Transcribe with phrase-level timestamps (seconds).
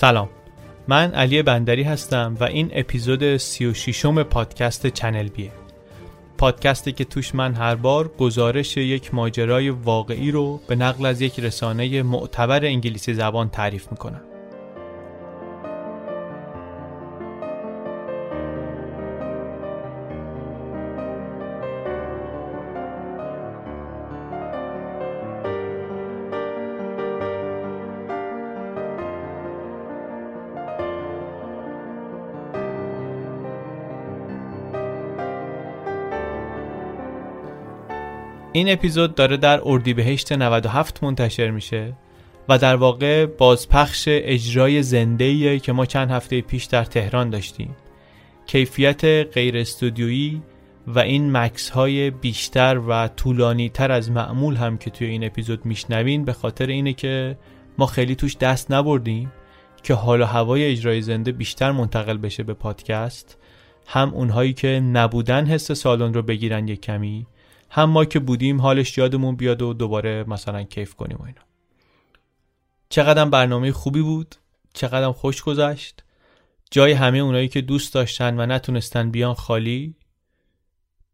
[0.00, 0.28] سلام.
[0.88, 5.50] من علی بندری هستم و این اپیزود 36 م پادکست چنل بیه.
[6.38, 11.40] پادکستی که توش من هر بار گزارش یک ماجرای واقعی رو به نقل از یک
[11.40, 14.20] رسانه معتبر انگلیسی زبان تعریف می‌کنم.
[38.52, 41.92] این اپیزود داره در اردیبهشت 97 منتشر میشه
[42.48, 47.76] و در واقع بازپخش اجرای زنده که ما چند هفته پیش در تهران داشتیم.
[48.46, 50.42] کیفیت غیر استودیویی
[50.86, 55.66] و این مکس های بیشتر و طولانی تر از معمول هم که توی این اپیزود
[55.66, 57.36] میشنوین به خاطر اینه که
[57.78, 59.32] ما خیلی توش دست نبردیم
[59.82, 63.38] که حال و هوای اجرای زنده بیشتر منتقل بشه به پادکست.
[63.86, 67.26] هم اونهایی که نبودن حس سالن رو بگیرن یک کمی
[67.70, 71.42] هم ما که بودیم حالش یادمون بیاد و دوباره مثلا کیف کنیم و اینا.
[72.88, 74.34] چقدر برنامه خوبی بود
[74.74, 76.04] چقدر خوش گذشت.
[76.70, 79.94] جای همه اونایی که دوست داشتن و نتونستن بیان خالی.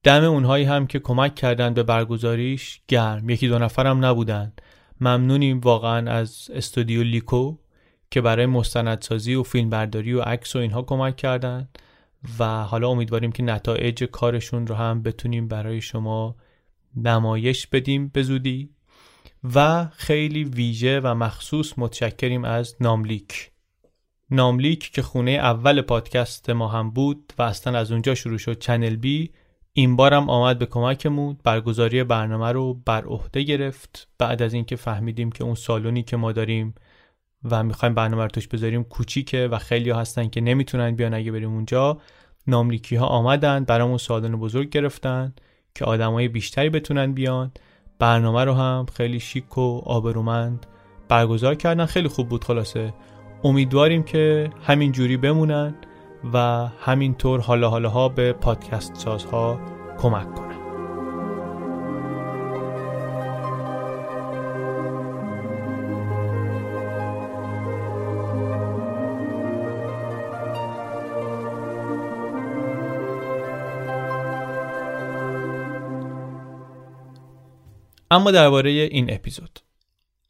[0.02, 3.30] دم اونهایی هم که کمک کردن به برگزاریش گرم.
[3.30, 4.52] یکی دو نفرم نبودن.
[5.00, 7.56] ممنونیم واقعا از استودیو لیکو
[8.10, 11.68] که برای مستندسازی و فیلم برداری و عکس و اینها کمک کردن.
[12.38, 16.36] و حالا امیدواریم که نتایج کارشون رو هم بتونیم برای شما
[16.96, 18.70] نمایش بدیم به زودی
[19.54, 23.50] و خیلی ویژه و مخصوص متشکریم از ناملیک.
[24.30, 28.96] ناملیک که خونه اول پادکست ما هم بود و اصلا از اونجا شروع شد چنل
[28.96, 29.30] بی
[29.72, 34.08] این بارم آمد به کمکمون برگزاری برنامه رو بر عهده گرفت.
[34.18, 36.74] بعد از اینکه فهمیدیم که اون سالونی که ما داریم
[37.44, 41.54] و می‌خوایم برنامه رو توش بذاریم کوچیکه و خیلی هستن که نمی‌تونن بیان اگه بریم
[41.54, 42.00] اونجا
[42.46, 45.34] ناملیکی ها آمدن برامون سالن بزرگ گرفتن.
[45.76, 47.50] که آدمای بیشتری بتونن بیان.
[47.98, 50.66] برنامه رو هم خیلی شیک و آبرومند
[51.08, 51.86] برگزار کردن.
[51.86, 52.94] خیلی خوب بود خلاصه.
[53.44, 55.74] امیدواریم که همین جوری بمونن
[56.32, 59.60] و همینطور حالا حالا ها به پادکست سازها
[59.98, 60.45] کمک کنن.
[78.10, 79.60] اما درباره این اپیزود.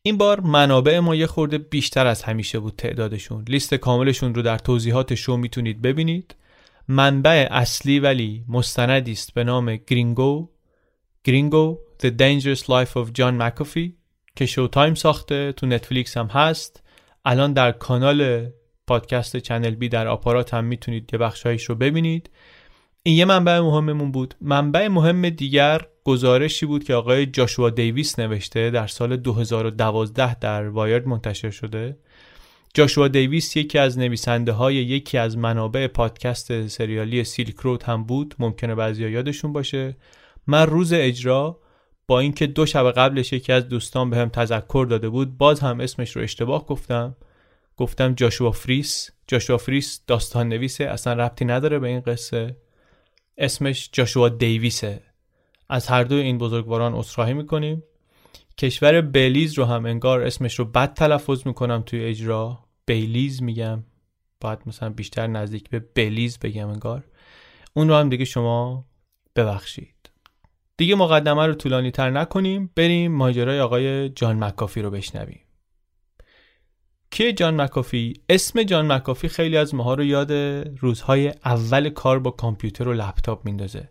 [0.03, 3.45] این بار منابع ما یه خورده بیشتر از همیشه بود تعدادشون.
[3.49, 6.35] لیست کاملشون رو در توضیحات شو می‌تونید ببینید.
[6.89, 10.49] منبع اصلی ولی مستندی است به نام Gringo.
[11.25, 13.91] Gringo The Dangerous Life of John McAfee
[14.37, 16.83] که Showtime ساخته تو نتفلیکس هم هست.
[17.25, 18.51] الان در کانال
[18.87, 22.31] پادکست چنل بی در آپارات هم می‌تونید یه بخشایش رو ببینید.
[23.06, 24.34] این یه منبع مهممون بود.
[24.41, 31.09] منبع مهم دیگر گزارشی بود که آقای جاشوا دیویس نوشته در سال 2012 در وایرد
[31.09, 31.97] منتشر شده.
[32.75, 38.34] جاشوا دیویس یکی از نویسنده های یکی از منابع پادکست سریالی سیلک رود هم بود.
[38.39, 39.97] ممکنه بعضی یادشون باشه.
[40.47, 41.59] من روز اجرا
[42.06, 45.81] با اینکه دو شب قبلش یکی از دوستان بهم به تذکر داده بود باز هم
[45.81, 47.16] اسمش رو اشتباه گفتم.
[47.77, 49.11] گفتم جاشوا فریس.
[49.27, 52.56] جاشوا فریس داستان نویسه اصلا ربطی نداره به این قصه.
[53.39, 55.03] اسمش جاشوا دیویسه.
[55.69, 57.83] از هر دو این بزرگواران اصراحی می‌کنیم.
[58.59, 62.59] کشور بلیز رو هم انگار اسمش رو بد تلفظ می‌کنم توی اجرا.
[62.87, 63.84] بیلیز میگم.
[64.41, 67.05] باید مثلا بیشتر نزدیک به بلیز بگم انگار.
[67.75, 68.87] اون رو هم دیگه شما
[69.37, 70.10] ببخشید.
[70.77, 72.71] دیگه مقدمه رو طولانی تر نکنیم.
[72.77, 75.41] بریم ماجرای آقای جان مکافی رو بشنویم.
[77.11, 80.33] کیه جان مکافی؟ اسم جان مکافی خیلی از ماها رو یاد
[80.79, 83.89] روزهای اول کار با کامپیوتر و لپتاپ میندازه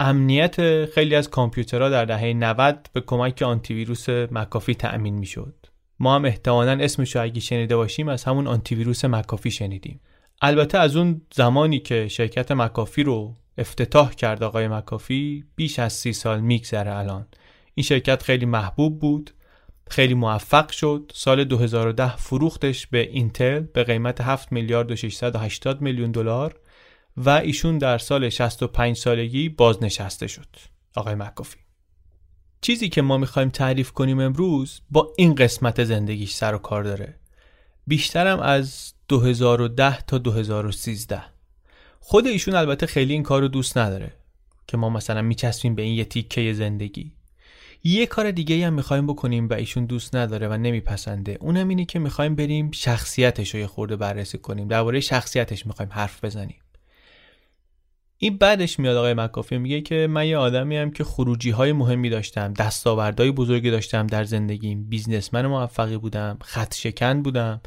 [0.00, 5.54] امنیت خیلی از کامپیوترها در دهه 90 به کمک آنتی ویروس مکافی تأمین می‌شد.
[5.98, 10.00] ما هم احتمالا اسمش رو اگه شنیده باشیم از همون آنتی ویروس مکافی شنیدیم.
[10.42, 16.12] البته از اون زمانی که شرکت مکافی رو افتتاح کرد آقای مکافی بیش از سی
[16.12, 17.26] سال میگذره الان.
[17.74, 19.30] این شرکت خیلی محبوب بود
[19.90, 21.12] خیلی موفق شد.
[21.14, 26.60] سال 2010 فروختش به اینتل به قیمت 7 میلیارد و 680 میلیون دلار
[27.16, 30.56] و ایشون در سال 65 سالگی بازنشسته شد.
[30.96, 31.58] آقای مکافی.
[32.60, 37.18] چیزی که ما می‌خوایم تعریف کنیم امروز با این قسمت زندگیش سر و کار داره.
[37.86, 41.22] بیشترم از 2010 تا 2013
[42.00, 44.12] خود ایشون البته خیلی این کار رو دوست نداره
[44.66, 47.12] که ما مثلا میچسبیم به این یه تیکه زندگی.
[47.84, 51.38] یه کار دیگه هم می‌خوایم بکنیم و ایشون دوست نداره و نمیپسنده.
[51.40, 54.68] اونم اینه که می‌خوایم بریم شخصیتش رو یه خورده بررسی کنیم.
[54.68, 56.60] درباره شخصیتش می‌خوایم حرف بزنیم.
[58.18, 62.10] این بعدش میاد آقای مکافی میگه که من یه آدمی هم که خروجی های مهمی
[62.10, 64.88] داشتم دستاوردهای بزرگی داشتم در زندگیم.
[64.88, 67.60] بیزنسمن موفقی بودم خط شکن بودم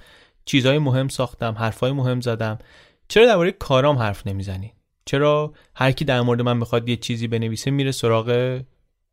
[0.45, 2.59] چیزهای مهم ساختم حرفهای مهم زدم.
[3.07, 4.73] چرا درباره کارام حرف نمی‌زنی؟
[5.05, 8.59] چرا هر کی در مورد من می‌خواد یه چیزی بنویسه میره سراغ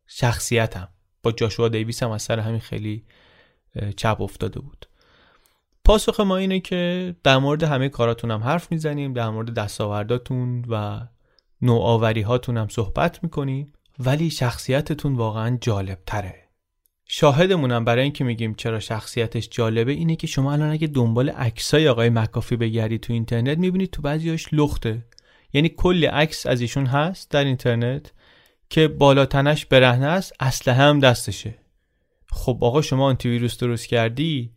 [0.07, 0.87] شخصیتم؟
[1.23, 3.03] با جاشوا دیویس هم از سر همین خیلی
[3.97, 4.85] چپ افتاده بود.
[5.85, 10.99] پاسخ ما اینه که در مورد همه کاراتون هم حرف می‌زنیم در مورد دستاورداتون و
[11.61, 16.35] نوآوری هاتون هم صحبت می‌کنیم ولی شخصیتتون واقعا جالب تره
[17.05, 22.09] شاهدمونم برای اینکه میگیم چرا شخصیتش جالبه اینه که شما الان اگه دنبال عکسای آقای
[22.09, 25.05] مکافی بگردی تو اینترنت می‌بینید تو بعضیاش لخته.
[25.53, 28.13] یعنی کلی عکس از ایشون هست در اینترنت.
[28.71, 31.55] که بالاتنش برهنه است اسلحه هم دستشه.
[32.31, 34.51] خب آقا شما آنتی ویروس درست کردی؟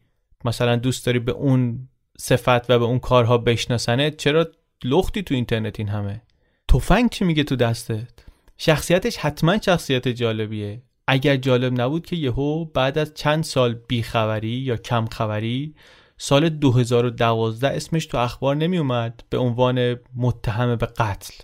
[0.44, 1.88] مثلا دوست داری به اون
[2.18, 4.46] صفت و به اون کارها بشناسنت؟ چرا
[4.84, 6.22] لختی تو اینترنت این همه؟
[6.68, 8.24] تفنگ چی میگه تو دستت؟
[8.58, 10.82] شخصیتش حتما شخصیت جالبیه.
[11.06, 15.74] اگر جالب نبود که یهو بعد از چند سال بیخبری یا کم خبری
[16.18, 21.34] سال 2012 اسمش تو اخبار نمی اومد به عنوان متهم به قتل.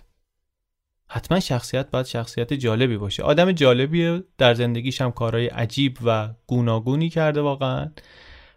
[1.13, 3.23] حتما شخصیت باید شخصیت جالبی باشه.
[3.23, 7.91] آدم جالبیه در زندگیش هم کارهای عجیب و گوناگونی کرده واقعا.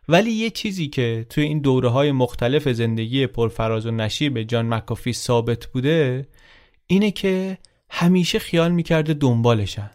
[0.08, 5.12] ولی یه چیزی که توی این دوره های مختلف زندگی پرفراز و نشیب جان مکافی
[5.12, 6.28] ثابت بوده
[6.86, 7.58] اینه که
[7.90, 9.90] همیشه خیال می‌کرده دنبالشن.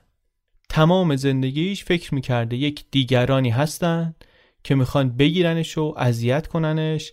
[0.69, 4.15] تمام زندگیش فکر می‌کرده یک دیگرانی هستن
[4.63, 7.12] که می‌خوان بگیرنش و اذیت کننش.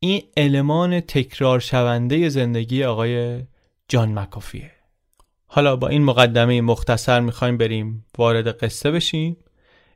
[0.00, 3.42] این المان تکرار شونده زندگی آقای
[3.88, 4.77] جان مکافیه.
[5.50, 9.36] حالا با این مقدمه مختصر می‌خوایم بریم وارد قصه بشیم.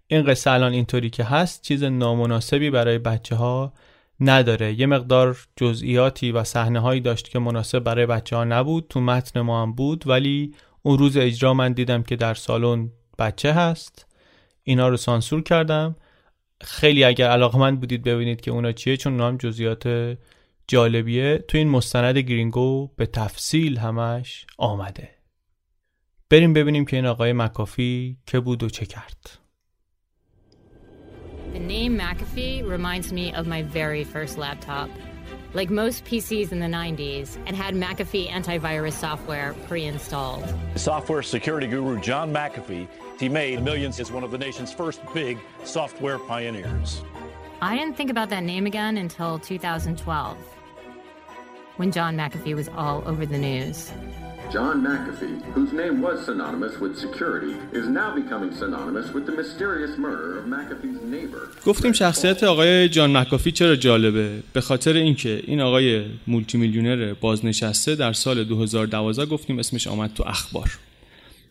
[0.07, 3.73] این قصه الان اینطوری که هست چیز نامناسبی برای بچه ها
[4.21, 4.81] نداره.
[4.81, 9.41] یه مقدار جزئیاتی و صحنه هایی داشت که مناسب برای بچه ها نبود تو متن
[9.41, 14.07] ما هم بود ولی اون روز اجرا من دیدم که در سالن بچه هست.
[14.63, 15.97] اینا رو سانسور کردم.
[16.61, 20.17] خیلی اگر علاقمند بودید ببینید که اونا چیه چون اونا هم جزئیات
[20.69, 21.45] جالبیه.
[21.49, 25.22] تو این مستند گرینگو به تفصیل همش آمده.
[26.32, 29.40] بریم ببینیم که این آقای مکافی که بود و چه کرد
[31.54, 34.90] The name McAfee reminds me of my very first laptop.
[35.54, 40.46] Like most PCs in the 90s, it had McAfee antivirus software pre-installed.
[40.76, 42.88] Software security guru John McAfee,
[43.20, 47.02] he made millions as one of the nation's first big software pioneers.
[47.62, 50.38] I didn't think about that name again until 2012,
[51.78, 53.92] when John McAfee was all over the news.
[54.51, 59.97] John McAfee, whose name was synonymous with security, is now becoming synonymous with the mysterious
[59.99, 61.49] murder of McAfee's neighbor.
[61.67, 67.95] گفتیم شخصیت آقای جان مکافی چرا جالبه؟ به خاطر اینکه این آقای مولتی میلیونر بازنشسته
[67.95, 70.79] در سال 2012 گفتیم اسمش آمد تو اخبار.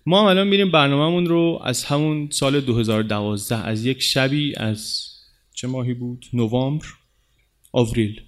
[0.05, 5.07] ما هم الان میریم برنامهمون رو از همون سال 2012 از یک شبی از
[5.53, 6.85] چه ماهی بود؟ نوامبر
[7.71, 8.21] آوریل.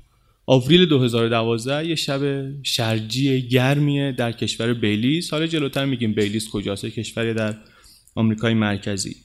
[0.46, 2.22] آوریل 2012 یه شب
[2.64, 5.32] شرجی گرمیه در کشور بیلیز.
[5.32, 7.58] حالا جلوتر میگیم بیلیز کجاست کشوری در
[8.16, 9.16] آمریکای مرکزی.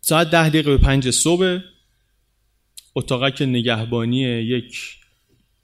[0.00, 1.58] ساعت ده دقیقه به پنج صبح
[2.94, 4.76] اتاقک نگهبانی یک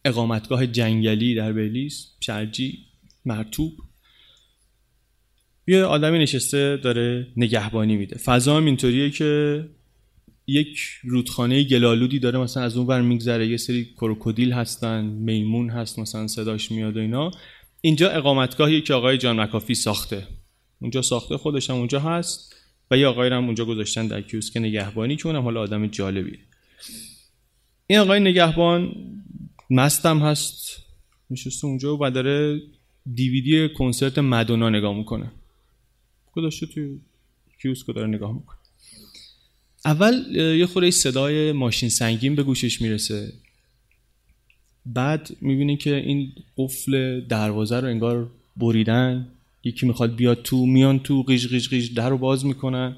[0.05, 2.79] اقامتگاه جنگلی در بیلیز شرجی
[3.25, 3.73] مرتوب.
[5.67, 8.19] یه آدمی نشسته داره نگهبانی میده.
[8.19, 9.65] فضا هم اینطوریه که
[10.51, 13.47] یک رودخانه گلالودی داره مثلا از اون ور میگذره.
[13.47, 17.31] یه سری کروکودیل هستن میمون هست مثلا صداش میاد و اینا.
[17.81, 20.27] اینجا اقامتگاهی که آقای جان مکافی ساخته.
[20.81, 22.57] اونجا ساخته خودش هم اونجا هست
[22.91, 26.39] و یه آقای هم اونجا گذاشتن در کیوسک نگهبانی که اونم حالا آدم جالبیه.
[27.87, 28.95] این آقای نگهبان
[29.71, 30.83] مستم هست
[31.31, 32.61] نشسته اونجا و داره
[33.15, 35.33] دیویدی کنسرت مدونا نگاه می‌کنه.
[36.33, 36.99] گذاشته توی
[37.63, 38.60] کیوسک داره نگاه می‌کنه.
[39.85, 43.33] اول یه خوره صدای ماشین سنگین به گوشش می‌رسه.
[44.87, 49.29] بعد می‌بینی که این قفل دروازه رو انگار بریدن.
[49.65, 52.97] یکی می‌خواد بیاد تو میان تو قیش قیش قیش در رو باز می‌کنن.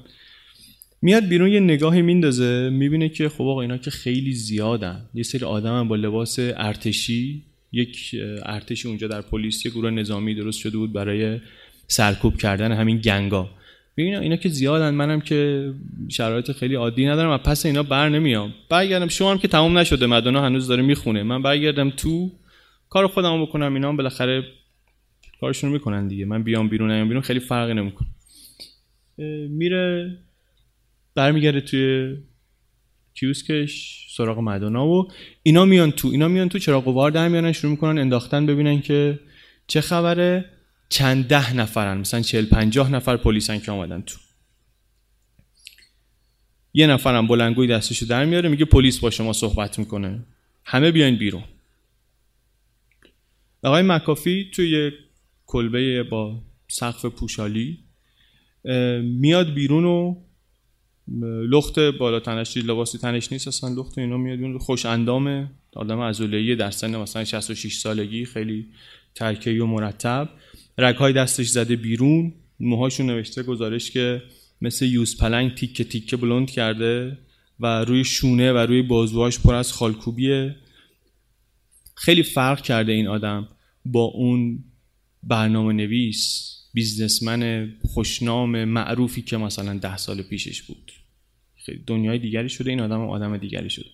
[1.01, 2.69] میاد بیرون یه نگاهی میندازه.
[2.69, 5.05] می‌بینه که خب آقا اینا که خیلی زیادن.
[5.13, 7.41] یه سری آدم هم با لباس ارتشی.
[7.71, 11.39] یک ارتشی اونجا در پلیس یه گروه نظامی درست شده بود برای
[11.87, 13.49] سرکوب کردن همین گنگا.
[13.97, 15.71] ببین اینا که زیادن منم که
[16.09, 18.53] شرایط خیلی عادی ندارم و پس اینا بر نمیام.
[18.69, 21.23] برگردم شما هم که تمام نشده مدونا هنوز داره می‌خونه.
[21.23, 22.31] من برگردم تو
[22.89, 24.43] کار خودمو بکنم اینا هم بالاخره
[25.41, 26.25] کارشون می‌کنن دیگه.
[26.25, 28.07] من بیام بیرون نیام بیرون خیلی فرقی نمی‌کنه.
[29.49, 30.17] میره
[31.15, 32.15] برمیگرده توی
[33.13, 35.07] کیوسکش سراغ مدونا و
[35.43, 36.07] اینا میان تو.
[36.07, 39.19] اینا میان تو چراغ وار در میانن شروع می‌کنن انداختن ببینن که
[39.67, 40.45] چه خبره.
[40.93, 44.17] چند ده نفرن مثلا چهل پنجاه نفر پلیسن که آمدن تو.
[46.73, 50.25] یه نفرم بلنگوی دستشو در میاره میگه پلیس با شما صحبت می‌کنه.
[50.65, 51.43] همه بیاین بیرون.
[53.63, 54.91] آقای مکافی توی
[55.45, 57.79] کلبه با سقف پوشالی
[59.03, 60.15] میاد بیرون و
[61.49, 64.57] لخت بالا تنش لباسی تنش نیست اصلا لخت اینا میاد بیرون.
[64.57, 65.51] خوش اندامه.
[65.75, 68.67] آدم عضله‌ای در سن مثلا 66 سالگی خیلی
[69.15, 70.29] ترکیبی و مرتب.
[70.77, 72.33] رگهای دستش زده بیرون.
[72.59, 74.21] موهاشون نوشته گزارش که
[74.61, 77.17] مثل یوز پلنگ تیکه تیکه بلند کرده
[77.59, 80.55] و روی شونه و روی بازوهاش پر از خالکوبیه.
[81.95, 83.47] خیلی فرق کرده این آدم
[83.85, 84.63] با اون
[85.23, 90.91] برنامه نویس بیزنسمن خوشنام معروفی که مثلا ده سال پیشش بود.
[91.55, 93.89] خیلی دنیای دیگری شده این آدم آدم دیگری شده.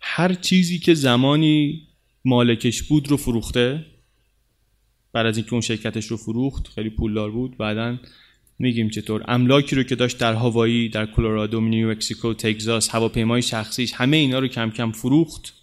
[0.00, 1.82] هر چیزی که زمانی
[2.24, 3.86] مالکش بود رو فروخته.
[5.12, 7.56] بعد از اینکه اون شرکتش رو فروخت خیلی پولدار بود.
[7.56, 7.98] بعدا
[8.58, 13.92] میگیم چطور؟ املاکی رو که داشت در هوایی در کلرادو نیو مکسیکو تگزاس هواپیمای شخصیش
[13.92, 15.54] همه اینا رو کم کم فروخت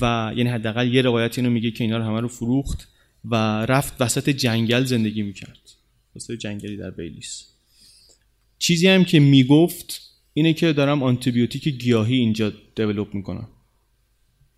[0.00, 2.88] و یعنی حداقل یه روایت اینو میگه که اینا رو همه رو فروخت
[3.24, 3.34] و
[3.66, 5.70] رفت وسط جنگل زندگی می‌کرد.
[6.16, 7.44] وسط جنگلی در بیلیس.
[8.58, 10.00] چیزی هم که می‌گفت
[10.34, 13.48] اینه که دارم آنتیبیوتیک گیاهی اینجا دیولپ می‌کنم.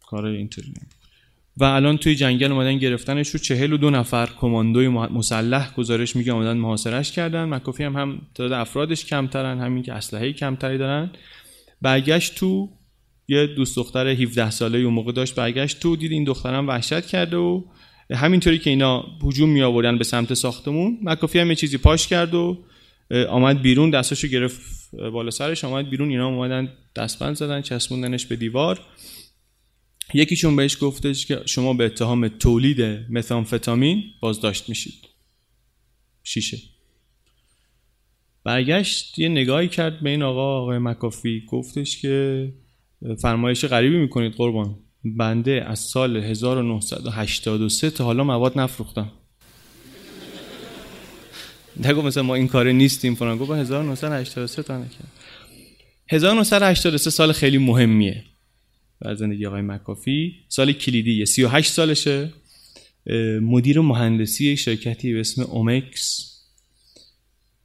[0.07, 0.69] کار اینطوری
[1.57, 4.29] و الان توی جنگل اومدن گرفتنش رو چهل و دو نفر.
[4.41, 7.45] کماندوی مسلح گزارش میگه اومدن محاصرش کردن.
[7.45, 11.11] مکافی هم هم تعداد افرادش کمترن همین که اسلحه کمتری دارن.
[11.83, 12.69] برگشت تو
[13.29, 17.37] یه دوست دختر 17 ساله اون موقع داشت برگشت تو دید این دخترم وحشت کرده
[17.37, 17.63] و
[18.15, 22.35] همینطوری که اینا هجوم می آوردن به سمت ساختمون مکافی هم یه چیزی پاش کرد
[22.35, 22.59] و
[23.29, 24.61] آمد بیرون دستاشو گرفت
[25.13, 28.81] بالا سرش آمد بیرون اینا اومدن دستبند زدن چسبوندنش به دیوار.
[30.15, 35.05] یکیشون بهش گفتش که شما به اتهام تولید متامفتامین بازداشت میشید.
[36.23, 36.59] شیشه.
[38.45, 41.45] برگشت یه نگاهی کرد به این آقا آقای مکافی.
[41.49, 42.53] گفتش که
[43.19, 44.79] فرمایش غریبی می‌کنید قربان.
[45.05, 49.13] بنده از سال 1983 تا حالا مواد نفروختم.
[51.85, 53.39] نگو مثلا ما این کاره نیستیم فلان.
[53.39, 55.13] گفت 1983 تا نکرد
[56.09, 58.25] 1983 سال خیلی مهمیه.
[59.01, 60.35] بر زندگی آقای مکافی.
[60.49, 62.33] سال کلیدی 38 سالشه.
[63.43, 66.33] مدیر مهندسی شرکتی به اسم اومکس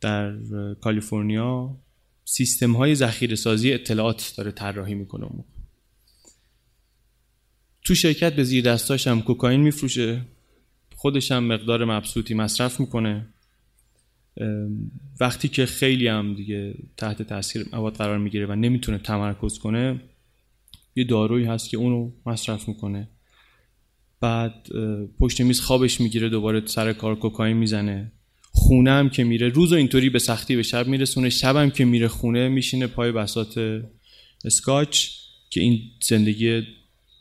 [0.01, 0.37] در
[0.81, 1.77] کالیفرنیا.
[2.25, 5.27] سیستم های ذخیره سازی اطلاعات داره طراحی می‌کنه
[7.83, 10.21] تو شرکت به زیر دستاش هم کوکائین میفروشه.
[10.95, 13.27] خودش هم مقدار مبسوطی مصرف می‌کنه.
[15.19, 20.01] وقتی که خیلی هم دیگه تحت تاثیر مواد قرار می‌گیره و نمی‌تونه تمرکز کنه
[20.95, 23.09] یه دارویی هست که اونو مصرف می‌کنه.
[24.21, 24.67] بعد
[25.19, 28.11] پشت میز خوابش می‌گیره دوباره سر کار کوکائین می‌زنه.
[28.53, 31.29] خونه هم که میره روز و اینطوری به سختی به شب میرسونه.
[31.29, 33.81] شب هم که میره خونه میشینه پای بسات
[34.45, 35.07] اسکاچ
[35.49, 36.61] که این زندگی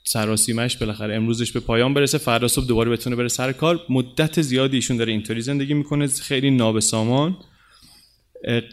[0.04, 2.18] سراسیمش بالاخره امروزش به پایان برسه.
[2.18, 3.80] فردا صبح دوباره بتونه بره سر کار.
[3.88, 6.06] مدت زیادی ایشون داره اینطوری زندگی می‌کنه.
[6.06, 7.36] خیلی نابسامان.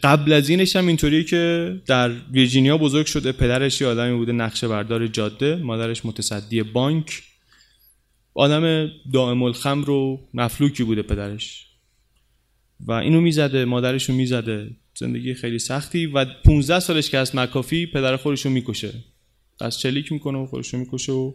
[0.02, 4.68] قبل از اینش هم اینطوریه که در ویرجینیا بزرگ شده پدرش یه آدمی بوده نقشه
[4.68, 7.22] بردار جاده مادرش متصدی بانک.
[8.34, 11.66] آدم دائم الخمر و مفلوکی بوده پدرش.
[12.80, 14.70] و اینو می‌زده مادرش رو می‌زده.
[14.94, 18.92] زندگی خیلی سختی و 15 سالش که از مکافی پدر خودش رو می‌کشه.
[19.60, 21.32] از چلیک می‌کنه و خودش رو می‌کشه و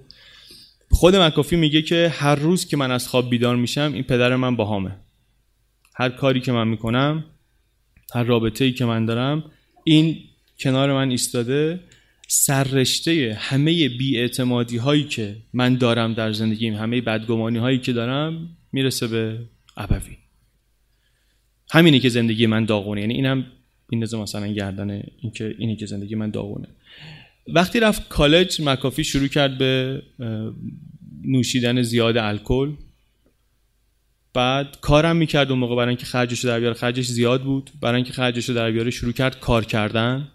[0.91, 4.55] خود مکافی میگه که هر روز که من از خواب بیدار میشم این پدر من
[4.55, 4.95] باهامه.
[5.95, 7.25] هر کاری که من می‌کنم
[8.13, 9.43] هر رابطه ای که من دارم
[9.83, 10.17] این
[10.59, 11.79] کنار من ایستاده
[12.27, 19.07] سررشته همه بیاعتمادی هایی که من دارم در زندگیم همه بدگمانی هایی که دارم می‌رسه
[19.07, 19.39] به
[19.77, 20.17] ابوی.
[21.71, 23.45] همینی که زندگی من داغونه یعنی اینم
[23.89, 26.67] این مثلا گردن اینکه اینی که زندگی من داغونه.
[27.47, 30.01] وقتی رفت کالج مکافی شروع کرد به
[31.25, 32.71] نوشیدن زیاد الکل.
[34.33, 36.75] بعد کارم می‌کرد اون موقع برای اینکه خرجش در بیاره.
[36.75, 37.71] خرجش زیاد بود.
[37.81, 40.31] برای اینکه خرجش در بیاره شروع کرد کار کردن.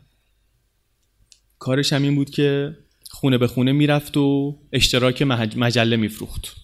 [1.59, 2.77] کارش هم این بود که
[3.11, 6.57] خونه به خونه می‌رفت و اشتراک مجله میفروخت.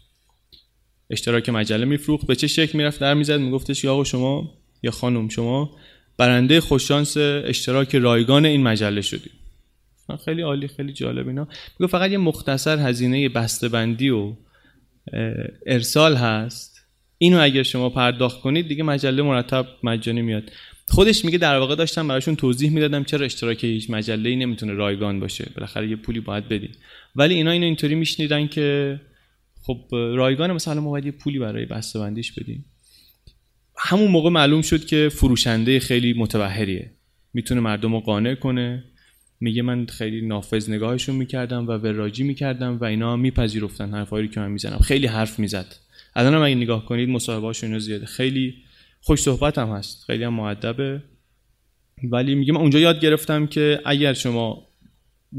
[1.10, 2.26] اشتراک مجله میفروخت.
[2.26, 3.40] به چه شکل می‌رفت؟ در می‌زد.
[3.40, 5.76] میگفتش یا آقا شما یا خانم شما
[6.16, 9.32] برنده خوششانس اشتراک رایگان این مجله شدید.
[10.24, 11.48] خیلی عالی خیلی جالب اینا.
[11.78, 13.28] میگه فقط یه مختصر هزینه
[13.72, 14.32] بندی و
[15.66, 16.73] ارسال هست.
[17.24, 20.52] اینو اگر شما پرداخت کنید دیگه مجله مرتب مجانی میاد.
[20.88, 25.20] خودش میگه در واقع داشتم براشون توضیح می‌دادم چرا اشتراک هیچ مجله ای نمی‌تونه رایگان
[25.20, 25.50] باشه.
[25.56, 26.70] بالاخره یه پولی باید بدین.
[27.16, 29.00] ولی اینا اینو اینطوری میشنیدن که
[29.62, 32.64] خب رایگان مثلا ما باید یه پولی برای بندیش بدیم.
[33.78, 36.90] همون موقع معلوم شد که فروشنده خیلی متبهریه
[37.34, 38.84] می‌تونه مردم رو قانع کنه.
[39.40, 44.50] میگه من خیلی نافذ نگاهشون می‌کردم و وراجی می‌کردم و اینا میپذیرفتن حرفایی که من
[44.50, 44.78] می‌زنم.
[44.78, 45.83] خیلی حرف می‌زد.
[46.16, 48.06] الان اگه نگاه کنید مصاحبهاشون زیاده.
[48.06, 48.54] خیلی
[49.00, 50.04] خوش صحبت هم هست.
[50.06, 51.02] خیلی هم معدبه
[52.04, 54.68] ولی میگه من اونجا یاد گرفتم که اگر شما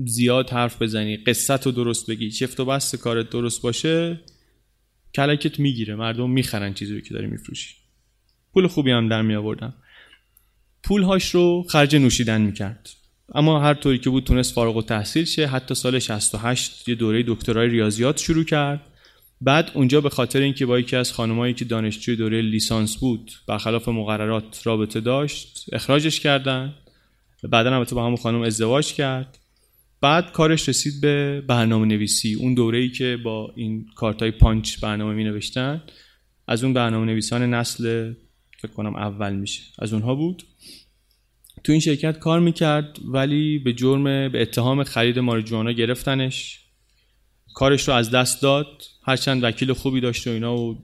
[0.06, 4.20] زیاد حرف بزنی قصت رو درست بگی چفت و بست کارت درست باشه
[5.16, 5.96] کلکت می‌گیره.
[5.96, 7.76] مردم می‌خرن چیزی رو که داری میفروشی.
[8.54, 9.58] پول خوبی هم در می
[10.84, 12.90] پول هاش رو خرج نوشیدن می‌کرد.
[13.36, 15.48] اما هر طوری که بود تونست فارغ و تحصیل شه.
[15.48, 18.82] حتی سال 68 یه دوره دکترای ریاضیات شروع کرد.
[19.46, 23.90] بعد اونجا به خاطر اینکه با یکی از خانمایی که دانشجوی دوره لیسانس بود برخلاف
[23.90, 26.74] مقررات رابطه داشت اخراجش کردن.
[27.44, 29.38] بعدا البته با همون خانم ازدواج کرد.
[30.02, 35.14] بعد کارش رسید به برنامه نویسی اون دوره ای که با این کارتای پانچ برنامه
[35.14, 35.84] می نوشتن
[36.48, 38.14] از اون برنامه نویسان نسل
[38.62, 40.44] فکر کنم اول میشه از اونها بود.
[41.64, 46.60] تو این شرکت کار می‌کرد ولی به جرم به اتهام خرید ماریجوانا گرفتنش.
[47.54, 48.84] کارش رو از دست داد.
[49.08, 50.78] هرچند وکیل خوبی داشت و اینا و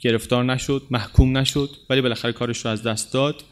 [0.00, 3.44] گرفتار نشد محکوم نشد ولی بالاخره کارش رو از دست داد.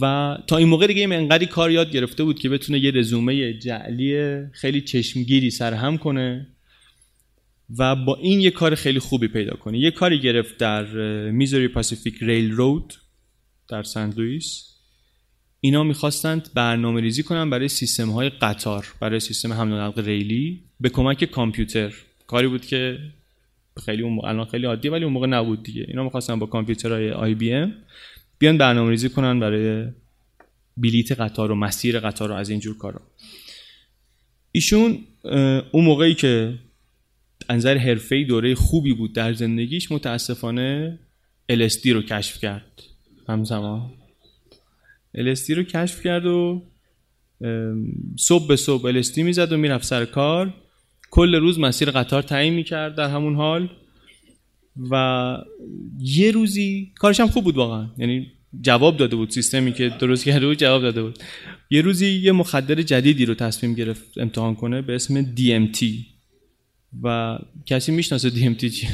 [0.00, 4.40] و تا این موقع دیگه انقدری کار یاد گرفته بود که بتونه یه رزومه جعلی
[4.52, 6.46] خیلی چشمگیری سرهم کنه
[7.78, 9.78] و با این یه کار خیلی خوبی پیدا کنه.
[9.78, 10.84] یه کاری گرفت در
[11.30, 12.94] Missouri Pacific Railroad
[13.68, 14.66] در سنت لوئیس.
[15.60, 20.62] اینا می‌خواستند برنامه ریزی کنن برای سیستم های قطار برای سیستم حمل و نقل ریلی
[20.80, 21.92] به کمک کامپیوتر.
[22.30, 22.98] کاری بود که
[23.84, 25.84] خیلی اون الان خیلی عادیه ولی اون موقع نبود دیگه.
[25.88, 27.74] اینا می‌خواستن با کامپیوترهای آی بی ام
[28.38, 29.86] بیان برنامه ریزی کنن برای
[30.76, 33.00] بلیت قطار و مسیر قطار و از اینجور کارا.
[34.52, 34.98] ایشون
[35.72, 36.54] اون موقعی که
[37.48, 40.98] انظر حرفه‌ای دوره خوبی بود در زندگیش متاسفانه
[41.52, 42.82] LSD رو کشف کرد.
[43.28, 43.90] همزمان.
[45.16, 46.62] LSD رو کشف کرد و
[48.18, 50.54] صبح به صبح LSD می‌زد و می‌رفت سر کار.
[51.10, 53.68] کل روز مسیر قطار تعیین می‌کرد در همون حال
[54.90, 55.36] و
[55.98, 57.86] یه روزی کارش هم خوب بود واقعا.
[57.98, 58.26] یعنی
[58.60, 61.18] جواب داده بود سیستمی که درست کرده بود جواب داده بود.
[61.70, 65.84] یه روزی یه مخدر جدیدی رو تصمیم گرفت امتحان کنه به اسم DMT
[67.02, 68.88] و کسی می‌شناسه DMT چی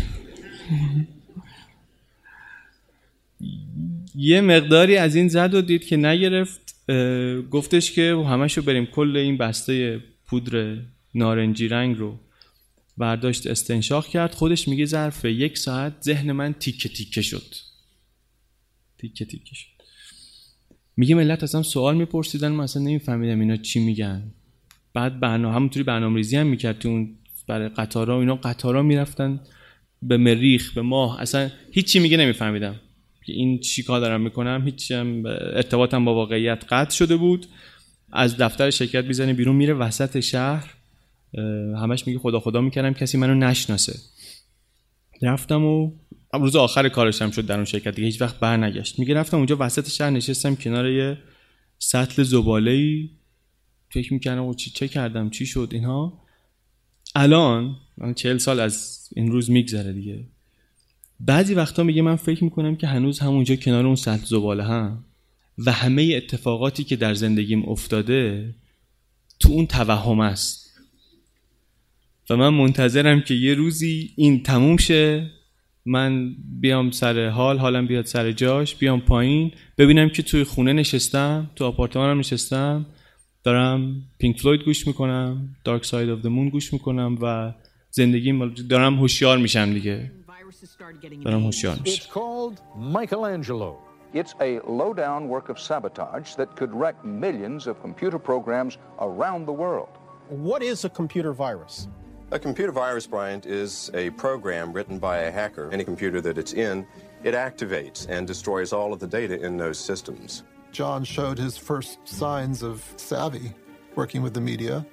[4.14, 6.60] یه مقداری از این زد و دید که نگرفت.
[7.50, 10.76] گفتش که همشو بریم کل این بسته پودر
[11.16, 12.18] نارنجی رنگ رو
[12.96, 14.34] برداشت استنشاق کرد.
[14.34, 17.54] خودش میگه ظرف یک ساعت ذهن من تیکه تیکه شد.
[18.98, 19.66] تیکه تیکه شد.
[20.96, 22.48] میگه ملت اصلا سوال میپرسیدن.
[22.48, 24.22] من اصلا نمیفهمیدم اینا چی میگن.
[24.94, 28.20] بعد برنامه همونطوری برنامه ریزی هم می‌کرد تو اون برای قطارا.
[28.20, 29.40] اینا قطارا می‌رفتن
[30.02, 31.20] به مریخ به ماه.
[31.20, 32.80] اصلا هیچی میگه نمیفهمیدم.
[33.26, 37.46] این چی کار دارم می‌کنم؟ هیچ ارتباطم با واقعیت قطع شده بود.
[38.12, 40.74] از دفتر شرکت می‌زنه بیرون میره وسط شهر.
[41.76, 43.98] همش میگه خدا خدا می‌کردم کسی منو نشناسه.
[45.22, 45.92] رفتم و
[46.32, 48.98] روز آخر کارشم شد در اون شرکت دیگه هیچ وقت بر نگشت.
[48.98, 51.18] میگه رفتم اونجا وسط شهر نشستم کنار یه
[51.78, 53.10] سطل زباله ای
[53.90, 56.22] فکر می‌کردم چی چه کردم چی شد اینها.
[57.14, 60.24] الان من چهل سال از این روز میگذره دیگه.
[61.20, 65.04] بعضی وقتا میگه من فکر می‌کنم که هنوز همونجا کنار اون سطل زباله هم
[65.58, 68.54] و همه اتفاقاتی که در زندگیم افتاده
[69.40, 70.65] تو اون توهم است.
[72.30, 75.30] و من منتظرم که یه روزی این تموم شه
[75.86, 81.50] من بیام سر حال حالم بیاد سر جاش بیام پایین ببینم که توی خونه نشستم
[81.56, 82.86] تو آپارتمانم نشستم
[83.44, 87.52] دارم پینک فلوید گوش می‌کنم Dark Side of Moon گوش می‌کنم و
[87.90, 90.12] زندگی دارم هوشیار میشم دیگه
[91.24, 92.60] دارم هوشیار میشم It's called
[92.96, 93.72] Michelangelo.
[94.14, 99.56] It's a low-down work of sabotage that could wreck millions of computer programs around the
[99.64, 99.92] world.
[100.50, 101.88] What is a computer virus?
[102.32, 105.70] A computer virus, Bryant, is a program written by a hacker.
[105.72, 106.84] Any computer that it's in,
[107.22, 110.42] it activates and destroys all of the data in those systems.
[110.72, 113.54] John showed his first signs of savvy
[113.94, 114.84] working with the media,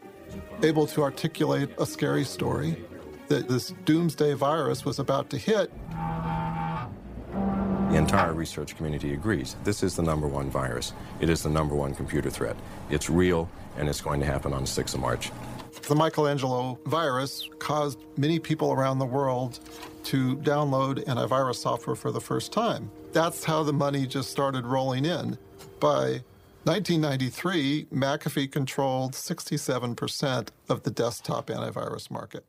[0.61, 2.85] able to articulate a scary story
[3.29, 5.71] that this doomsday virus was about to hit.
[7.89, 10.93] The entire research community agrees this is the number one virus.
[11.19, 12.55] It is the number one computer threat.
[12.91, 15.31] It's real, and it's going to happen on the 6th of March.
[15.88, 19.60] The Michelangelo virus caused many people around the world
[20.10, 22.90] to download antivirus software for the first time.
[23.12, 25.38] That's how the money just started rolling in.
[25.80, 26.22] By
[26.64, 32.44] 1993, McAfee controlled 67% of the desktop antivirus market.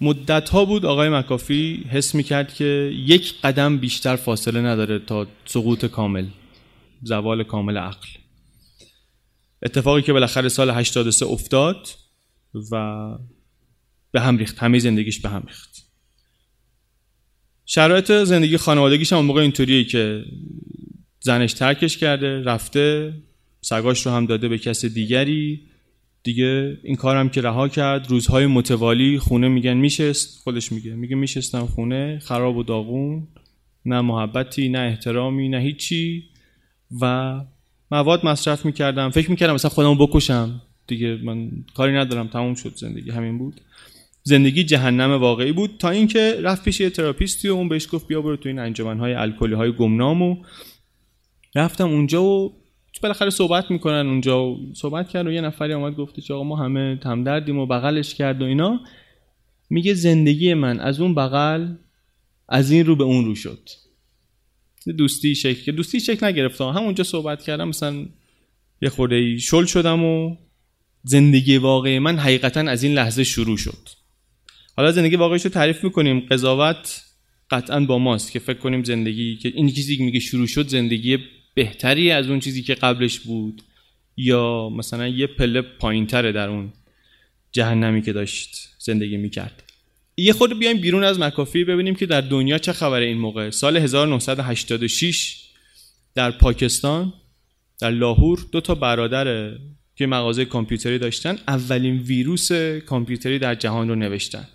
[0.00, 2.64] مدت ها بود آقای مکافی حس میکرد که
[3.06, 6.26] یک قدم بیشتر فاصله نداره تا سقوط کامل
[7.02, 8.08] زوال کامل عقل
[9.63, 11.87] اتفاقی که بالاخره سال 83 افتاد
[12.71, 13.07] و
[14.11, 14.59] به هم ریخت.
[14.59, 15.87] همه زندگیش به هم ریخت.
[17.65, 20.25] شرایط زندگی خانوادگیش هم موقع اینطوریه که
[21.19, 23.13] زنش ترکش کرده رفته
[23.61, 25.61] سگاش رو هم داده به کس دیگری.
[26.23, 30.95] دیگه این کارم که رها کرد روزهای متوالی خونه میگن میشست خودش میگه.
[30.95, 33.27] میگه میشستم خونه خراب و داغون
[33.85, 36.23] نه محبتی نه احترامی نه هیچی.
[37.01, 37.35] و
[37.91, 39.09] مواد مصرف می‌کردم.
[39.09, 40.61] فکر می‌کردم مثلا خودمو بکشم.
[40.87, 42.27] دیگه من کاری ندارم.
[42.27, 43.11] تموم شد زندگی.
[43.11, 43.61] همین بود.
[44.23, 45.77] زندگی جهنم واقعی بود.
[45.79, 49.13] تا اینکه رفت پیش یه تراپیستی و اون بهش گفت بیا برو تو این انجمنهای
[49.13, 50.35] الکلی های گمنام و
[51.55, 52.53] رفتم اونجا و
[53.01, 56.99] بالاخره صحبت می‌کنن اونجا و صحبت کرد و یه نفری آمد گفته آقا ما همه
[57.03, 58.79] همدردیم و بغلش کرد و اینا.
[59.69, 61.67] میگه زندگی من از اون بغل
[62.49, 63.69] از این رو به اون رو شد.
[64.93, 68.05] دوستی شکل دوستی شکل نگرفته همونجا صحبت کردم مثلا
[68.81, 70.37] یه خورده شل شدم و
[71.03, 73.89] زندگی واقعی من حقیقتا از این لحظه شروع شد.
[74.75, 76.19] حالا زندگی واقعیش رو تعریف می‌کنیم.
[76.19, 77.03] قضاوت
[77.49, 81.17] قطعا با ماست که فکر کنیم زندگی که این چیزی که میگه شروع شد زندگی
[81.55, 83.61] بهتری از اون چیزی که قبلش بود
[84.17, 86.73] یا مثلا یه پله پایینتره در اون
[87.51, 89.63] جهنمی که داشت زندگی می‌کرد.
[90.17, 93.49] یه خود بیایم بیرون از مکافی ببینیم که در دنیا چه خبره این موقع.
[93.49, 95.43] سال 1986
[96.15, 97.13] در پاکستان
[97.79, 99.57] در لاهور دو تا برادر
[99.95, 101.37] که مغازه کامپیوتری داشتن.
[101.47, 102.51] اولین ویروس
[102.85, 104.47] کامپیوتری در جهان رو نوشتن.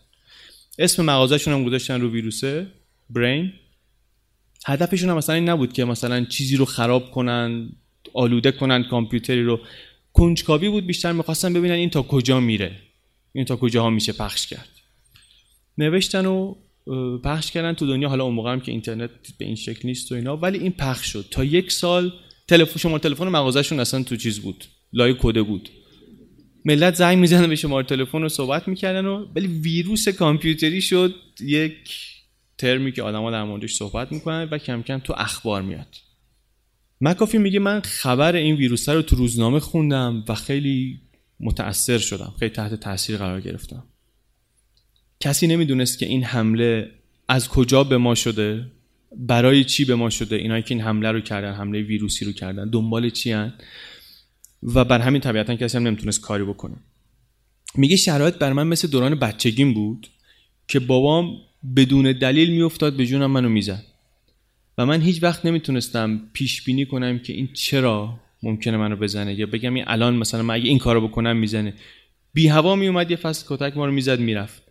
[0.79, 2.67] اسم مغازهشون هم گذاشتن رو ویروسه
[3.11, 3.53] برین.
[4.67, 7.69] هدفشون هم مثلا این نبود که مثلا چیزی رو خراب کنن
[8.15, 9.61] آلوده کنن کامپیوتری رو.
[10.13, 12.73] کنجکاوی بود بیشتر می‌خواستن ببینن این تا کجا میره.
[13.33, 14.82] این تا کجاها میشه پخش کرد.
[15.79, 16.55] نوشتن و
[17.25, 18.09] پخش کردن تو دنیا.
[18.09, 20.37] حالا اون موقع هم که اینترنت به این شکل نیست و اینا.
[20.37, 21.25] ولی این پخش شد.
[21.31, 22.13] تا یک سال
[22.49, 24.65] تلفن شما تلفن مغازهشون اصلا تو چیز بود.
[24.93, 25.69] لای کده بود.
[26.65, 31.15] ملت زنگ می‌زنن به شماره تلفن رو صحبت می‌کردن و ولی ویروس کامپیوتری شد.
[31.41, 31.91] یک
[32.59, 35.97] ترمی که آدما در موردش صحبت می‌کنن و کم کم تو اخبار میاد.
[37.01, 41.01] مکافی میگه من خبر این ویروس رو تو روزنامه خوندم و خیلی
[41.41, 42.35] متاثر شدم.
[42.39, 43.85] خیلی تحت تاثیر قرار گرفتم.
[45.23, 46.91] کسی نمی‌دونست که این حمله
[47.29, 48.67] از کجا به ما شده
[49.17, 52.71] برای چی به ما شده اینایی که این حمله رو کردن حمله ویروسی رو کردن
[52.71, 53.53] دنبال چی هن؟
[54.63, 56.77] و بر همین طبیعتا کسی هم نمی‌تونست کاری بکنه.
[57.75, 60.09] میگه شرایط بر من مثل دوران بچگیم بود
[60.69, 61.37] که بابام
[61.77, 63.85] بدون دلیل میافتاد به جونم منو می‌زد.
[64.79, 69.35] و من هیچ وقت نمی‌تونستم پیش بینی کنم که این چرا ممکنه منو بزنه.
[69.35, 71.75] یا بگم این الان مثلا من اگه این کارو بکنم می‌زنه.
[72.35, 74.62] بی هوا می اومد یه فصل کتک ما رو می‌زد می‌رفت.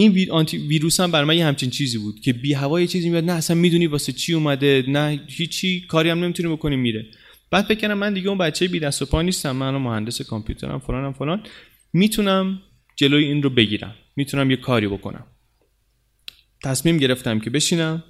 [0.00, 2.86] این ویر آنتی ویروس هم بر من یه همچین چیزی بود که بی هوا یه
[2.86, 3.24] چیزی میاد.
[3.24, 7.06] نه اصلا می‌دونی واسه چی اومده نه هیچی کاری هم نمی‌تونی بکنی میره.
[7.50, 11.12] بعد فکر من دیگه اون بچه بی دست و پا نیستم من مهندس کامپیوترم فلانم
[11.12, 11.42] فلان.
[11.92, 12.62] می‌تونم
[12.96, 13.94] جلوی این رو بگیرم.
[14.16, 15.26] می‌تونم یه کاری بکنم.
[16.64, 18.04] تصمیم گرفتم که بشینم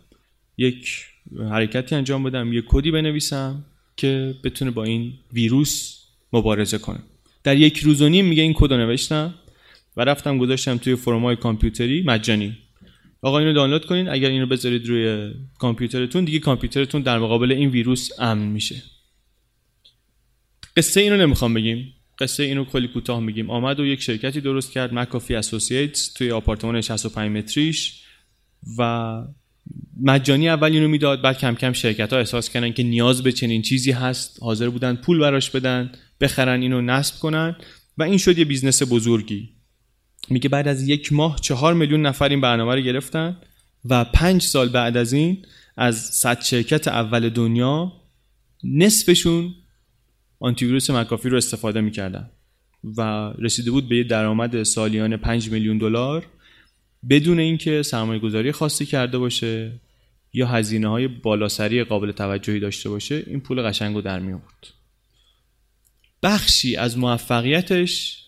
[0.59, 0.89] یک
[1.51, 3.65] حرکتی انجام بدم یک کدی بنویسم
[3.97, 5.97] که بتونه با این ویروس
[6.33, 6.99] مبارزه کنه.
[7.45, 9.35] در یک روز و نیم میگه این کد نوشتم.
[9.97, 12.59] و رفتم گذاشتم توی فرمای کامپیوتری مجانی.
[13.23, 14.09] آقا اینو دانلود کنین.
[14.09, 18.83] اگر اینو بذارید روی کامپیوترتون دیگه کامپیوترتون در مقابل این ویروس امن میشه.
[20.77, 21.95] قصه اینو نمی‌خوام بگیم.
[22.19, 23.51] قصه اینو کلی کوتاه میگیم.
[23.51, 28.03] آمد و یک شرکتی درست کرد مکافی اسوسییتس توی آپارتمان 65 متریش
[28.79, 29.13] و
[30.03, 33.63] مجانی اول اینو می‌داد بعد کم کم شرکت ها احساس کردن که نیاز به چنین
[33.63, 37.57] چیزی هست حاضر بودن پول براش بدن بخرن اینو نصب کنن
[37.99, 39.60] و این شد یه business بزرگی.
[40.31, 43.37] میگه بعد از یک ماه چهار میلیون نفر این برنامه رو گرفتن
[43.85, 45.45] و پنج سال بعد از این
[45.77, 47.93] از صد شرکت اول دنیا
[48.65, 49.55] نصفشون
[50.41, 52.31] آنتیویروس مکافی رو استفاده می‌کردن
[52.97, 56.27] و رسیده بود به یه درآمد سالیانه 5 میلیون دلار
[57.11, 59.81] بدون اینکه سرمایه گذاری خاصی کرده باشه
[60.33, 64.41] یا هزینه های بالاسری قابل توجهی داشته باشه این پول قشنگ رو در می
[66.23, 68.20] بخشی از موفقیتش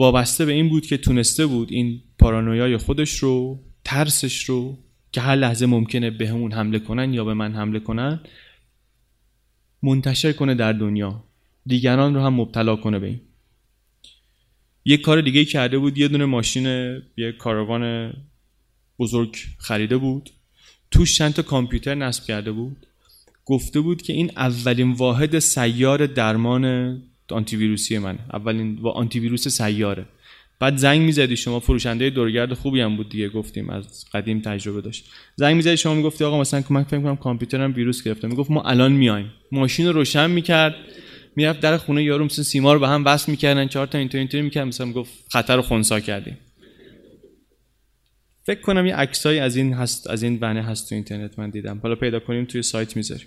[0.00, 4.78] وابسته به این بود که تونسته بود این پارانویای خودش رو ترسش رو
[5.12, 8.20] که هر لحظه ممکنه به همون حمله کنن یا به من حمله کنن
[9.82, 11.24] منتشر کنه در دنیا.
[11.66, 13.20] دیگران رو هم مبتلا کنه به این.
[14.84, 16.66] یک کار دیگه کرده بود یه دونه ماشین
[17.16, 18.12] یه کاروان
[18.98, 20.30] بزرگ خریده بود.
[20.90, 22.86] توش چند تا کامپیوتر نصب کرده بود.
[23.44, 27.02] گفته بود که این اولین واحد سیار درمان
[27.32, 30.06] آنتی ویروسی منه اولین و آنتی ویروس سیاره.
[30.60, 35.04] بعد زنگ می‌زدی شما فروشنده دورگرد خوبی هم بود دیگه گفتیم از قدیم تجربه داشت.
[35.36, 38.28] زنگ می‌زدی شما می‌گفتی آقا مثلا من فکر کنم کامپیوترم ویروس گرفته.
[38.28, 40.74] می‌گفت ما الان میایم ماشین رو روشن می‌کرد
[41.36, 44.42] می‌رفت در خونه یارو مثلا سیما رو به هم وصل می‌کردن چهار تا اینطوری اینطوری
[44.42, 46.38] می‌کرد مثلا می‌گفت خطر رو خونسا کردیم.
[48.42, 51.80] فکر کنم یه عکسایی از این هست از این بنه هست تو اینترنت من دیدم.
[51.82, 53.26] حالا پیدا کنیم توی سایت می‌ذاریم.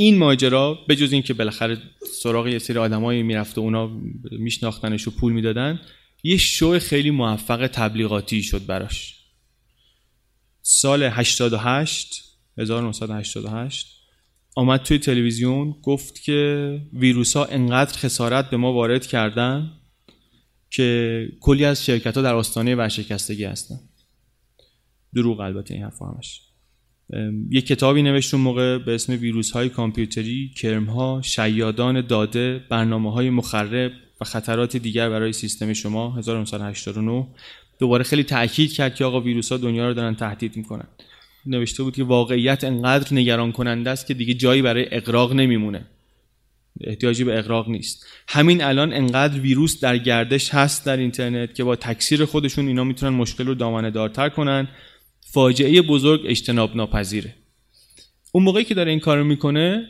[0.00, 1.78] این ماجرا به جز اینکه بالاخره
[2.22, 5.80] سراغ یه سری آدمایی می‌رفت و اونا میشناختنش و پول می‌دادن
[6.22, 9.14] یه شو خیلی موفق تبلیغاتی شد براش.
[10.62, 12.24] سال 88
[12.58, 13.86] 1988
[14.56, 19.72] آمد توی تلویزیون گفت که ویروس ها انقدر خسارت به ما وارد کردن
[20.70, 23.80] که کلی از شرکت ها در آستانه ورشکستگی هستن.
[25.14, 26.47] دروغ البته این حرف همش.
[27.50, 33.12] یه کتابی نوشت اون موقع به اسم ویروس های کامپیوتری کرم ها شیادان داده برنامه
[33.12, 37.26] های مخرب و خطرات دیگر برای سیستم شما 1989
[37.78, 40.86] دوباره خیلی تاکید کرد که آقا ویروس ها دنیا رو دارن تهدید می‌کنن.
[41.46, 45.86] نوشته بود که واقعیت انقدر نگران کننده است که دیگه جایی برای اقراق نمیمونه.
[46.80, 48.06] احتیاجی به اقراق نیست.
[48.28, 53.16] همین الان انقدر ویروس در گردش هست در اینترنت که با تکثیر خودشون اینا می‌تونن
[53.16, 54.68] مشکل رو دامنه دارتر کنن.
[55.30, 57.34] فاجعه بزرگ اجتناب ناپذیره
[58.32, 59.88] اون موقعی که داره این کارو می‌کنه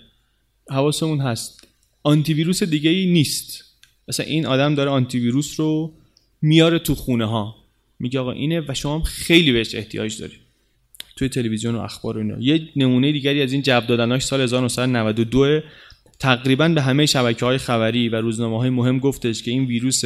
[0.71, 1.69] حواسمون هست.
[2.03, 3.65] آنتی ویروس دیگه ای نیست.
[4.09, 5.95] مثلا این آدم داره آنتی ویروس رو
[6.43, 7.55] میاره تو خونه ها
[7.99, 10.41] میگه آقا اینه و شما خیلی بهش احتیاج دارید
[11.17, 12.37] توی تلویزیون و اخبار و اینا.
[12.41, 15.61] یه نمونه دیگری از این جواب دادناش سال 1992
[16.19, 20.03] تقریبا به همه شبکه های خبری و روزنامه های مهم گفتش که این ویروس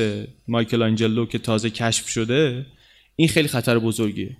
[0.48, 2.66] مایکل آنجلو که تازه کشف شده
[3.16, 4.36] این خیلی خطر بزرگیه.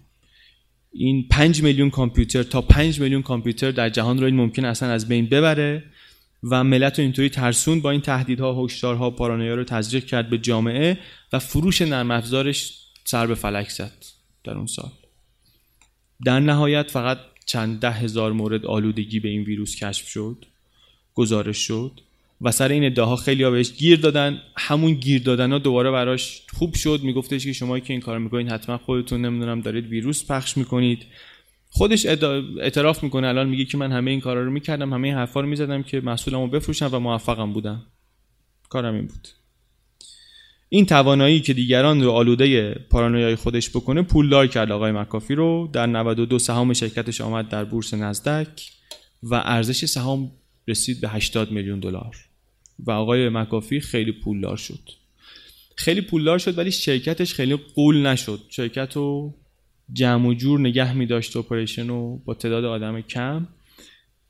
[0.93, 5.09] این 5 میلیون کامپیوتر تا 5 میلیون کامپیوتر در جهان رو این ممکن اصلا از
[5.09, 5.85] بین ببره
[6.43, 10.99] و ملت رو اینطوری ترسون با این تهدیدها هشدارها پارانویا رو تزریق کرد به جامعه
[11.33, 14.05] و فروش نرم افزارش سر به فلک زد
[14.45, 14.91] در اون سال.
[16.25, 20.45] در نهایت فقط چند ده هزار مورد آلودگی به این ویروس کشف شد
[21.15, 22.01] گزارش شد.
[22.45, 24.43] و سر این ادعاها خیلی ها بهش گیر دادن.
[24.57, 27.01] همون گیر دادن ها دوباره براش خوب شد.
[27.03, 31.07] میگفتش که شما که این کار می‌کنید حتما خودتون نمی‌دونم دارید ویروس پخش می‌کنید.
[31.69, 32.07] خودش
[32.61, 33.27] اعتراف می‌کنه.
[33.29, 36.01] الان میگه که من همه این کارا رو می‌کردم همه این حرفا رو می‌زدم که
[36.01, 37.87] مسئولمو بفروشم و موفقم بودم.
[38.69, 39.29] کارم این بود.
[40.69, 45.71] این توانایی که دیگران رو آلوده پارانویای خودش بکنه پولدار کرد آقای مکافی رو.
[45.73, 48.71] در 92 سهام شرکتش آمد در بورس نزدک
[49.23, 50.33] و ارزش سهام
[50.69, 52.17] رسید به 80 میلیون دلار.
[52.87, 54.81] و آقای مکافی خیلی پولدار شد.
[55.77, 58.41] خیلی پولدار شد ولی شرکتش خیلی قول نشد.
[58.49, 59.35] شرکت رو
[59.93, 63.49] جمع و جور نگه می داشت اپریشن رو با تعداد آدم کم.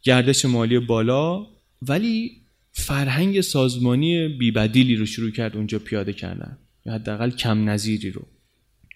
[0.03, 1.47] گردش مالی بالا
[1.83, 6.59] ولی فرهنگ سازمانی بیبدیلی رو شروع کرد اونجا پیاده کردن.
[6.87, 8.23] یا حداقل کم نظیری رو.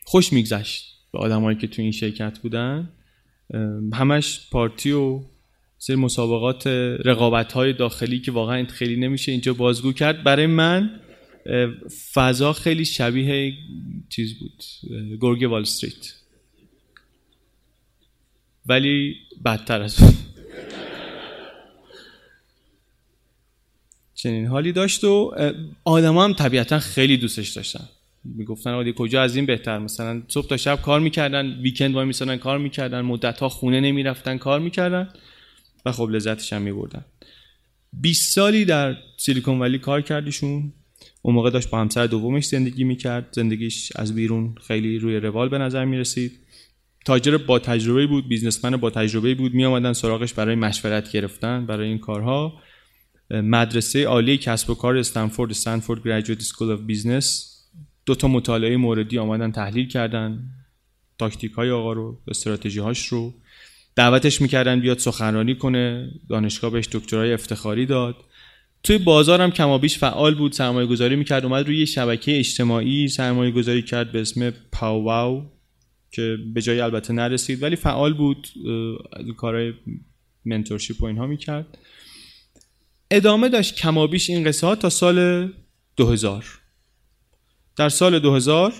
[0.04, 2.92] خوش میگذشت به آدمایی که تو این شرکت بودن.
[3.92, 5.20] همش پارتی و
[5.78, 6.66] سری مسابقات
[7.04, 10.24] رقابت های داخلی که واقعا خیلی نمیشه اینجا بازگو کرد.
[10.24, 11.00] برای من
[12.12, 13.54] فضا خیلی شبیه
[14.08, 14.62] چیز بود
[15.20, 16.12] گرگ وال استریت.
[18.66, 19.98] ولی بدتر از
[24.14, 25.34] چنین حالی داشت و
[25.84, 27.88] آدم هم طبیعتا خیلی دوستش داشتن.
[28.24, 32.36] می‌گفتن آقا کجا از این بهتر؟ مثلا صبح تا شب کار می‌کردن ویکند وای میسادن
[32.36, 35.08] کار می‌کردن مدت ها خونه نمی‌رفتن کار می‌کردن.
[35.86, 37.04] و خب لذتش هم میبردن.
[37.92, 40.72] 20 سالی در سیلیکون ولی کار کردیشون.
[41.22, 43.28] اون موقع داشت با همسر دومش زندگی می‌کرد.
[43.32, 46.32] زندگیش از بیرون خیلی روی روال به نظر می‌رسید.
[47.04, 49.54] تاجر با تجربه بود businessman با تجربه بود.
[49.54, 52.60] می آمدن سراغش برای مشورت گرفتن برای این کارها.
[53.30, 57.52] مدرسه عالی کسب و کار استنفورد Stanford Graduate School of Business
[58.06, 60.50] دو تا مطالعه موردی آمدن تحلیل کردن.
[61.18, 63.34] تاکتیک های آقا رو استراتژی هاش رو.
[63.96, 66.10] دعوتش می‌کردن بیاد سخنرانی کنه.
[66.28, 68.16] دانشگاه بهش دکترای افتخاری داد.
[68.82, 71.44] توی بازار هم کمابیش فعال بود سرمایه گذاری می‌کرد.
[71.44, 75.52] اومد روی شبکه اجتماعی سرمایه گذاری کرد به اسم پاواو
[76.10, 78.48] که به جای البته نرسید ولی فعال بود.
[79.36, 79.72] کارهای
[80.44, 81.78] منتورشیپ و اینها می‌کرد.
[83.10, 85.48] ادامه داشت کمابیش این قصه ها تا سال
[85.96, 86.44] 2000
[87.76, 88.72] در سال 2000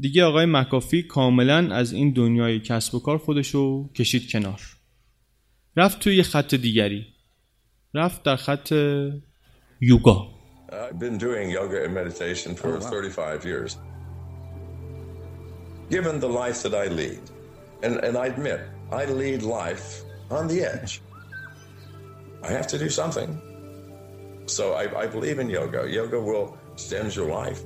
[0.00, 4.60] دیگه آقای مکافی کاملا از این دنیای کسب و کار خودشو کشید کنار
[5.76, 7.06] رفت توی خط دیگری
[7.94, 8.72] رفت در خط
[9.80, 10.34] یوگا
[10.72, 13.76] I've been doing yoga and meditation for 35 years.
[15.88, 17.20] Given the life that I lead,
[17.84, 21.00] and, and I admit, I lead life on the edge.
[22.42, 23.30] I have to do something.
[24.46, 25.88] So I, I believe in yoga.
[25.88, 27.60] Yoga will extend your life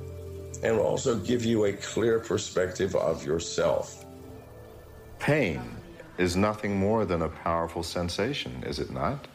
[0.62, 4.04] and will also give you a clear perspective of yourself.
[5.18, 5.62] Pain
[6.18, 9.26] is nothing more than a powerful sensation, is it not?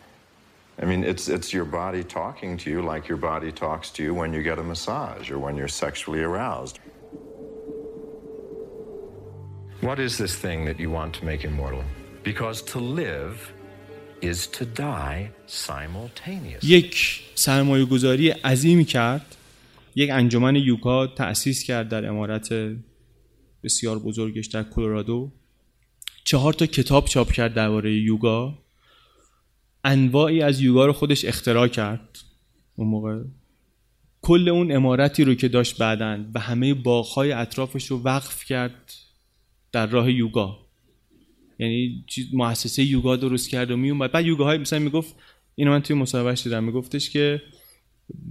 [0.81, 4.13] I mean, it's, it's your body talking to you like your body talks to you
[4.13, 6.79] when you get a massage or when you're sexually aroused.
[9.81, 11.83] What is this thing that you want to make immortal?
[12.23, 13.51] Because to live
[14.21, 16.69] is to die simultaneously.
[16.69, 19.35] یک سرمایه گذاری عظیمی کرد
[19.96, 22.54] یک انجمن یوکا تأسیس کرد در امارت
[23.62, 25.32] بسیار بزرگش در کلرادو.
[26.24, 28.58] چهار تا کتاب چاپ کرد درباره یوگا.
[29.84, 32.18] انواعی از یوگا رو خودش اختراع کرد.
[32.76, 33.22] اون موقع
[34.22, 38.94] کل اون امارتی رو که داشت بعدن و همه باغهای اطرافش رو وقف کرد
[39.72, 40.58] در راه یوگا.
[41.58, 45.14] یعنی مؤسسه یوگا درست کرد و میومد بعد یوگاهای مثلا می‌گفت
[45.54, 46.64] اینو من توی مصاحبهش دیدم.
[46.64, 47.42] میگفتش که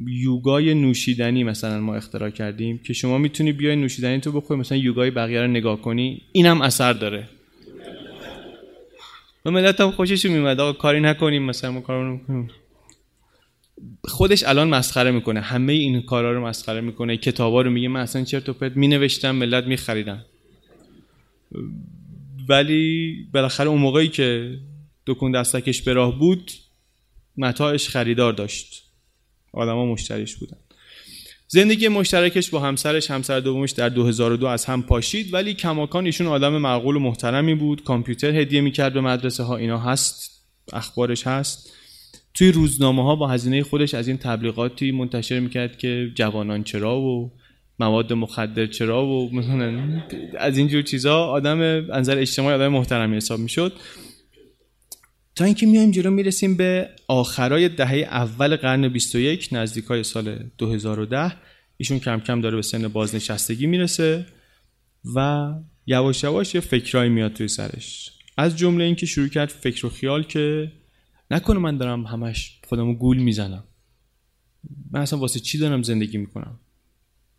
[0.07, 5.11] یوگای نوشیدنی مثلا ما اختراع کردیم که شما می‌تونی بیای نوشیدنی تو بخوری مثلا یوگای
[5.11, 7.29] بقیه رو نگاه کنی اینم اثر داره.
[9.45, 12.19] و ملت هم خوشش میومد آقا کاری نکنیم مثلا ما کارو
[14.05, 18.23] خودش الان مسخره می‌کنه همه این کارا رو مسخره می‌کنه کتابا رو میگه من اصلا
[18.23, 20.25] چرت و پرت مینوشتم ملت میخریدن
[22.49, 24.57] ولی بالاخره اون موقعی که
[25.07, 26.51] دکون دستکش به راه بود
[27.37, 28.82] متاعش خریدار داشت.
[29.53, 30.57] آدما مشتریش بودن.
[31.47, 36.57] زندگی مشترکش با همسرش همسر دومش در 2002 از هم پاشید ولی کماکان ایشون آدم
[36.57, 37.83] معقول و محترمی بود.
[37.83, 39.57] کامپیوتر هدیه می‌کرد به مدرسه ها.
[39.57, 41.73] اینا هست اخبارش هست.
[42.33, 47.31] توی روزنامه ها با هزینه خودش از این تبلیغاتی منتشر می‌کرد که جوانان چرا و
[47.79, 50.01] مواد مخدر چرا و مثلا
[50.37, 51.25] از اینجور چیزا.
[51.25, 51.59] آدم
[51.93, 53.73] انظر اجتماعی آدم محترمی حساب می‌شد.
[55.35, 61.33] تا اینکه میایم جلو می‌رسیم به آخرای دهه اول قرن 21 نزدیکای سال 2010
[61.77, 64.25] ایشون کم کم داره به سن بازنشستگی می‌رسه
[65.15, 65.49] و
[65.85, 68.11] یواش یواش یه فکرایی میاد توی سرش.
[68.37, 70.71] از جمله اینکه شروع کرد فکر و خیال که
[71.31, 73.63] نکنه من دارم همش خودمو گول می‌زنم.
[74.91, 76.59] من اصلا واسه چی دارم زندگی می‌کنم؟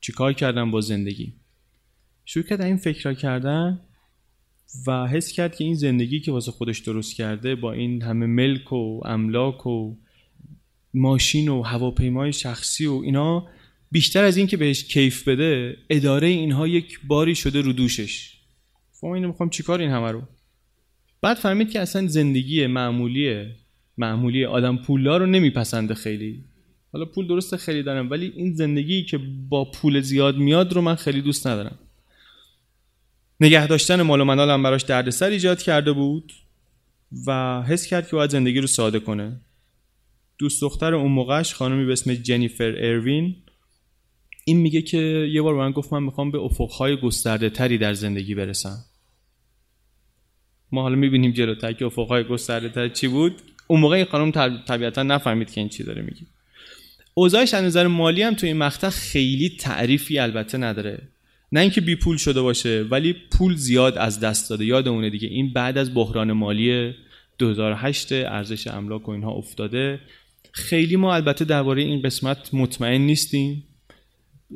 [0.01, 1.35] چیکار کردم با زندگی؟
[2.25, 3.81] شروع کرد این فکرها کردن
[4.87, 8.73] و حس کرد که این زندگی که واسه خودش درست کرده با این همه ملک
[8.73, 9.95] و املاک و
[10.95, 13.47] ماشین و هواپیمای شخصی و اینا
[13.91, 18.39] بیشتر از این که بهش کیف بده اداره اینها یک باری شده رو دوشش.
[19.01, 20.23] خب اینو می‌خوام چیکار این همه رو؟
[21.23, 23.47] بعد فهمید که اصلا زندگی معمولی
[23.99, 26.45] معمولی آدم پولدار رو نمیپسنده خیلی.
[26.93, 30.95] حالا پول درسته خیلی دارم ولی این زندگی که با پول زیاد میاد رو من
[30.95, 31.79] خیلی دوست ندارم.
[33.45, 36.33] نگه داشتن مال و منال هم براش دردسر ایجاد کرده بود
[37.27, 39.41] و حس کرد که باید زندگی رو ساده کنه.
[40.39, 43.37] دوست دختر اون موقعش خانمی به اسم جنیفر اروین
[44.45, 48.35] این میگه که یه بار من گفت من می‌خوام به افقهای گسترده تری در زندگی
[48.35, 48.85] برسم.
[50.73, 53.43] ما حالا می‌بینیم جلوتر که افقهای گسترده تر چی بود.
[53.67, 54.31] اون موقع این خانم
[54.67, 56.27] طبیعتا نفهمید که این چی داره میگه.
[57.15, 61.09] اوضاعش از نظر مالی هم تو این مقطع خیلی تعریفی البته نداره.
[61.53, 64.65] نه اینکه بی پول شده باشه ولی پول زیاد از دست داده.
[64.65, 66.95] یادمونه دیگه این بعد از بحران مالی
[67.39, 70.01] 2008 ارزش املاک و اینها افتاده.
[70.53, 73.65] خیلی ما البته درباره این قسمت مطمئن نیستیم.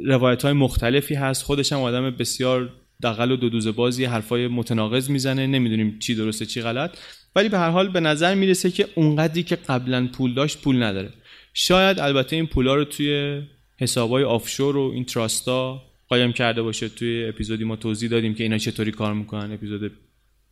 [0.05, 1.45] روایت های مختلفی هست.
[1.45, 2.71] خودش هم آدم بسیار
[3.03, 5.47] دقل و دو دوزه بازی حرفای متناقض می‌زنه.
[5.47, 6.99] نمی‌دونیم چی درسته چی غلط.
[7.37, 11.13] ولی به هر حال به نظر می‌رسه که اونقدری که قبلا پول داشت پول نداره.
[11.55, 13.43] شاید البته این پولا رو توی
[13.79, 16.89] حسابای آفشور و این تراستا قایم کرده باشه.
[16.89, 19.53] توی اپیزودی ما توضیح دادیم که اینا چطوری کار می‌کنن.
[19.53, 19.93] اپیزود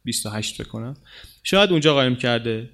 [0.05, 0.97] 28 بکنم
[1.43, 2.71] شاید اونجا قایم کرده.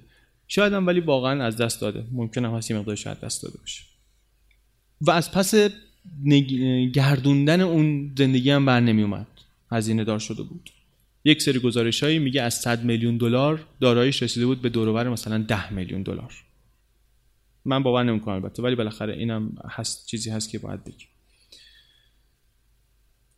[0.47, 2.03] شاید هم ولی واقعا از دست داده.
[2.11, 3.83] ممکنه هم هست یه مقدار شاید دست داده باشه.
[5.01, 5.53] و از پس
[6.93, 9.27] گردوندن اون زندگی هم بر نمی اومد
[9.71, 10.69] هزینه دار شده بود.
[11.25, 15.37] یک سری گزارش هایی میگه از 100 میلیون دلار داراییش رسیده بود به دورور مثلا
[15.37, 16.33] 10 میلیون دلار.
[17.65, 21.07] من باور نمی‌کنم البته ولی بالاخره اینم هست چیزی هست که باید بگیم.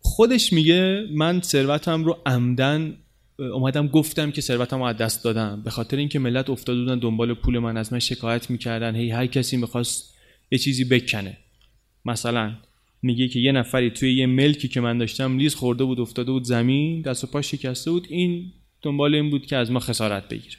[0.05, 2.97] خودش میگه من ثروتم رو عمدن
[3.39, 5.61] اومدم گفتم که ثروتم رو از دست دادم.
[5.63, 8.95] به خاطر اینکه ملت افتاده بودن دنبال پول من از من شکایت می‌کردن.
[8.95, 10.13] هی هر کسی می‌خواست
[10.51, 11.37] یه چیزی بکنه.
[12.05, 12.55] مثلا
[13.01, 16.43] میگه که یه نفری توی یه ملکی که من داشتم لیز خورده بود افتاده بود
[16.43, 18.07] زمین دست و پاش شکسته بود.
[18.09, 18.51] این
[18.81, 20.57] دنبال این بود که از ما خسارت بگیره.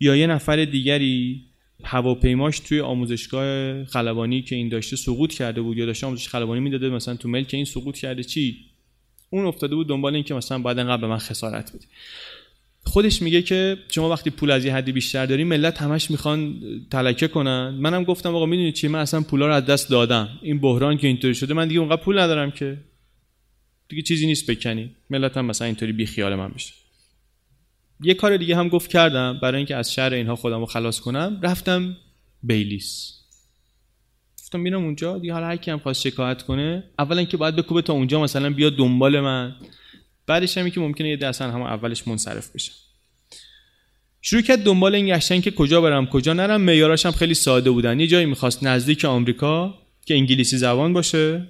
[0.00, 1.44] یا یه نفر دیگری
[1.84, 6.88] هواپیماش توی آموزشگاه خلبانی که این داشته سقوط کرده بود یا داشته آموزش خلبانی می‌داده
[6.88, 8.56] مثلا تو ملک این سقوط کرده چی؟
[9.30, 11.84] اون افتاده بود دنبال این که مثلا بعد انقدر به من خسارت بده.
[12.84, 16.60] خودش میگه که شما وقتی پول از یه حدی بیشتر داری ملت همش می‌خوان
[16.90, 17.68] تلکه کنن.
[17.80, 20.28] منم گفتم آقا می‌دونی چی؟ من اصلا پولا رو از دست دادم.
[20.42, 22.78] این بحران که اینطوری شده من دیگه اونقدر پول ندارم که.
[23.88, 24.90] دیگه چیزی نیست بکنی.
[25.10, 26.72] ملت هم مثلا اینطوری بی خیال من بشه
[28.02, 31.40] یه کار دیگه هم گفت کردم برای اینکه از شر اینها خودم رو خلاص کنم.
[31.42, 31.96] رفتم
[32.42, 33.18] بیلیس.
[34.42, 37.82] گفتم میرم اونجا دیگه حالا هر کی هم خواست شکایت کنه اولا که باید بکوبه
[37.82, 39.56] تا اونجا مثلا بیا دنبال من.
[40.26, 42.72] بعدش هم که ممکنه یه دستن هم اولش منصرف بشه.
[44.20, 46.60] شروع کرد دنبال این گشتن که کجا برم کجا نرم.
[46.60, 48.00] معیاراش هم خیلی ساده بودن.
[48.00, 49.74] یه جایی می‌خواست نزدیک آمریکا
[50.06, 51.48] که انگلیسی زبان باشه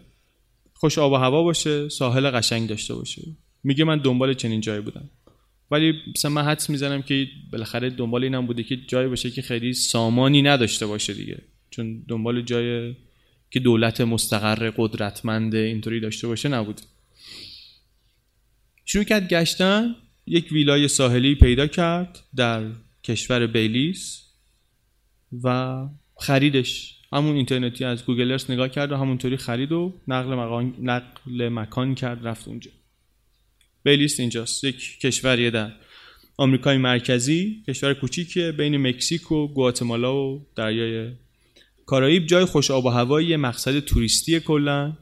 [0.74, 3.22] خوش آب و هوا باشه ساحل قشنگ داشته باشه.
[3.64, 5.11] میگه من دنبال چنین جایی بودم.
[5.73, 9.73] ولی مثلا من حدس می‌زنم که بالاخره دنبال اینم بوده که جایی باشه که خیلی
[9.73, 11.39] سامانی نداشته باشه دیگه.
[11.70, 12.95] چون دنبال جای
[13.51, 16.81] که دولت مستقر قدرتمند اینطوری داشته باشه نبود.
[18.85, 19.95] شروع کرد گشتن.
[20.27, 22.70] یک ویلای ساحلی پیدا کرد در
[23.05, 24.23] کشور بیلیس
[25.43, 25.79] و
[26.16, 26.99] خریدش.
[27.12, 31.95] همون اینترنتی از گوگل ارس نگاه کرد و همونطوری خرید و نقل مکان, نقل مکان
[31.95, 32.70] کرد رفت اونجا.
[33.83, 34.64] بیلیس اینجاست.
[34.64, 35.72] یک کشوریه در.
[36.37, 41.12] آمریکای مرکزی کشور کوچیکیه بین مکزیک و گواتمالا و دریای
[41.87, 42.26] کارائیب.
[42.26, 44.93] جای خوش آب و هوایی مقصد توریستی کلا.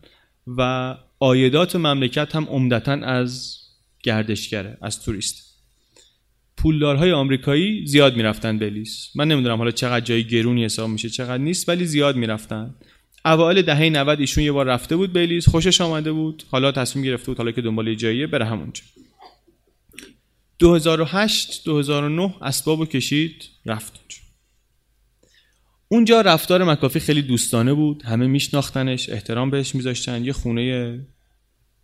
[0.46, 3.58] و آیدات مملکت هم عمدتا از
[4.02, 5.50] گردشگره از توریست.
[6.56, 11.68] پولدارهای آمریکایی زیاد می‌رفتن بلیس من نمی‌دونم حالا چقدر جای گرونی حساب میشه چقدر نیست
[11.68, 12.74] ولی زیاد می‌رفتن.
[13.24, 16.42] اوایل دهه 90 ایشون یه بار رفته بود بلیس خوشش آمده بود.
[16.50, 18.82] حالا تصمیم گرفته بود حالا که دنبال جاییه بره همونجا.
[20.58, 24.16] 2008 2009 اسبابو کشید رفت اونجا.
[25.88, 28.02] اونجا رفتار مکافی خیلی دوستانه بود.
[28.02, 30.24] همه میشناختنش احترام بهش میذاشتن.
[30.24, 30.98] یه خونه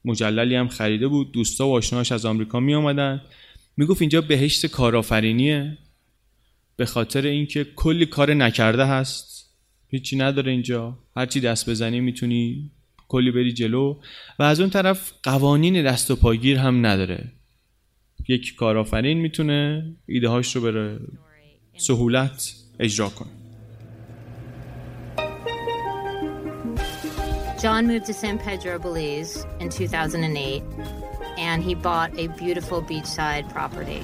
[0.05, 1.33] مجللی هم خریده بود.
[1.33, 3.23] دوستا و آشناش از آمریکا می آمدن
[3.77, 5.79] می‌گفت اینجا بهشت کارآفرینیه.
[6.77, 9.36] به خاطر اینکه کلی کار نکرده هست.
[9.89, 10.99] هیچی نداره اینجا.
[11.17, 12.71] هرچی دست بزنی می‌تونی
[13.09, 13.97] کلی بری جلو.
[14.39, 17.33] و از اون طرف قوانین دست و پاگیر هم نداره.
[18.29, 21.01] یک کارآفرین می‌تونه ایده هاش رو بره
[21.77, 23.29] سهولت اجرا کنه.
[27.63, 30.63] John moved to San Pedro, Belize in 2008,
[31.39, 34.03] and he bought a beautiful beachside property.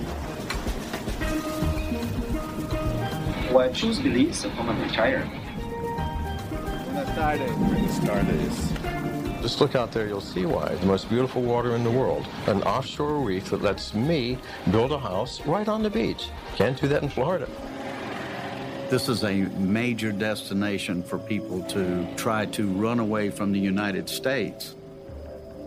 [3.54, 4.66] Why choose Belize upon
[7.04, 7.38] retire?
[7.38, 7.98] Buenas tardes.
[7.98, 9.42] Buenas tardes.
[9.42, 10.72] Just look out there, you'll see why.
[10.74, 12.26] The most beautiful water in the world.
[12.46, 14.38] An offshore reef that lets me
[14.70, 16.28] build a house right on the beach.
[16.54, 17.48] Can't do that in Florida.
[18.88, 24.08] This is a major destination for people to try to run away from the United
[24.08, 24.76] States.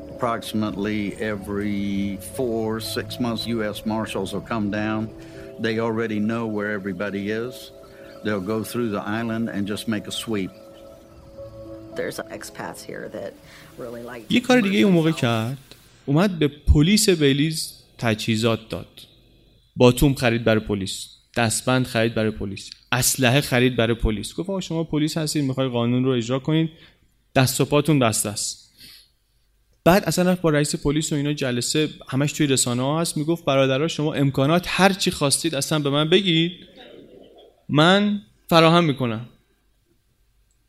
[0.09, 3.85] Approximately every four, six months, U.S.
[3.85, 5.13] Marshals will come down.
[5.59, 7.71] They already know where everybody is.
[8.23, 10.51] They'll go through the island and just make a sweep.
[14.29, 15.57] یه کار دیگه اون موقع کرد.
[16.05, 18.87] اومد به پلیس بلیز تجهیزات داد.
[19.75, 21.07] باتوم خرید برای پلیس.
[21.37, 22.69] دستبند خرید برای پلیس.
[22.91, 24.33] اسلحه خرید برای پلیس.
[24.33, 26.69] گفت آقا شما پلیس هستید می‌خوای قانون رو اجرا کنید.
[27.35, 28.65] دست و پاتون دست است
[29.83, 33.17] بعد اصلا رفت با رئیس پلیس و اینا جلسه همش توی رسانه ها هست.
[33.17, 36.51] می‌گفت برادرها شما امکانات هر چی خواستید اصلا به من بگید.
[37.69, 39.29] من فراهم می‌کنم.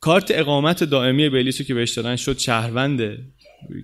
[0.01, 3.19] کارت اقامت دائمی بلیس رو که بهش دادن شد شهروند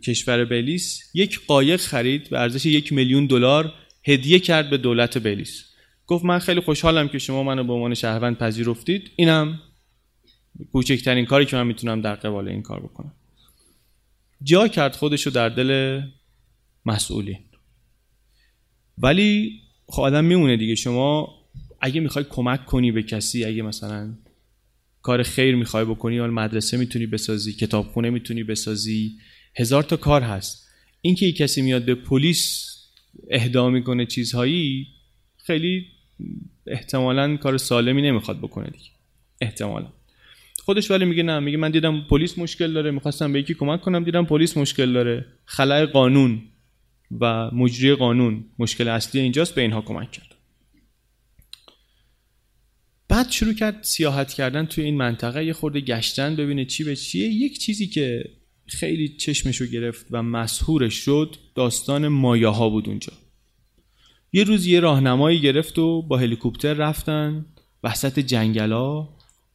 [0.05, 1.11] کشور بلیس.
[1.15, 3.73] یک قایق خرید به ارزش یک میلیون دلار
[4.05, 5.65] هدیه کرد به دولت بلیس.
[6.07, 9.11] گفت من خیلی خوشحالم که شما منو به عنوان شهروند پذیرفتید.
[9.17, 9.61] اینم
[10.73, 13.13] کوچکترین کاری که من می‌تونم در قبال این کار بکنم.
[14.43, 16.01] جا کرد خودشو در دل
[16.87, 17.39] مسئولین.
[18.99, 20.75] ولی خب آدم میمونه دیگه.
[20.75, 21.29] شما
[21.81, 24.15] اگه می‌خوای کمک کنی به کسی اگه مثلا
[25.03, 29.19] کار خیر می‌خوای بکنی یا مدرسه می‌تونی بسازی کتابخونه می‌تونی بسازی.
[29.57, 30.69] هزار تا کار هست.
[31.01, 32.69] اینکه یک کسی میاد به پلیس
[33.31, 34.87] اهدا می‌کنه چیزهایی
[35.37, 35.87] خیلی
[36.67, 38.91] احتمالا کار سالمی نمی‌خواد بکنه دیگه.
[39.41, 39.93] احتمالا.
[40.65, 44.05] خودش ولی میگه نه میگه من دیدم پلیس مشکل داره می‌خواستم به یکی کمک کنم
[44.05, 45.27] دیدم پلیس مشکل داره.
[45.45, 46.43] خلای قانون
[47.21, 50.32] و مجری قانون مشکل اصلی اینجاست به اینها کمک کرد.
[53.13, 55.45] بعد شروع کرد سیاحت کردن توی این منطقه.
[55.45, 57.29] یه خورده گشتن ببینه چی به چیه.
[57.29, 58.25] یک چیزی که
[58.67, 63.13] خیلی چشمشو گرفت و مسهورش شد داستان مایه ها بود اونجا.
[64.33, 67.47] یه روز یه راهنمایی گرفت و با هلیکوپتر رفتن
[67.85, 69.09] وسط جنگلا.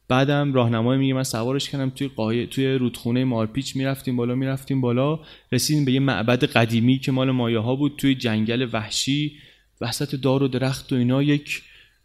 [0.08, 5.20] بعدم راهنمای میگه من سوارش کردم توی قایه توی رودخونه مارپیچ می‌رفتیم بالا می‌رفتیم بالا.
[5.52, 9.32] رسیدیم به یه معبد قدیمی که مال مایه ها بود توی جنگل وحشی.
[9.80, 11.22] وسط دار و درخت و اینا.
[11.22, 11.62] یک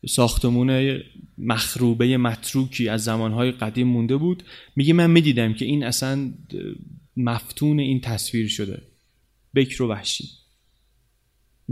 [0.09, 0.99] ساختمون
[1.37, 4.43] مخروبه متروکی از زمانهای قدیم مونده بود.
[4.75, 6.33] میگه من می‌دیدم که این اصلا
[7.17, 8.81] مفتون این تصویر شده.
[9.55, 10.29] بکر و وحشی.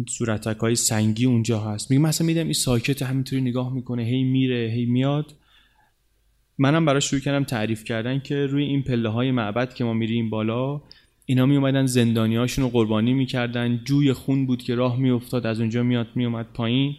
[0.09, 1.91] صورتک های سنگی اونجا هست.
[1.91, 5.35] میگه مثلا میدم این ساکت همینطوری نگاه می‌کنه هی میره هی میاد.
[6.57, 10.29] منم براش شروع کردم تعریف کردن که روی این پله های معبد که ما میریم
[10.29, 10.81] بالا
[11.25, 13.81] اینا می اومدن زندانی هاشون رو قربانی می‌کردن.
[13.85, 16.95] جوی خون بود که راه میافتاد از اونجا میاد میومد پایین.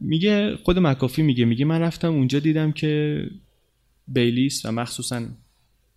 [0.00, 3.22] میگه خود مکافی میگه میگه من رفتم اونجا دیدم که
[4.08, 5.26] بیلیس و مخصوصا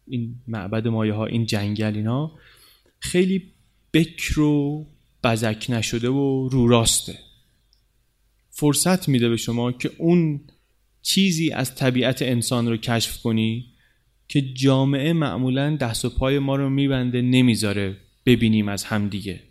[0.07, 2.31] این معبد مایه ها این جنگل اینا
[2.99, 3.43] خیلی
[3.93, 4.85] بکر و
[5.23, 7.19] بزک نشده و رو راسته.
[8.49, 10.41] فرصت میده به شما که اون
[11.01, 13.65] چیزی از طبیعت انسان رو کشف کنی
[14.27, 19.43] که جامعه معمولا دست و پای ما رو میبنده نمی‌ذاره ببینیم از همدیگه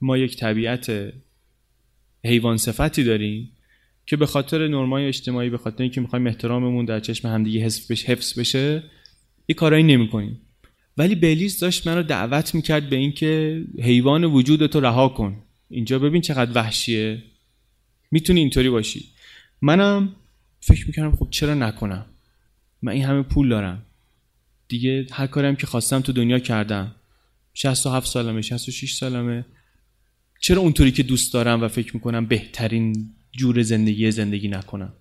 [0.00, 1.12] ما یک طبیعت
[2.24, 3.50] حیوان صفتی داریم
[4.06, 8.12] که به خاطر نرمای اجتماعی به خاطر اینکه می‌خوایم احتراممون در چشم همدیگه حفظ بشه,
[8.12, 8.82] حفظ بشه
[9.48, 10.40] یه کارایی نمی‌کنیم.
[10.96, 15.42] ولی بلیز داشت من رو دعوت می‌کرد به اینکه حیوان وجود تو رها کن.
[15.70, 17.22] اینجا ببین چقدر وحشیه.
[18.10, 19.04] می‌تونی اینطوری باشی.
[19.62, 20.16] منم
[20.60, 22.06] فکر می‌کردم خب چرا نکنم؟
[22.82, 23.82] من این همه پول دارم.
[24.68, 26.94] دیگه هر کاریم که خواستم تو دنیا کردم.
[27.54, 29.44] 67 سالمه 66 سالمه.
[30.44, 34.92] چرا اونطوری که دوست دارم و فکر می‌کنم بهترین جور زندگی زندگی نکنم؟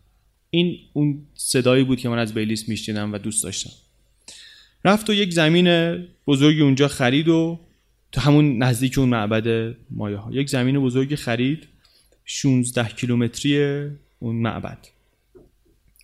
[0.49, 3.69] این اون صدایی بود که من از بیلیس میشنیدم و دوست داشتم.
[4.85, 7.59] رفت و یک زمین بزرگی اونجا خرید و
[8.11, 11.67] تو همون نزدیک اون معبد مایه ها یک زمین بزرگی خرید
[12.25, 13.57] 16 کیلومتری
[14.19, 14.87] اون معبد.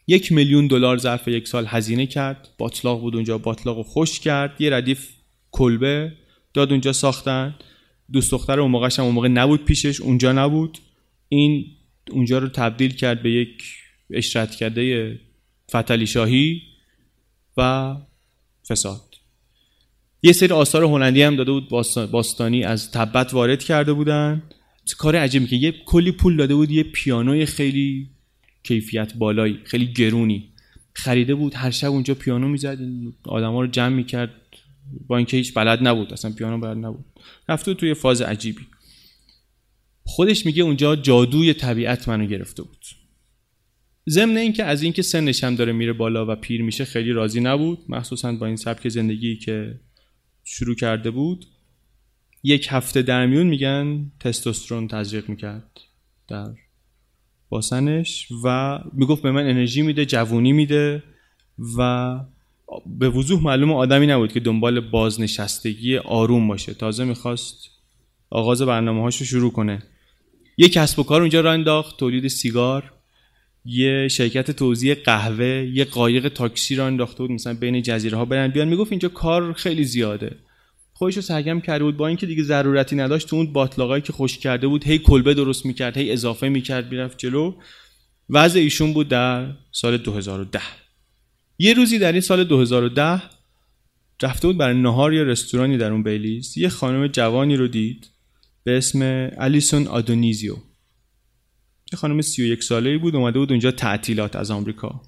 [0.08, 2.50] یک میلیون دلار ظرف یک سال هزینه کرد.
[2.58, 4.62] باطلاق بود اونجا باطلاق رو خوش کرد.
[4.62, 5.10] یه ردیف
[5.52, 6.14] کلبه
[6.54, 7.56] داد اونجا ساختن.
[8.14, 10.78] دوست دختر اون موقعش هم اون موقع نبود پیشش اونجا نبود.
[11.30, 11.66] این
[12.12, 13.64] اونجا رو تبدیل کرد به یک
[14.12, 15.16] اشرت کرده
[15.70, 16.62] فتلی شاهی
[17.58, 17.96] و
[18.70, 19.02] فساد.
[20.24, 21.70] یه سری آثار هلندی هم داده بود
[22.12, 24.44] باستانی از تبت وارد کرده بودن.
[24.98, 28.10] کار عجیبی که یه کلی پول داده بود یه پیانوی خیلی
[28.64, 30.50] کیفیت بالایی خیلی گرونی
[30.94, 31.54] خریده بود.
[31.56, 32.78] هر شب اونجا پیانو می‌زد
[33.24, 34.32] آدما رو جمع می‌کرد.
[35.08, 37.06] با اینکه هیچ بلد نبود اصلا پیانو بلد نبود.
[37.50, 38.68] رفته توی فاز عجیبی.
[40.04, 42.86] خودش میگه اونجا جادوی طبیعت منو گرفته بود.
[44.10, 47.80] ضمن اینکه از اینکه سنش هم داره میره بالا و پیر میشه خیلی راضی نبود.
[47.90, 49.80] مخصوصا با این سبک زندگی که
[50.44, 51.46] شروع کرده بود.
[52.44, 55.80] یک هفته در میون میگن تستوسترون تزریق می‌کرد
[56.28, 56.54] در
[57.50, 61.04] باسنش و می‌گفت به من انرژی میده جوونی میده
[61.78, 62.20] و
[62.86, 66.74] به وضوح معلوم آدمی نبود که دنبال بازنشستگی آروم باشه.
[66.74, 67.70] تازه می‌خواست
[68.30, 69.84] آغاز برنامه هاشو شروع کنه.
[70.58, 72.92] یه کسب و کار اونجا را انداخت تولید سیگار
[73.66, 78.48] یه شرکت توزیع قهوه یه قایق تاکسی را انداخته بود مثلا بین جزیره ها برن
[78.48, 78.68] بیان.
[78.68, 80.36] می‌گفت اینجا کار خیلی زیاده.
[80.94, 83.28] خودش رو سرگرم کرده بود با اینکه دیگه ضرورتی نداشت.
[83.28, 87.18] تو اون باطلاقایی که خوش کرده بود هی کلبه درست می‌کرد هی اضافه می‌کرد می‌رفت
[87.18, 87.54] جلو.
[88.30, 90.60] وضع ایشون بود در سال 2010
[91.60, 93.22] یه روزی در این سال 2010
[94.22, 96.58] رفته بود برای نهار یا رستورانی در اون بیلیز.
[96.58, 98.10] یه خانم جوانی رو دید
[98.64, 100.54] به اسم الیسون آدونیزیو.
[101.94, 105.02] یه خانم 31 ساله بود اومده بود اونجا تعطیلات از آمریکا.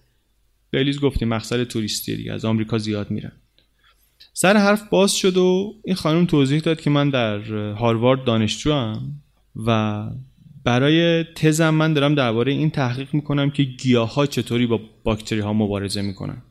[0.71, 3.31] بیلیز گفتیم مقصد توریستی دیگه از آمریکا زیاد میرن.
[4.33, 7.39] سر حرف باز شد و این خانم توضیح داد که من در
[7.71, 9.21] هاروارد دانشجو هم
[9.55, 10.09] و
[10.64, 15.53] برای تزم من دارم درباره این تحقیق می‌کنم که گیاه ها چطوری با باکتری ها
[15.53, 16.41] مبارزه می‌کنن.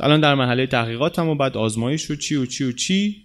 [0.00, 3.24] الان در مرحله تحقیقاتم و بعد آزمایش و چی و چی و چی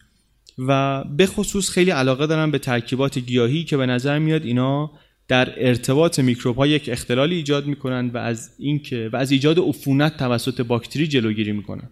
[0.57, 4.91] و به خصوص خیلی علاقه دارم به ترکیبات گیاهی که به نظر میاد اینا
[5.27, 10.17] در ارتباط میکروب ها یک اختلالی ایجاد می‌کنن و از اینکه و از ایجاد عفونت
[10.17, 11.89] توسط باکتری جلوگیری می‌کنن.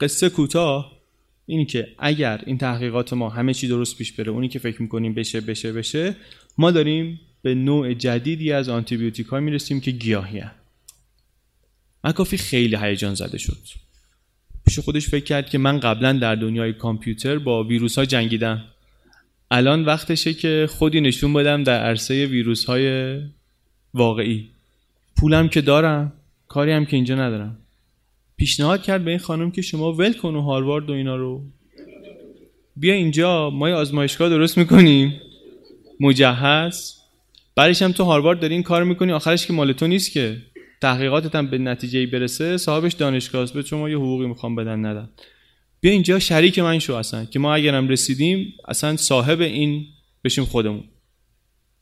[0.00, 0.95] قصه کوتاه.
[1.46, 5.14] اینی که اگر این تحقیقات ما همه چی درست پیش بره اونی که فکر می‌کنیم
[5.14, 6.16] بشه بشه بشه
[6.58, 10.50] ما داریم به نوع جدیدی از آنتیبیوتیک ها می‌رسیم که گیاهی هم.
[12.04, 13.58] مکافی خیلی هیجان زده شد.
[14.66, 18.64] پیش خودش فکر کرد که من قبلا در دنیای کامپیوتر با ویروس ها جنگیدم.
[19.50, 23.18] الان وقتشه که خودی نشون بدم در عرصه ویروس های
[23.94, 24.50] واقعی.
[25.16, 26.12] پولم که دارم
[26.48, 27.58] کاری هم که اینجا ندارم.
[28.36, 31.42] پیشنهاد کرد به این خانم که شما ول کن و هاروارد و اینا رو.
[32.76, 35.20] بیا اینجا ما یه آزمایشگاه درست می‌کنیم.
[36.00, 36.94] مجهز.
[37.56, 40.36] بعدش هم تو هاروارد داری این کار می‌کنی آخرش که مال تو نیست که.
[40.80, 45.08] تحقیقاتت هم به نتیجه برسه صاحبش دانشگاه است به شما یه حقوقی می‌خوام بدن ندن
[45.80, 49.86] بیا اینجا شریک من شو اصلا که ما اگرم رسیدیم اصلا صاحب این
[50.24, 50.84] بشیم خودمون.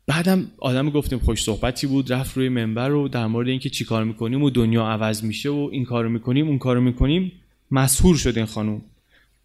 [0.06, 4.04] بعدم آدم گفتیم خوش صحبتی بود؟ رفت روی منبر رو در مورد اینکه چی کار
[4.04, 7.32] می‌کنیم و دنیا عوض میشه و این کارو می‌کنیم اون کارو می‌کنیم
[7.70, 8.82] مسهور شد این خانوم.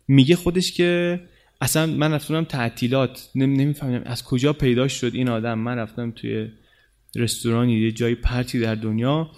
[0.07, 1.19] میگه خودش که
[1.61, 5.59] اصلا من رفتم تعطیلات نمیفهمیدم از کجا پیدا شد این آدم.
[5.59, 6.47] من رفتم توی
[7.15, 9.31] رستورانی یه جایی پرتی در دنیا.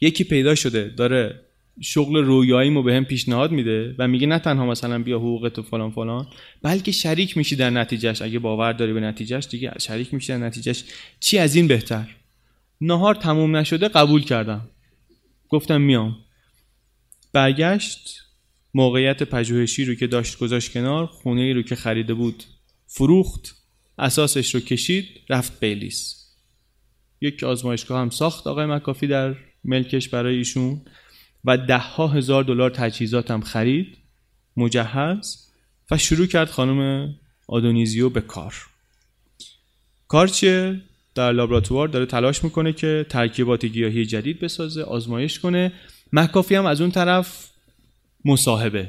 [0.00, 1.40] یکی پیدا شده داره
[1.80, 5.90] شغل رویاییمو به هم پیشنهاد میده و میگه نه تنها مثلا بیا حقوقت و فلان
[5.90, 6.26] فلان
[6.62, 10.84] بلکه شریک میشی در نتیجهش اگه باور داری به نتیجهش دیگه شریک میشی در نتیجهش
[11.20, 12.16] چی از این بهتر؟
[12.80, 14.68] نهار تموم نشده قبول کردم.
[15.48, 16.16] گفتم میام.
[17.32, 18.22] برگشت
[18.74, 22.44] موقعیت پژوهشی رو که داشت گذاشت کنار خونه ای رو که خریده بود
[22.86, 23.56] فروخت
[23.98, 26.22] اساسش رو کشید رفت بیلیس
[27.20, 30.80] یک آزمایشگاه هم ساخت آقای مکافی در ملکش برای ایشون.
[31.44, 33.98] و ده ها هزار دلار تجهیزات هم خرید
[34.56, 35.48] مجهز
[35.90, 37.10] و شروع کرد خانم
[37.48, 38.54] آدونیزیو به کار.
[40.08, 40.80] کار چیه؟
[41.14, 45.72] در لابراتوار داره تلاش می‌کنه که ترکیبات گیاهی جدید بسازه آزمایش کنه.
[46.12, 47.50] مکافی هم از اون طرف
[48.24, 48.88] مصاحبه.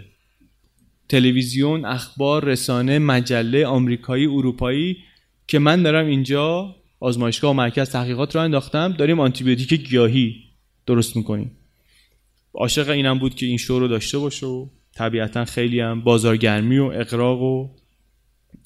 [1.09, 4.97] تلویزیون اخبار رسانه مجله آمریکایی اروپایی
[5.47, 10.35] که من دارم اینجا آزمایشگاه و مرکز تحقیقات رو انداختم داریم آنتیبیوتیک گیاهی
[10.85, 11.51] درست می‌کنیم.
[12.53, 16.83] عاشق اینم بود که این شو رو داشته باشه و طبیعتا خیلی هم بازارگرمی و
[16.83, 17.69] اقراق و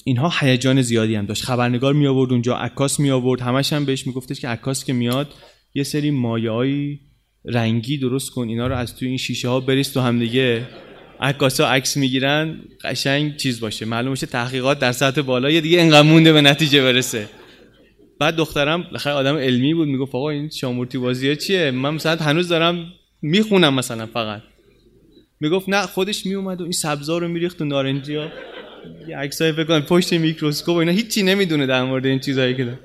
[0.06, 1.44] اینها هیجان زیادی هم داشت.
[1.44, 5.34] خبرنگار می آورد اونجا عکاس می آورد همش هم بهش میگفتش که عکاس که میاد
[5.74, 7.00] یه سری مایه‌ای
[7.46, 10.68] رنگی درست کن اینا رو از توی این شیشه ها بریز تو هم دیگه
[11.20, 13.86] عکاسا عکس می‌گیرن قشنگ چیز باشه.
[13.86, 17.30] معلوم میشه تحقیقات در سطح بالا یه دیگه انقدر مونده به نتیجه برسه.
[18.20, 22.48] بعد دخترم خیلی آدم علمی بود می‌گفت آقا این شامورتی بازیه چیه؟ من مثلا هنوز
[22.48, 24.42] دارم می‌خونم مثلا فقط.
[25.40, 28.28] می‌گفت نه خودش میومد و این سبزا رو میریخت و نارنجی ها.
[29.08, 30.92] یه عکسای فکر کنم پشت میکروسکوپ اینا.
[30.92, 32.80] هیچی نمی‌دونه در مورد این چیزایی که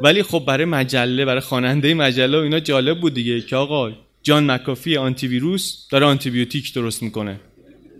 [0.00, 3.92] ولی خب برای مجله برای خواننده مجله و اینا جالب بود دیگه که آقا
[4.22, 7.40] جان مکافی آنتی ویروس داره آنتی بیوتیک درست می‌کنه.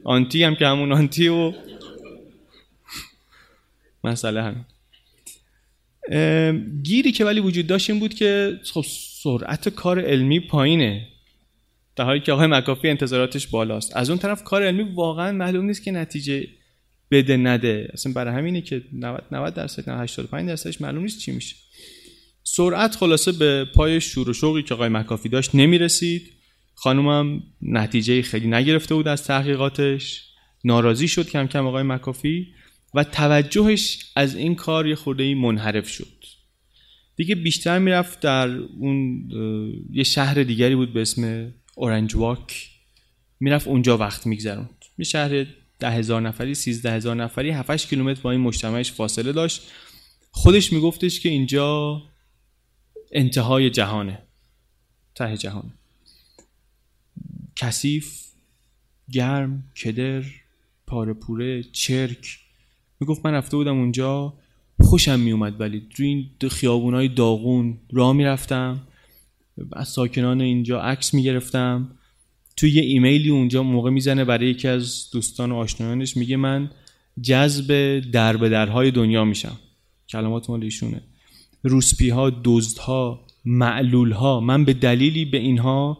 [0.05, 1.53] آنتی هم که همون آنتی و
[4.05, 4.66] مسئله هم
[6.82, 8.84] گیری که ولی وجود داشت این بود که خب
[9.22, 11.09] سرعت کار علمی پایینه.
[11.99, 13.96] در حالی که آقای مکافی انتظاراتش بالاست.
[13.96, 16.46] از اون طرف کار علمی واقعا معلوم نیست که نتیجه
[17.11, 17.88] بده نده.
[17.92, 21.57] اصلا برای همینه که 90 90 درصد 85 درصدش معلوم نیست چی میشه.
[22.42, 26.32] سرعت خلاصه به پای شور و شوقی که آقای مکافی داشت نمی‌رسید.
[26.74, 30.24] خانومم نتیجه خیلی نگرفته بود از تحقیقاتش.
[30.64, 32.46] ناراضی شد کم کم آقای مکافی
[32.94, 36.24] و توجهش از این کار یه خورده منحرف شد.
[37.16, 39.28] دیگه بیشتر می‌رفت در اون
[39.92, 42.70] یه شهر دیگری بود به اسم اورنج واک
[43.41, 44.85] می‌رفت اونجا وقت میگذروند.
[44.99, 45.47] یه شهر
[45.79, 49.62] ده هزار نفری سیزده هزار نفری 7 کیلومتر با این مجتمعش فاصله داشت.
[50.31, 52.03] خودش میگفتش که اینجا
[53.12, 54.22] انتهای جهانه
[55.14, 55.70] ته جهانه
[57.57, 58.24] کثیف
[59.12, 60.22] گرم کدر
[60.87, 62.39] پاره پوره چرک.
[63.01, 64.35] می‌گفت من رفته بودم اونجا
[64.81, 68.88] خوشم میومد ولی تو این خیابونای داغون راه می‌رفتم.
[69.72, 71.90] از ساکنان اینجا عکس می‌گرفتم.
[72.56, 76.70] توی یه ایمیلی اونجا موقع می‌زنه برای یکی از دوستان و آشنایانش میگه من
[77.22, 79.59] جذب در به درهای دنیا میشم.
[80.09, 81.00] کلمات مال ایشونه.
[81.62, 85.98] روسپی ها دزد ها معلول ها من به دلیلی به اینها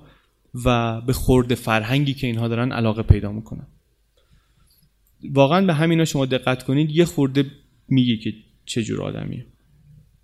[0.65, 3.67] و به خورد فرهنگی که اینها دارن علاقه پیدا می‌کنم.
[5.31, 7.51] واقعا به همینا شما دقت کنید یه خورده
[7.89, 8.35] میگه که
[8.65, 9.47] چه جور آدمیه.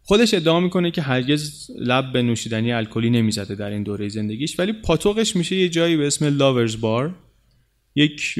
[0.06, 4.72] خودش ادعا می‌کنه که هرگز لب به نوشیدنی الکلی نمی‌زده در این دوره زندگیش ولی
[4.72, 7.14] پاتوقش میشه یه جایی به اسم لاورز بار
[7.94, 8.34] یک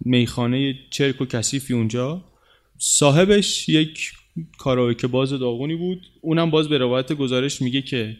[0.00, 2.24] میخانه چرک و کثیفی اونجا.
[2.78, 4.12] صاحبش یک
[4.58, 8.16] کاراوکه باز داغونی بود اونم باز به روایت گزارش میگه که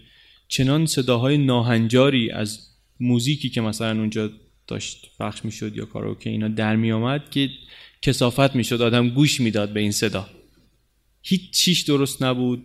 [0.49, 2.59] چنان صداهای ناهنجاری از
[3.01, 4.31] موزیکی که مثلا اونجا
[4.67, 7.51] داشت پخش می‌شد یا کاراوکه اینا در میامد که
[8.03, 10.29] کسافت می‌شد آدم گوش می‌داد به این صدا.
[11.23, 12.65] هیچ چیش درست نبود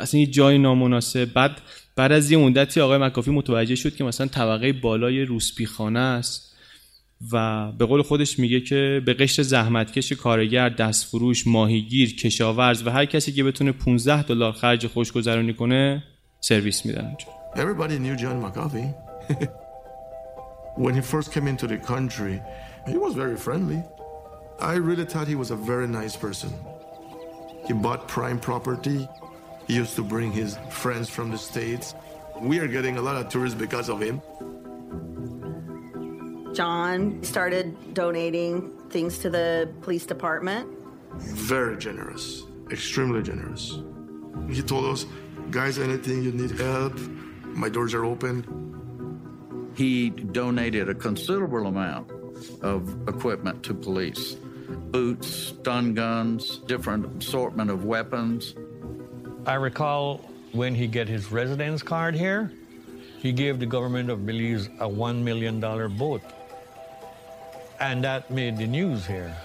[0.00, 1.60] اصلا یه جای نامناسب بعد
[1.96, 6.56] بعد از یه مدتی آقای مکافی متوجه شد که مثلا طبقه بالای روسپیخانه است
[7.32, 13.04] و به قول خودش میگه که به قشر زحمتکش کارگر دستفروش ماهیگیر کشاورز و هر
[13.04, 16.02] کسی که بتونه 15 دلار خرج خوشگذرانی کنه
[16.40, 17.16] سرویس میدن
[17.54, 18.94] Everybody knew John McAfee.
[20.84, 22.42] when he first came into the country,
[22.86, 23.82] he was very friendly.
[24.60, 26.50] I really thought he was a very nice person.
[27.66, 29.08] He bought prime property.
[29.66, 31.94] He used to bring his friends from the States.
[32.40, 34.22] We are getting a lot of tourists because of him.
[36.54, 40.68] John started donating things to the police department.
[41.18, 42.44] Very generous.
[42.70, 43.78] extremely generous.
[44.50, 45.06] He told us,
[45.50, 46.98] guys, anything you need help,
[47.44, 48.44] my doors are open.
[49.76, 52.10] He donated a considerable amount
[52.62, 54.36] of equipment to police
[54.96, 58.54] boots, stun guns, different assortment of weapons.
[59.44, 62.50] I recall when he get his residence card here,
[63.18, 65.60] he gave the government of Belize a $1 million
[65.98, 66.22] boat.
[67.78, 69.36] And that made the news here.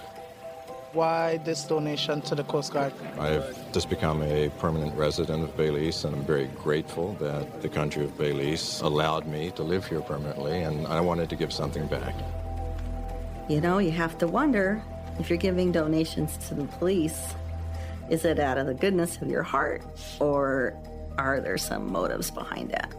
[0.94, 2.94] Why this donation to the Coast Guard?
[3.18, 8.04] I've just become a permanent resident of Belize, and I'm very grateful that the country
[8.04, 12.14] of Belize allowed me to live here permanently, and I wanted to give something back.
[13.50, 14.82] You know, you have to wonder
[15.21, 17.35] if you're giving donations to the police,
[18.09, 19.83] is it out of the goodness of your heart,
[20.19, 20.73] or
[21.17, 22.93] are there some motives behind that?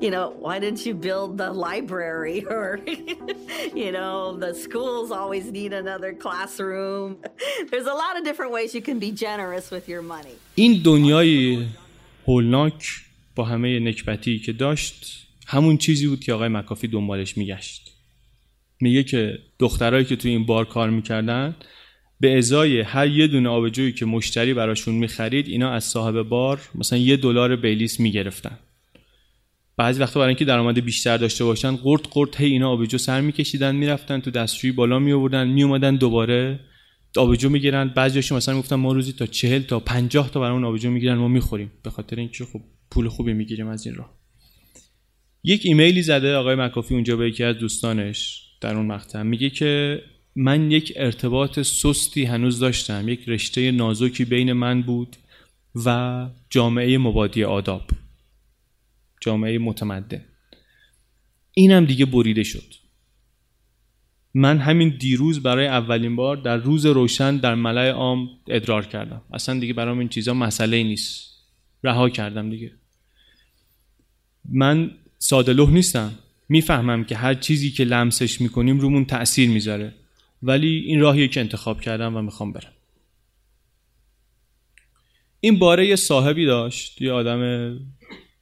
[0.00, 2.78] you know, why didn't you build the library or,
[3.74, 7.18] you know, the schools always need another classroom.
[7.70, 10.36] There's a lot of different ways you can be generous with your money.
[10.54, 11.66] این دنیای
[12.26, 12.88] هولناک
[13.34, 17.89] با همه نکبتی که داشت همون چیزی بود که آقای مکافی دنبالش میگشت
[18.81, 21.55] میگه که دخترایی که توی این بار کار می‌کردن
[22.19, 26.99] به ازای هر یه دونه آبجویی که مشتری براشون می‌خرید اینا از صاحب بار مثلا
[26.99, 28.59] یه دلار بیلیس می‌گرفتن.
[29.77, 33.75] بعضی وقتا برای اینکه درآمد بیشتر داشته باشن قرط قرط هی اینا آبجو سر میکشیدن
[33.75, 36.59] می‌رفتن تو دستشویی بالا می آوردن می اومدن دوباره
[37.17, 37.87] آبجو می‌گیرن.
[37.87, 41.27] بعضیاشون مثلا گفتن ما روزی تا چهل تا پنجاه تا برای اون آبجو می‌گیرن ما
[41.27, 41.71] می‌خوریم.
[41.83, 42.61] به خاطر اینکه خب
[42.91, 44.17] پول خوبی می‌گیریم از این راه.
[45.43, 48.50] یک ایمیلی زده آقای مکافی اونجا به یکی از دوستانش.
[48.61, 49.21] در اون مقطع.
[49.21, 50.01] میگه که
[50.35, 55.15] من یک ارتباط سستی هنوز داشتم یک رشته نازکی بین من بود
[55.85, 57.89] و جامعه مبادی آداب
[59.21, 60.25] جامعه متمدن.
[61.53, 62.73] اینم دیگه بریده شد.
[64.33, 69.21] من همین دیروز برای اولین بار در روز روشن در ملای عام ادرار کردم.
[69.33, 71.31] اصلا دیگه برام این چیزا مسئله نیست.
[71.83, 72.71] رها کردم دیگه.
[74.49, 76.11] من ساده نیستم.
[76.51, 79.93] می‌فهمم که هر چیزی که لمسش می‌کنیم رومون تأثیر می‌ذاره.
[80.43, 82.71] ولی این راهیه که انتخاب کردم و می‌خوام برم.
[85.39, 87.79] این باره یه صاحبی داشت یه آدم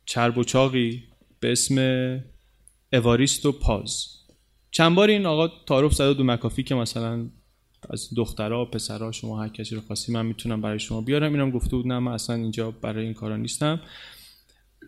[0.05, 1.03] چرب و چاقی
[1.39, 1.77] به اسم
[2.93, 4.07] اواریستو پاز.
[4.71, 7.29] چند بار این آقا تعارف زده دو مکافی که مثلا
[7.89, 11.33] از دخترها و پسرها شما هر کسی رو خواستی من می‌تونم برای شما بیارم.
[11.33, 13.81] اینم گفته بود نه من اصلا اینجا برای این کارا نیستم.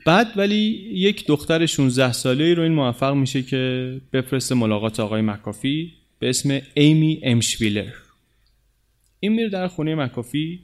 [0.05, 5.93] بعد ولی یک دختر 16 ساله رو این موفق میشه که بفرسته ملاقات آقای مکافی
[6.19, 7.91] به اسم ایمی امشویلر.
[9.19, 10.59] این میره در خونه مکافی.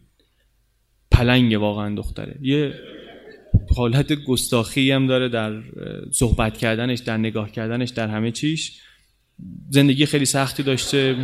[1.12, 2.38] پلنگ واقعا دختره.
[2.42, 2.74] یه
[3.76, 5.64] حالت گستاخی هم داره در
[6.12, 8.82] صحبت کردنش در نگاه کردنش در همه چیش.
[9.70, 11.16] زندگی خیلی سختی داشته.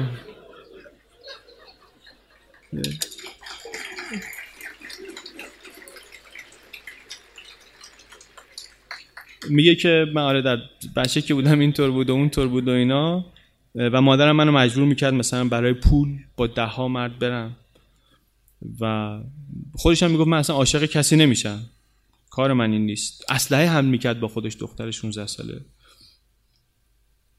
[9.49, 10.57] میگه که من آره در
[10.95, 13.25] بچه که بودم اینطور بود و اونطور بود و اینا
[13.75, 17.55] و مادرم منو مجبور می‌کرد مثلا برای پول با ده ها مرد برم.
[18.79, 19.19] و
[19.75, 21.59] خودش هم می‌گفت من اصلا عاشق کسی نمیشم.
[22.29, 23.25] کار من این نیست.
[23.29, 25.61] اسلحه هم می‌کرد با خودش دختر 16 ساله.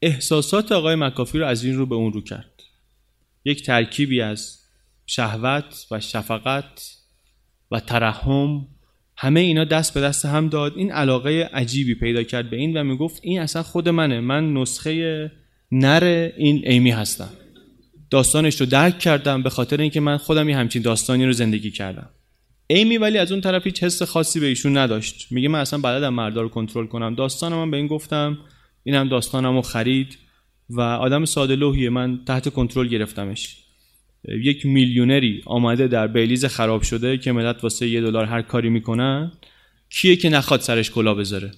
[0.01, 2.63] احساسات آقای مکافی رو از این رو به اون رو کرد.
[3.45, 4.59] یک ترکیبی از
[5.05, 6.97] شهوت و شفقت
[7.71, 8.67] و ترحم
[9.17, 10.73] همه اینا دست به دست هم داد.
[10.75, 14.19] این علاقه عجیبی پیدا کرد به این و می‌گفت این اصلا خود منه.
[14.19, 15.31] من نسخه
[15.71, 17.29] نر این ایمی هستم.
[18.09, 22.09] داستانش رو درک کردم به خاطر اینکه من خودم یه همچین داستانی رو زندگی کردم.
[22.67, 25.27] ایمی ولی از اون طرف هیچ حس خاصی به ایشون نداشت.
[25.31, 27.15] میگه من اصلا بلدم مردا رو کنترل کنم.
[27.15, 28.37] داستانم من به این گفتم.
[28.83, 30.17] اینم داستانمو خرید
[30.69, 31.89] و آدم ساده لوحیه.
[31.89, 33.64] من تحت کنترل گرفتمش.
[34.27, 39.31] یک میلیونری آمده در بیلیز خراب شده که ملت واسه یه دلار هر کاری می‌کنن
[39.89, 41.51] کیه که نخواد سرش کلا بذاره؟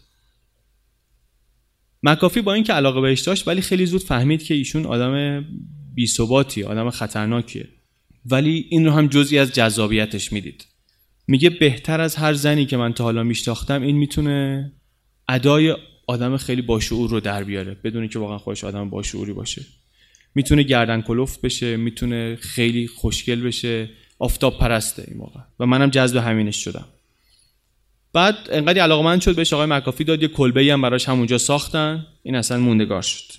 [2.04, 5.46] مکافی با اینکه علاقه بهش داشت ولی خیلی زود فهمید که ایشون آدم
[5.94, 7.68] بیثباتی آدم خطرناکیه.
[8.26, 10.66] ولی این رو هم جزئی از جذابیتش می‌دید.
[11.28, 14.72] میگه بهتر از هر زنی که من تا حالا میشناختم این می‌تونه
[15.30, 15.76] ادای
[16.08, 19.66] آدم خیلی باشعور رو در بیاره بدون که واقعا خودش آدم باشعوری باشه.
[20.38, 26.18] می‌تونه گردن کلفت بشه می‌تونه خیلی خوشگل بشه آفتاب پرسته این موقع و منم جذب
[26.18, 26.86] همینش شدم.
[28.14, 32.08] بعد انقدر علاقه من شد بهش آقای مکافی داد یه کلبه هم براش همونجا ساختن.
[32.24, 33.34] این اصلا موندگار شد.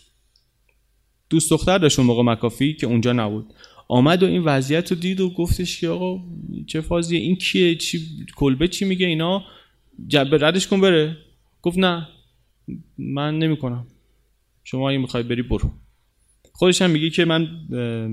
[1.31, 3.55] دوست دختر داشت اون موقع مکافی که اونجا نبود.
[3.89, 6.25] آمد و این وضعیت رو دید و گفتش که آقا
[6.67, 9.45] چه فازیه؟ این کیه؟ چی؟ کلبه چی میگه اینا؟
[10.09, 11.17] جب ردش کن بره.
[11.63, 12.09] گفت نه.
[12.99, 13.87] من نمی‌کنم.
[14.65, 15.71] شما اگه می‌خوای بری برو.
[16.59, 17.49] خودش هم میگه که من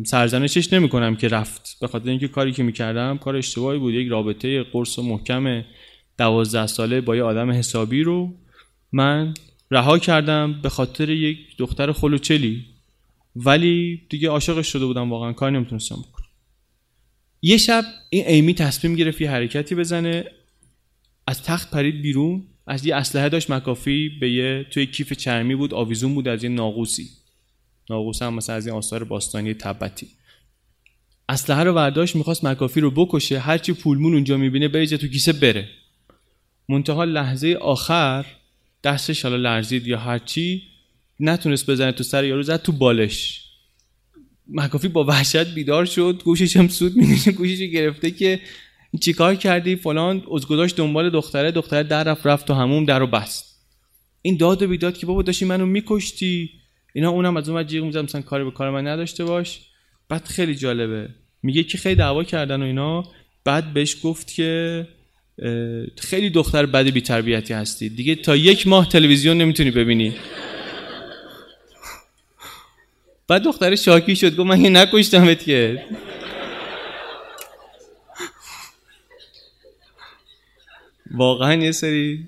[0.04, 1.78] سرزنشش نمی کنم که رفت.
[1.82, 3.94] به خاطر اینکه کاری که می‌کردم کار اشتباهی بود.
[3.94, 5.64] یک رابطه قرص و محکم
[6.18, 8.34] دوازده ساله با یه آدم حسابی رو
[8.92, 9.34] من
[9.72, 12.66] رها کردم به خاطر یک دختر خلوچلی.
[13.36, 15.34] ولی دیگه عاشقش شده بودم واقعا.
[15.34, 16.28] کار نمی‌تونستم بکنم.
[17.42, 20.26] یه شب این ایمی تصمیم گرفت یه حرکتی بزنه.
[21.28, 22.44] از تخت پرید بیرون.
[22.68, 25.74] از یه اسلحه داشت مکافی به یه توی کیف چرمی بود.
[25.74, 26.28] آویزون بود.
[26.28, 27.10] از یه ناقوسی.
[27.90, 30.08] ناقوس هم مثلا از این آثار باستانی تبتی.
[31.30, 35.70] اسلحه رو برداشت می‌خواست مکافی رو بکشه هرچی پولمون اونجا می‌بینه بریزه تو کیسه بره.
[36.70, 38.26] منتها لحظه آخر
[38.84, 40.64] دستش حالا لرزید یا هرچی
[41.20, 43.42] نتونست بزنه تو سر یارو زد تو بالش.
[44.48, 48.42] مکافی با وحشت بیدار شد گوشش هم سود میگیشه گوشش گرفته که
[49.02, 53.66] چیکار کردی؟ فلان از گذاشت دنبال دختره دختره در رفت رفت تو هموم در بست.
[54.22, 56.50] این داد و بیداد که بابا داشتی منو میکشتی.
[56.96, 59.62] اینا اونم از اون جیغ می‌زد مثلا کاری به کار من نداشته باش.
[60.10, 61.10] بعد خیلی جالبه.
[61.44, 63.04] میگه که خیلی دعوا کردن و اینا.
[63.44, 64.88] بعد بهش گفت که
[65.98, 67.90] خیلی دختر بد بی تربیتی هستی.
[67.90, 70.16] دیگه تا یک ماه تلویزیون نمی‌تونی ببینی.
[73.28, 74.36] بعد دختر شاکی شد.
[74.36, 75.84] گفت من یه نکشتمت که.
[81.12, 82.28] واقعا یه سری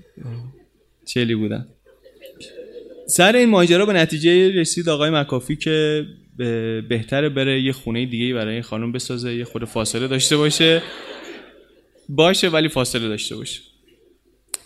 [1.06, 1.68] چلی بودن.
[3.10, 6.06] سر این ماجرا به نتیجه رسید آقای مکافی که
[6.88, 10.82] بهتره بره یه خونه دیگه برای این خانم بسازه یه خود فاصله داشته باشه.
[12.08, 13.60] باشه ولی فاصله داشته باشه.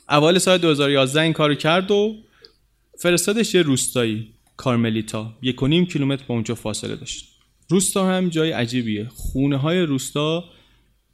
[0.08, 2.16] اول سال 2011 این کارو کرد و
[2.98, 5.38] فرستادش یه روستایی کارملیتا.
[5.42, 7.24] یک و کیلومتر با اونجا فاصله داشت.
[7.68, 9.08] روستا هم جای عجیبیه.
[9.08, 10.44] خونه های روستا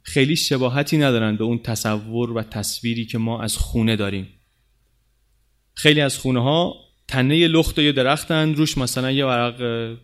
[0.01, 4.27] خیلی شباهتی ندارن به اون تصور و تصویری که ما از خونه داریم.
[5.73, 9.97] خیلی از خونه ها تنه لخت یه درختن روش مثلا یه ورق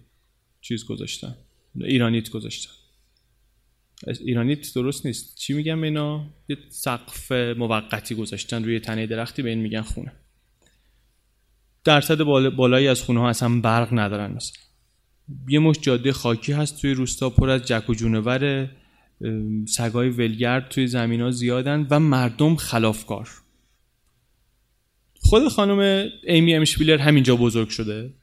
[0.62, 1.36] چیز گذاشتن.
[1.82, 2.72] ایرانیت گذاشتن.
[4.08, 5.36] ایرانیت درست نیست.
[5.36, 10.12] چی میگم اینا؟ یه سقف موقتی گذاشتن روی تنه درختی به این میگن خونه.
[11.84, 14.64] درصد بالایی از خونه ها اصلا برق ندارن مثلا.
[15.48, 18.70] یه مش جاده خاکی هست توی روستا پر از جک و جونور
[19.68, 23.30] سگای ولگرد توی زمین ها زیادن و مردم خلافکار.
[25.30, 28.14] خود خانم ایمی امشپیلر همینجا بزرگ شده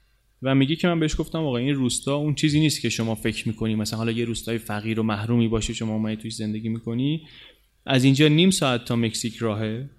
[0.42, 3.48] و میگه که من بهش گفتم آقا این روستا اون چیزی نیست که شما فکر
[3.48, 3.74] می‌کنی.
[3.74, 7.22] مثلا حالا یه روستای فقیر و محرومی باشه شما اومدی توش زندگی می‌کنی.
[7.86, 9.90] از اینجا نیم ساعت تا مکزیک راهه.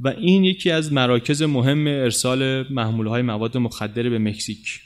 [0.00, 4.80] و این یکی از مراکز مهم ارسال محموله های مواد مخدر به مکزیک.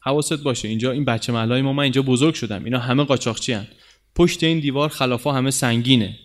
[0.00, 2.64] حواست باشه اینجا این بچه محلای ما من اینجا بزرگ شدم.
[2.64, 3.66] اینا همه قاچاقچی هن.
[4.14, 6.16] پشت این دیوار خلافا همه سنگینه.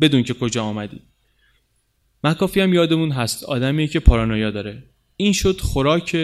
[0.00, 1.00] بدون که کجا آمدی.
[2.24, 3.44] مکافی هم یادمون هست.
[3.44, 4.82] آدمی که پارانویا داره.
[5.16, 6.16] این شد خوراک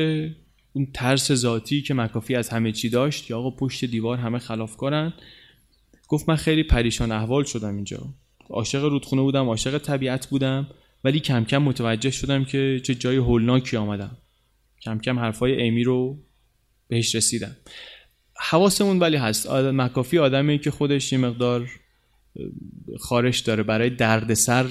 [0.72, 3.30] اون ترس ذاتی که مکافی از همه چی داشت.
[3.30, 5.12] یا آقا پشت دیوار همه خلافکارن.
[6.08, 8.14] گفت من خیلی پریشان احوال شدم اینجا.
[8.50, 10.66] عاشق رودخونه بودم عاشق طبیعت بودم.
[11.04, 14.16] ولی کم کم متوجه شدم که چه جای هولناکی آمدم.
[14.82, 16.18] کم کم حرفای ایمی رو
[16.88, 17.56] بهش رسیدم.
[18.36, 19.50] حواسمون ولی هست.
[19.50, 21.70] مکافی آدمی که خودش یه مقدار
[23.00, 23.62] خارش داره.
[23.62, 24.66] برای دردسر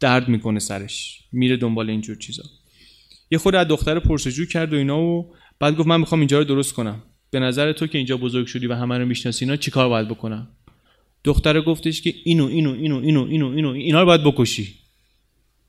[0.00, 1.18] درد می‌کنه سرش.
[1.32, 2.42] میره دنبال اینجور چیزا.
[3.30, 6.44] یه خود از دختر پرسجو کرد و اینا و بعد گفت من می‌خوام اینجا رو
[6.44, 7.02] درست کنم.
[7.30, 10.48] به نظر تو که اینجا بزرگ شدی و همه رو می‌شناسی اینا چیکار باید بکنم؟
[11.24, 14.74] دختر گفتش که اینو اینو اینو اینو اینو اینو اینا رو باید بکشی.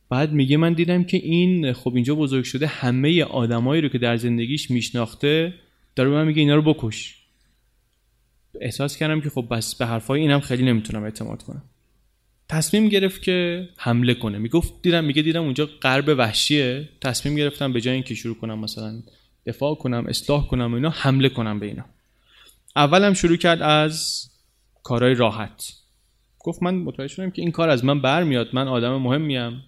[0.10, 4.18] بعد میگه من دیدم که این خب اینجا بزرگ شده همه آدمایی رو که در
[4.18, 5.54] زندگیش میشناخته
[5.96, 7.16] داره من میگه اینا رو بکش.
[8.62, 11.64] احساس کردم که خب بس به حرفای اینم خیلی نمی‌تونم اعتماد کنم.
[12.52, 14.38] تصمیم گرفت که حمله کنه.
[14.38, 16.90] می‌گفت دیدم میگه دیدم اونجا غرب وحشیه.
[17.02, 19.02] تصمیم گرفتم به جای اینکه شروع کنم مثلا
[19.46, 21.86] دفاع کنم اصلاح کنم و اینا حمله کنم به اینا.
[22.76, 24.28] اولم شروع کرد از
[24.84, 25.74] کارهای راحت.
[26.40, 28.48] گفت من متوجه شدم که این کار از من برمیاد.
[28.54, 29.64] من آدم مهمیم.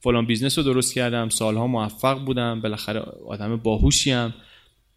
[0.00, 1.28] فلان business رو درست کردم.
[1.28, 2.60] سالها موفق بودم.
[2.60, 4.34] بالاخره آدم باهوشیم.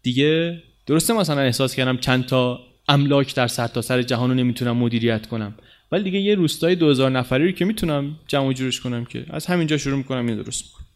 [0.02, 5.26] دیگه درسته مثلا احساس کردم چند تا املاک در سرتاسر سر جهان رو نمی‌تونم مدیریت
[5.26, 5.54] کنم.
[5.92, 9.78] ولی دیگه یه روستای 2000 نفری رو که می‌تونم جمع جورش کنم که از همینجا
[9.78, 10.86] شروع می‌کنم این درست می‌کنم.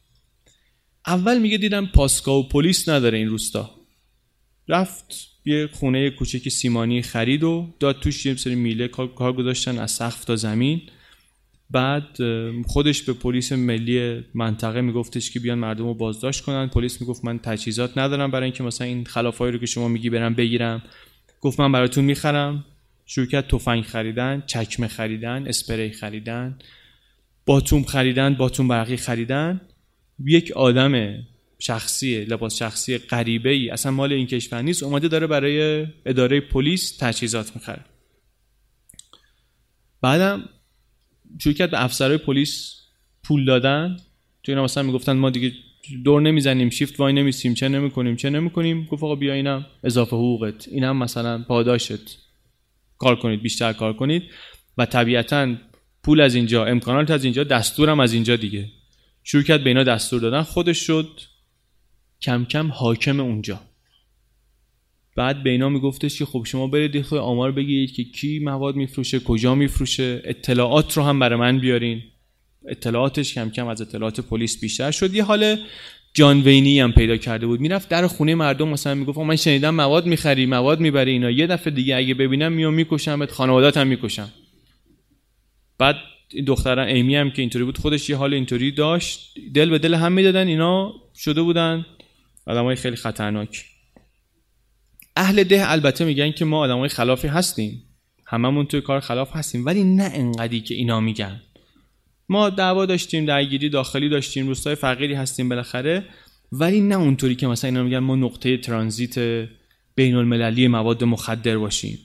[1.07, 3.71] اول میگه دیدم پاسکا و پلیس نداره این روستا.
[4.69, 5.15] رفت
[5.45, 10.25] یه خونه کوچکی سیمانی خرید و داد توش یه سری میله کار گذاشتن از سقف
[10.25, 10.83] تا زمین.
[11.71, 12.19] بعد
[12.67, 16.69] خودش به پلیس ملی منطقه میگفتش که بیان مردم رو بازداشت کنن.
[16.69, 20.35] پلیس می‌گفت من تجهیزات ندارم برای اینکه مثلا این خلافایی رو که شما میگی برم
[20.35, 20.83] بگیرم.
[21.41, 22.65] گفت من براتون می‌خرم.
[23.07, 26.59] شروع کرد تفنگ خریدن چکمه خریدن اسپری خریدن
[27.47, 29.61] باتوم خریدن باتوم برقی خریدن.
[30.25, 31.23] یک آدم
[31.59, 36.97] شخصی لباس شخصی غریبه ای اصلا مال این کشور نیست اومده داره برای اداره پلیس
[36.97, 37.85] تجهیزات می‌خره.
[40.03, 40.49] بعدم
[41.43, 42.75] شروع کرد به افسرهای پلیس
[43.23, 43.97] پول دادن.
[44.43, 45.53] تو اینا مثلا می‌گفتن ما دیگه
[46.05, 48.85] دور نمی‌زنیم شیفت وای نمیسیم چه نمی‌کنیم چه نمی‌کنیم.
[48.85, 52.24] گفت آقا بیا اینم اضافه حقوقت اینم مثلا پاداشت.
[52.99, 54.23] کار کنید بیشتر کار کنید
[54.79, 55.55] و طبیعتا
[56.03, 58.69] پول از اینجا امکانات از اینجا دستورم از اینجا دیگه.
[59.23, 61.21] شروع کرد به اینا دستور دادن خودش شد
[62.23, 63.61] کم کم حاکم اونجا.
[65.17, 69.21] بعد به اینا میگفتش که خب شما برید خود آمار بگیرید که کی مواد میفروشه
[69.21, 72.03] کجا میفروشه اطلاعات رو هم برای من بیارین.
[72.69, 75.15] اطلاعاتش کم کم از اطلاعات پلیس بیشتر شد.
[75.15, 75.57] یه حال
[76.15, 77.61] جان وینی هم پیدا کرده بود.
[77.61, 81.31] می‌رفت در خونه مردم مثلا می‌گفت من شنیدم مواد می‌خری مواد می‌بری اینا.
[81.31, 83.41] یه دفعه دیگه اگه ببینم میام میکشمت
[83.77, 84.33] هم می‌کشم.
[85.79, 85.97] بعد
[86.33, 89.35] این دختران ایمی هم که اینطوری بود خودش یه حال اینطوری داشت.
[89.55, 91.87] دل به دل هم می‌دادن اینا شده بودن.
[92.47, 93.65] آدمای خیلی خطرناک.
[95.17, 97.83] اهل ده البته میگن که ما آدمای خلافی هستیم.
[98.27, 99.67] هممون توی کار خلاف هستیم.
[99.67, 101.43] ولی نه انقدی که اینا میگن.
[102.29, 106.05] ما دعوا داشتیم درگیری داخلی داشتیم روستای فقیری هستیم بالاخره.
[106.53, 109.49] ولی نه اونطوری که مثلا اینا میگن ما نقطه ترانزیت
[109.95, 111.99] بین المللی مواد مخدر باشیم.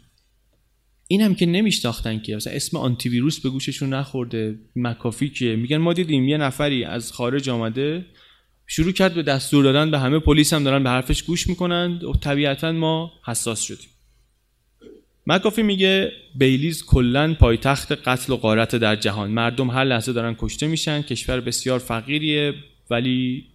[1.08, 2.36] این هم که نمیشتاختن که.
[2.36, 7.12] مثلا اسم آنتی ویروس به گوششون نخورده مکافی که میگن ما دیدیم یه نفری از
[7.12, 8.06] خارج آمده
[8.68, 12.14] شروع کرد به دستور دادن به همه پلیس هم دارن به حرفش گوش می‌کنند و
[12.14, 13.90] طبیعتا ما حساس شدیم.
[15.30, 19.32] مکافی میگه بیلیز کلا پایتخت قتل و غارت در جهان.
[19.32, 22.54] مردم هر لحظه دارن کشته میشن کشور بسیار فقیریه
[22.90, 23.46] ولی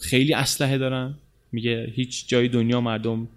[0.00, 1.14] خیلی اسلحه دارن.
[1.52, 3.28] میگه هیچ جای دنیا مردم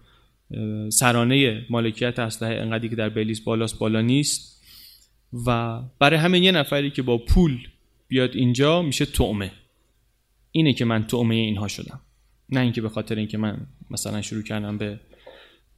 [0.90, 4.62] سرانه مالکیت اسلحه انقدری که در بیلیز بالاست بالا نیست.
[5.46, 7.68] و برای همین یه نفری که با پول
[8.08, 9.52] بیاد اینجا میشه تعمه
[10.52, 12.02] اینه که من تعمه اینها شدم.
[12.50, 15.00] نه اینکه به خاطر اینکه من مثلا شروع کردم به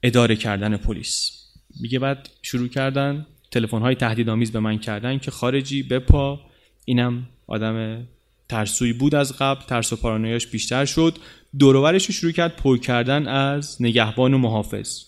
[0.04, 1.41] اداره کردن پلیس.
[1.80, 6.40] میگه بعد شروع کردن تلفن های تهدیدآمیز به من کردن که خارجی بپا
[6.86, 8.08] اینم آدم
[8.50, 9.62] ترسوی بود از قبل.
[9.66, 11.18] ترس و پارانویاش بیشتر شد.
[11.60, 15.04] دوروبرش رو شروع کرد پر کردن از نگهبان و محافظ.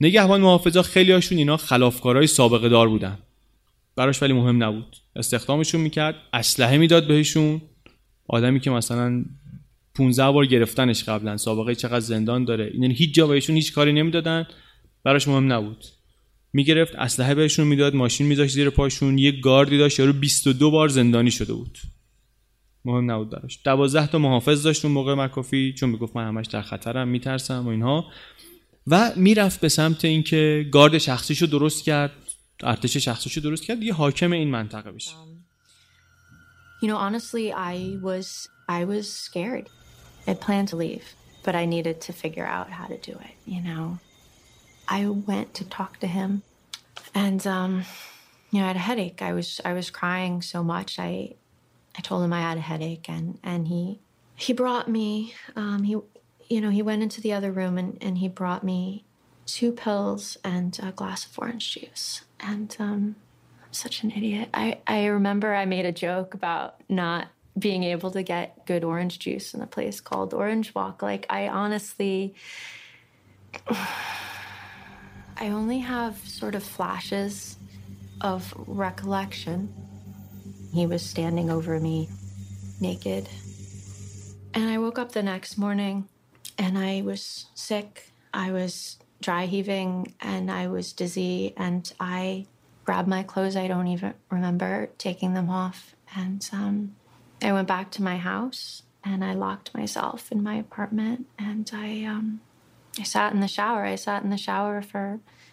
[0.00, 3.18] نگهبان محافظا خیلی هاشون اینا خلافکارای سابقه دار بودن.
[3.96, 4.96] براش ولی مهم نبود.
[5.16, 6.14] استخدامشون می‌کرد.
[6.32, 7.62] اسلحه می‌داد بهشون.
[8.28, 9.24] آدمی که مثلا
[9.94, 11.36] 15 بار گرفتنش قبلا.
[11.36, 12.72] سابقه چقدر زندان داره.
[12.74, 14.46] یعنی هیچ جا بهشون هیچ کاری نمی‌دادن.
[15.06, 15.84] براش مهم نبود.
[16.52, 21.30] می‌گرفت اسلحه بهشون می‌داد ماشین میذاشت زیر پاشون یه گاردی داشت یارو 22 بار زندانی
[21.30, 21.78] شده بود.
[22.84, 23.58] مهم نبود براش.
[23.64, 27.68] 12 تا محافظ داشت اون موقع مکافی چون می‌گفت من همش در خطرم میترسم و
[27.68, 28.06] اینها.
[28.86, 32.12] و می‌رفت به سمت اینکه گارد شخصیشو درست کرد
[32.62, 35.10] ارتش شخصیشو درست کرد یه حاکم این منطقه بشه.
[36.82, 37.76] You know, honestly, I
[38.08, 38.26] was
[38.68, 39.66] I was scared.
[40.26, 41.06] I planned to leave,
[41.44, 43.34] but I needed to figure out how to do it.
[43.54, 44.05] You know,
[44.88, 46.42] I went to talk to him,
[47.14, 47.84] and um,
[48.50, 49.22] you know, I had a headache.
[49.22, 50.98] I was I was crying so much.
[50.98, 51.34] I
[51.96, 54.00] I told him I had a headache, and and he
[54.34, 55.34] he brought me.
[55.54, 55.96] Um, he
[56.48, 59.04] you know he went into the other room and and he brought me
[59.46, 63.16] two pills and a glass of orange juice, and um,
[63.64, 64.48] I'm such an idiot.
[64.52, 67.28] I, I remember I made a joke about not
[67.58, 71.00] being able to get good orange juice in a place called Orange Walk.
[71.02, 72.34] Like, I honestly,
[75.38, 77.56] I only have sort of flashes
[78.20, 79.72] of recollection.
[80.72, 82.08] He was standing over me
[82.80, 83.28] naked.
[84.54, 86.08] And I woke up the next morning
[86.56, 88.12] and I was sick.
[88.32, 92.46] I was dry heaving and I was dizzy and I
[92.84, 93.56] grabbed my clothes.
[93.56, 95.94] I don't even remember taking them off.
[96.14, 96.96] And um,
[97.42, 102.04] I went back to my house and I locked myself in my apartment and I
[102.04, 102.40] um,
[102.98, 103.82] I sat in the shower.
[103.84, 105.04] I sat in the shower for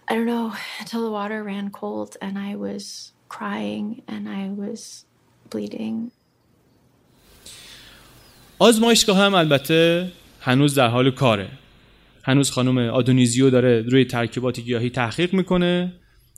[0.10, 0.48] I don't know
[0.82, 2.84] until the water ran cold and I was
[3.36, 5.06] crying and I was
[5.52, 6.12] bleeding.
[8.60, 11.50] آزمایشگاه هم البته هنوز در حال کاره
[12.24, 15.94] هنوز خانم آدونیزیو داره روی ترکیبات گیاهی تحقیق می‌کنه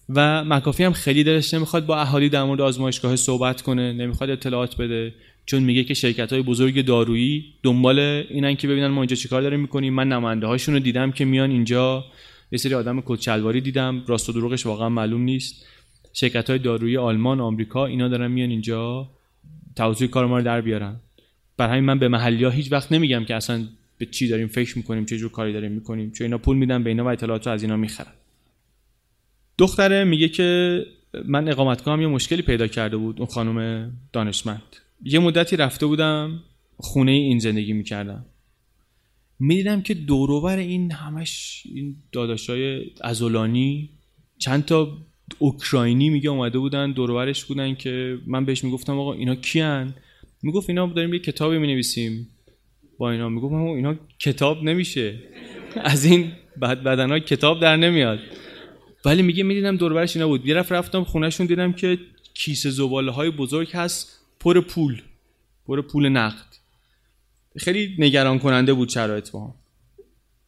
[0.10, 4.78] و مکافی هم خیلی دلش نمی‌خواد با اهالی در مورد آزمایشگاه صحبت کنه نمی‌خواد اطلاعات
[4.78, 5.14] بده
[5.46, 9.60] چون میگه که شرکت های بزرگ دارویی دنبال اینن که ببینن ما اینجا چیکار داریم
[9.60, 9.94] می‌کنیم.
[9.94, 12.06] من نماینده هاشون رو دیدم که میان اینجا.
[12.52, 14.04] یه سری آدم کچلواری دیدم.
[14.08, 15.66] راست و دروغش واقعا معلوم نیست.
[16.14, 19.10] شرکت های دارویی آلمان آمریکا اینا دارن میان اینجا
[19.76, 20.96] توضیح کار ما رو در بیارن.
[21.58, 23.68] برای همین من به محلی ها هیچ وقت نمیگم که اصلا
[23.98, 26.12] به چی داریم فکر می‌کنیم چه جور کاری داریم می‌کنیم.
[26.12, 28.14] چون اینا پول میدن به اینا و اطلاعات رو از اینا می‌خرن.
[29.58, 30.82] دختره میگه که
[31.26, 34.76] من اقامتگاه هم یه مشکلی پیدا کرده بود اون خانم دانشمند.
[35.08, 36.44] یه مدتی رفته بودم
[36.78, 38.26] خونه این زندگی می‌کردم.
[39.40, 43.90] می‌دیدم که دوروبر این همش این داداشای ازولانی
[44.38, 44.98] چند تا
[45.40, 49.96] اوکراینی میگه اومده بودن دوروبرش بودن که من بهش می‌گفتم آقا اینا کیان؟
[50.44, 52.30] می‌گفت اینا داریم یه کتابی می‌نویسیم.
[52.98, 55.20] با اینا می‌گفت اینا کتاب نمیشه.
[55.76, 58.20] از این بعد بدن کتاب در نمیاد.
[59.06, 60.46] ولی میگه می‌دیدم دوربرش اینا بود.
[60.46, 61.98] یه رفت رفتم خونهشون دیدم که
[62.34, 64.15] کیسه زباله های بزرگ هست.
[64.46, 65.02] پر پول
[65.68, 66.56] پر پول نقد.
[67.58, 69.56] خیلی نگران کننده بود شرایط با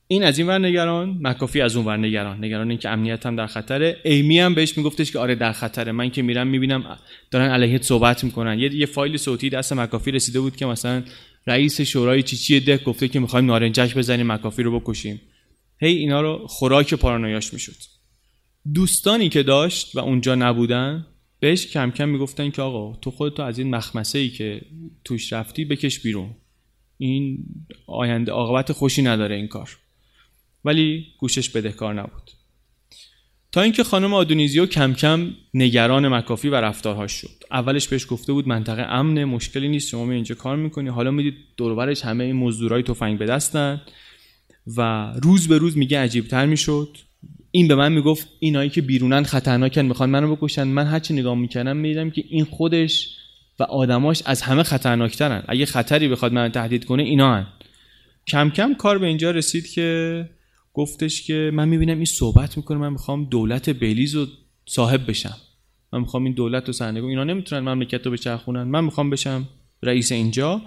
[0.08, 2.46] این از این ور نگران مکافی از اون ور نگران.
[2.46, 3.98] نگران اینکه امنیت هم در خطره.
[4.06, 5.92] ایمی هم بهش میگفتش که آره در خطره.
[5.92, 6.98] من که میرم می‌بینم
[7.32, 8.60] دارن علیه صحبت می‌کنن.
[8.60, 11.04] یه, یه فایل صوتی دست مکافی رسیده بود که مثلا
[11.48, 15.22] رئیس شورای چیچی ده گفته که می‌خوایم نارنجک بزنیم مکافی رو بکشیم.
[15.80, 17.78] هی اینا رو خوراک پارانویاش می‌شد.
[18.74, 21.06] دوستانی که داشت و اونجا نبودن
[21.40, 24.62] بهش کم کم می‌گفتن که آقا تو خودتو از این مخمسه ای که
[25.04, 26.36] توش رفتی بکش بیرون.
[26.98, 27.46] این
[27.88, 29.78] آینده عاقبت خوشی نداره این کار.
[30.66, 32.32] ولی گوشش بدهکار نبود.
[33.52, 37.44] تا اینکه خانم آدونیزیو کم کم نگران مکافی و رفتارهاش شد.
[37.52, 40.90] اولش بهش گفته بود منطقه امن مشکلی نیست شما اینجا کار می‌کنی.
[40.90, 43.82] حالا می‌دید دورورش همه این مزدورای تفنگ به دستن
[44.78, 46.98] و روز به روز میگه عجیبتر می‌شد.
[47.58, 50.64] این به من می‌گفت اینایی که بیرونن خطرناکن می‌خوان منو بکشن.
[50.64, 53.10] من هرچی نگاه می‌کردم می‌دیدم که این خودش
[53.60, 55.44] و آدماش از همه خطرناکترن.
[55.48, 57.48] اگه خطری بخواد من تهدید کنه اینا هن.
[58.28, 60.30] کم کم کار به اینجا رسید که
[60.74, 64.26] گفتش که من می‌بینم این صحبت می‌کنه من می‌خوام دولت بلیز رو
[64.66, 65.38] صاحب بشم.
[65.94, 68.64] من می‌خوام این دولت رو سرنگون اینا نمی‌تونن مملکت رو بچرخونن.
[68.64, 69.48] من می‌خوام بشم
[69.84, 70.62] رئیس اینجا.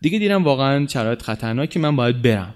[0.00, 2.54] دیگه دیدم واقعا شرایط خطرناکه من باید برم.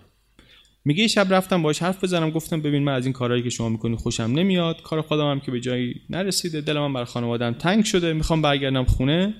[0.87, 3.68] میگه یه شب رفتم باش حرف بزنم گفتم ببین من از این کارهایی که شما
[3.68, 4.82] می‌کنی خوشم نمیاد.
[4.82, 6.61] کار خودم هم که به جایی نرسیده.
[6.61, 8.12] دل من برای خانوادم تنگ شده.
[8.12, 9.34] می‌خوام برگردم خونه.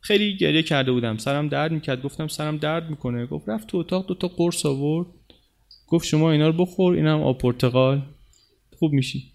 [0.00, 1.16] خیلی گریه کرده بودم.
[1.16, 2.02] سرم درد می‌کرد.
[2.02, 3.26] گفتم سرم درد می‌کنه.
[3.26, 4.06] گفت رفت تو اتاق.
[4.06, 5.08] دو تا قرص آورد.
[5.86, 6.94] گفت شما اینا رو بخور.
[6.94, 8.02] اینم آب پرتقال.
[8.78, 9.32] خوب میشی.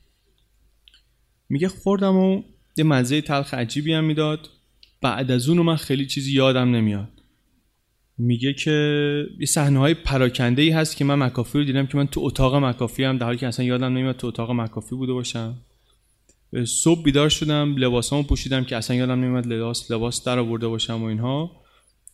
[1.50, 2.42] میگه خوردم و
[2.78, 4.50] یه مزه تلخ عجیبی هم می‌داد.
[5.02, 7.17] بعد از اون من خیلی چیزی یادم نمیاد.
[8.18, 8.72] میگه که
[9.40, 12.56] یه صحنه های پراکنده ای هست که من مکافی رو دیدم که من تو اتاق
[12.56, 15.56] مکافی هم در حالی که اصلا یادم نمیاد تو اتاق مکافی بوده باشم.
[16.66, 21.06] صبح بیدار شدم لباسامو پوشیدم که اصلا یادم نمیاد لباس لباس در آورده باشم و
[21.06, 21.52] اینها.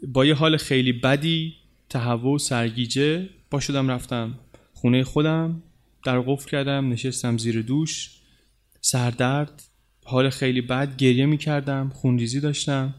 [0.07, 1.53] با یه حال خیلی بدی
[1.89, 4.39] تهوع و سرگیجه با شدم رفتم
[4.73, 5.63] خونه خودم
[6.05, 8.11] در قفل کردم نشستم زیر دوش.
[8.81, 9.63] سردرد
[10.05, 12.93] حال خیلی بد گریه می‌کردم خونریزی داشتم.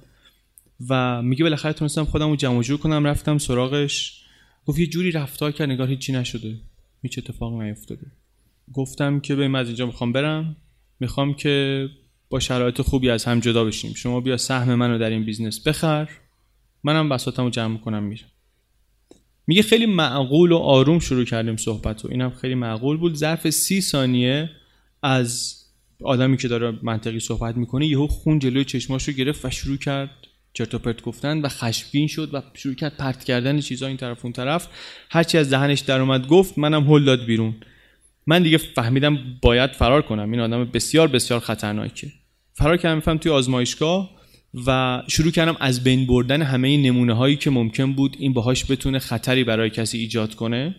[0.89, 4.25] و میگه بالاخره تونستم خودم رو جمع جور کنم رفتم سراغش.
[4.67, 6.57] گفت یه جوری رفتار کرد نگاه هیچی نشده.
[7.03, 8.07] هیچ اتفاق نیفتاده.
[8.73, 10.57] گفتم که به از اینجا می‌خوام برم.
[11.01, 11.89] می‌خوام که
[12.31, 13.95] با شرایط خوبی از هم جدا بشیم.
[13.95, 16.09] شما بیا سهم منو در این business بخر.
[16.85, 18.27] منم بساطمو جمع کنم میرم.
[19.47, 23.15] میگه خیلی معقول و آروم شروع کردیم صحبت و اینم خیلی معقول بود.
[23.15, 24.51] ظرف سی ثانیه
[25.03, 25.61] از
[26.03, 30.11] آدمی که داره منطقی صحبت می‌کنه یهو خون جلوی چشماش رو گرفت و شروع کرد
[30.55, 34.25] چرت و پرت گفتن و خشمگین شد و شروع کرد پرت کردن چیزا این طرف
[34.25, 34.69] اون طرف.
[35.11, 37.55] هرچی از دهنش در اومد گفت منم هل داد بیرون.
[38.27, 40.31] من دیگه فهمیدم باید فرار کنم.
[40.31, 42.13] این آدم بسیار بسیار خطرناکه.
[42.53, 44.11] فرار کردم میفهم توی آزمایشگاه
[44.67, 48.99] و شروع کردم از بین بردن همه نمونه هایی که ممکن بود این باهاش بتونه
[48.99, 50.77] خطری برای کسی ایجاد کنه.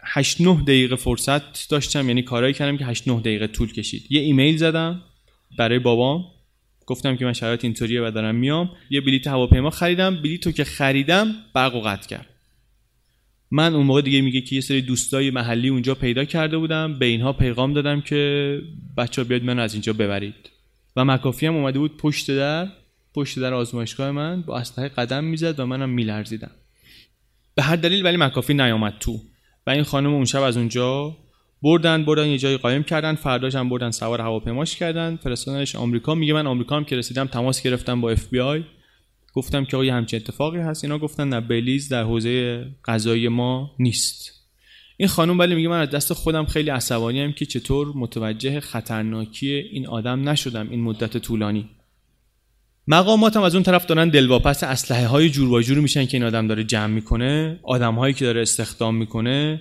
[0.00, 2.08] 8 9 دقیقه فرصت داشتم.
[2.08, 4.06] یعنی کارایی کردم که 8 9 دقیقه طول کشید.
[4.10, 5.02] یه ایمیل زدم
[5.58, 6.24] برای بابام.
[6.86, 8.70] گفتم که من شرایط اینطوریه و دارم میام.
[8.90, 10.22] یه بلیت هواپیما خریدم.
[10.22, 12.26] بلیتو که خریدم برق و قطع کرد.
[13.50, 16.98] من اون موقع دیگه میگه که یه سری دوستای محلی اونجا پیدا کرده بودم.
[16.98, 18.60] به اینها پیغام دادم که
[18.96, 20.50] بچه بیاد من از اینجا ببرید.
[20.96, 22.68] و مکافی هم اومده بود پشت در.
[23.14, 26.50] پشت در آزمایشگاه من با اسلحه قدم می‌زد و منم میلرزیدم.
[27.54, 29.20] به هر دلیل ولی مکافی نیامد تو.
[29.66, 31.16] و این خانم اون شب از اونجا
[31.64, 35.16] بردن بردن یه جایی قایم کردن فرداش هم بردن سوار هواپیماش کردن.
[35.16, 36.14] فرستادنش آمریکا.
[36.14, 38.64] میگه من آمریکا هم که رسیدم تماس گرفتم با اف بی آی
[39.34, 44.32] گفتم که آقا همچین اتفاقی هست؟ اینا گفتن نه بلیز در حوزه قضایی ما نیست.
[44.96, 49.52] این خانم ولی میگه من از دست خودم خیلی عصبانی هم که چطور متوجه خطرناکی
[49.52, 51.68] این آدم نشدم این مدت طولانی.
[52.86, 56.24] مقامات هم از اون طرف دارن دلواپس اسلحه های جور و جور میشن که این
[56.26, 57.60] آدم داره جمع می‌کنه.
[57.62, 59.60] آدم هایی که داره استخدام می‌کنه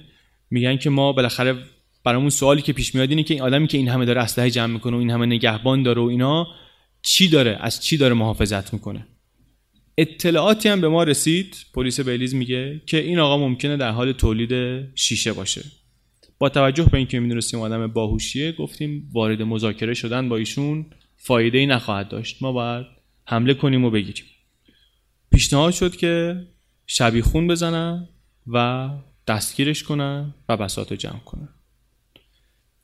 [0.49, 1.55] میگن که ما بالاخره
[2.03, 4.73] برامون سوالی که پیش میاد اینه که این آدمی که این همه داره اسلحه جمع
[4.73, 6.47] می‌کنه و این همه نگهبان داره و اینا
[7.01, 9.07] چی داره؟ از چی داره محافظت می‌کنه؟
[9.97, 14.83] اطلاعاتی هم به ما رسید پلیس بیلیز میگه که این آقا ممکنه در حال تولید
[14.95, 15.61] شیشه باشه.
[16.39, 20.85] با توجه به اینکه می‌دونستیم آدم باهوشیه گفتیم وارد مذاکره شدن با ایشون
[21.17, 22.37] فایده ای نخواهد داشت.
[22.41, 22.85] ما باید
[23.27, 24.25] حمله کنیم و بگیریم.
[25.31, 26.43] پیشنهاد شد که
[26.87, 28.09] شبیخون بزنن
[28.47, 28.89] و
[29.27, 31.49] دستگیرش کنن و بساط رو جمع کنن.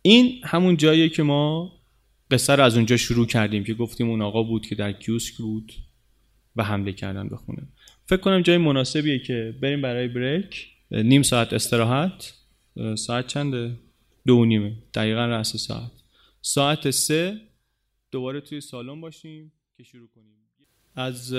[0.02, 1.72] این همون جاییه که ما
[2.32, 5.74] قصه رو از اونجا شروع کردیم که گفتیم اون آقا بود که در کیوسک بود
[6.56, 7.68] و حمله کردن به خونه
[8.06, 10.68] فکر کنم جای مناسبیه که بریم برای بریک.
[10.92, 12.34] نیم ساعت استراحت.
[12.96, 13.76] ساعت چنده؟
[14.28, 14.74] دو و نیمه.
[14.94, 15.92] دقیقا رأس ساعت.
[16.42, 17.42] ساعت سه
[18.12, 20.36] دوباره توی سالن باشیم که شروع کنیم.
[20.96, 21.34] از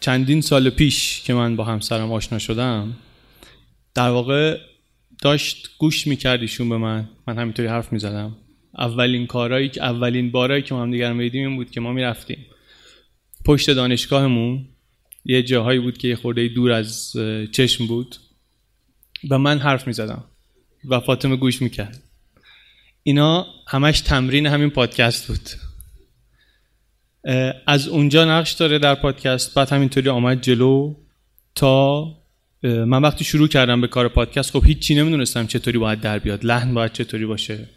[0.00, 2.96] چندین سال پیش که من با همسرم آشنا شدم
[3.94, 4.60] در واقع
[5.22, 7.08] داشت گوش می‌کرد ایشون به من.
[7.26, 8.36] من همینطوری حرف می‌زدم.
[8.78, 12.46] اولین کارهایی که اولین بارایی که ما هم دیگر میدیم این بود که ما می‌رفتیم
[13.44, 14.68] پشت دانشگاهمون.
[15.24, 17.12] یه جاهایی بود که یه خورده دور از
[17.52, 18.16] چشم بود.
[19.30, 20.24] و من حرف می‌زدم
[20.88, 22.02] و فاطمه گوش می‌کرد.
[23.02, 25.48] اینا همش تمرین همین پادکست بود.
[27.66, 29.54] از اونجا نقش داره در پادکست.
[29.54, 30.94] بعد همینطوری آمد جلو
[31.54, 32.06] تا
[32.62, 36.44] من وقتی شروع کردم به کار پادکست خب هیچی نمی‌دونستم چطوری باید در بیاد.
[36.44, 37.68] لحن باید چطوری باشه.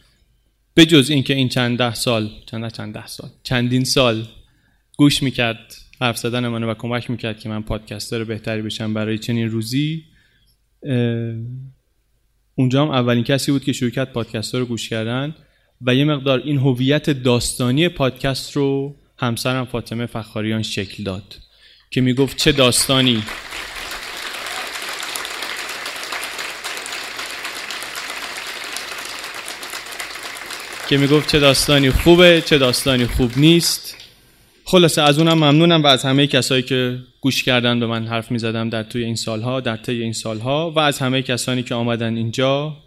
[0.74, 4.26] به جز اینکه این چند ده سال چند چند ده سال چندین سال
[4.98, 9.50] گوش می‌کرد حرف زدن منو و کمک می‌کرد که من پادکستر بهتری بشم برای چنین
[9.50, 10.04] روزی.
[12.56, 15.36] اونجا هم اولین کسی بود که شروع کرد پادکست رو گوش کردن
[15.82, 21.36] و یه مقدار این هویت داستانی پادکست رو همسرم فاطمه فخاریان شکل داد
[21.92, 23.24] که می‌گفت چه داستانی.
[30.90, 33.96] که می‌گفت چه داستانی خوبه چه داستانی خوب نیست.
[34.66, 38.70] خلاصه از اونم ممنونم و از همه کسایی که گوش کردن به من حرف می‌زدم
[38.70, 42.78] در توی این سالها در طی این سالها و از همه کسانی که آمدن اینجا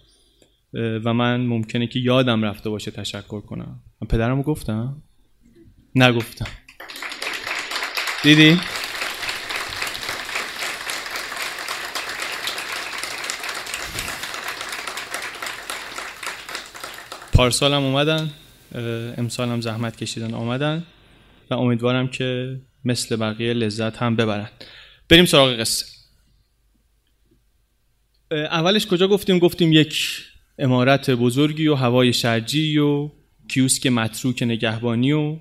[0.75, 3.81] و من ممکنه که یادم رفته باشه تشکر کنم.
[4.03, 5.03] من پدرمو گفتم؟
[5.95, 6.49] نگفتم.
[8.23, 8.59] دیدی؟
[17.33, 18.31] پارسال هم اومدن
[19.19, 20.85] امسال هم زحمت کشیدن آمدن
[21.51, 24.49] و امیدوارم که مثل بقیه لذت هم ببرن.
[25.09, 25.87] بریم سراغ قصه.
[28.31, 30.19] اولش کجا گفتیم؟ گفتیم یک
[30.59, 33.11] امارت بزرگی و هوای شرجی و
[33.49, 35.37] کیوسک متروک نگهبانی و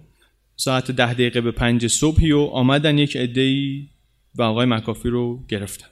[0.55, 3.87] ساعت ده دقیقه به پنج صبحی و آمدن یک عده‌ای
[4.35, 5.87] و آقای مکافی رو گرفتن.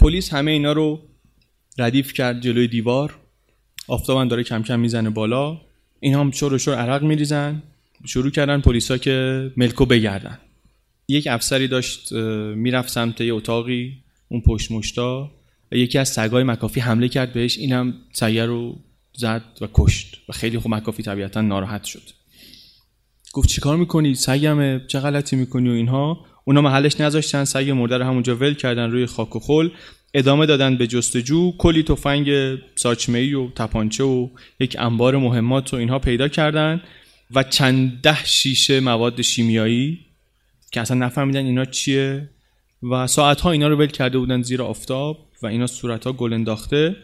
[0.00, 1.08] پلیس همه اینا رو
[1.78, 3.18] ردیف کرد جلوی دیوار.
[3.88, 5.60] آفتابم داره کم کم می‌زنه بالا.
[6.00, 7.62] این هم شور و شور عرق میریزن.
[8.06, 10.38] شروع کردن پلیسا که ملکو بگردن.
[11.08, 13.98] یک افسری داشت می‌رفت سمت یه اتاقی
[14.28, 15.30] اون پشت مشتا
[15.72, 17.58] یکی از سگای مکافی حمله کرد بهش.
[17.58, 18.76] اینم سگه رو
[19.16, 22.02] زد و کشت و خیلی خوب مکافی طبیعتا ناراحت شد.
[23.32, 28.04] گفت چیکار می‌کنی؟ سگمه چه غلطی می‌کنی و اینها؟ اونا محلش نذاشتن سگ مرده رو
[28.04, 29.68] همونجا ول کردن روی خاک و خل.
[30.18, 32.28] ادامه دادن به جستجو کلی تفنگ
[32.74, 34.28] ساچمه و تپانچه و
[34.60, 36.80] یک انبار مهمات و اینها پیدا کردن
[37.34, 39.98] و چند ده شیشه مواد شیمیایی
[40.72, 42.30] که اصلا نفهمیدن اینا چیه
[42.82, 46.32] و ساعت ها اینا رو ول کرده بودن زیر آفتاب و اینا صورت ها گل
[46.32, 46.96] انداخته.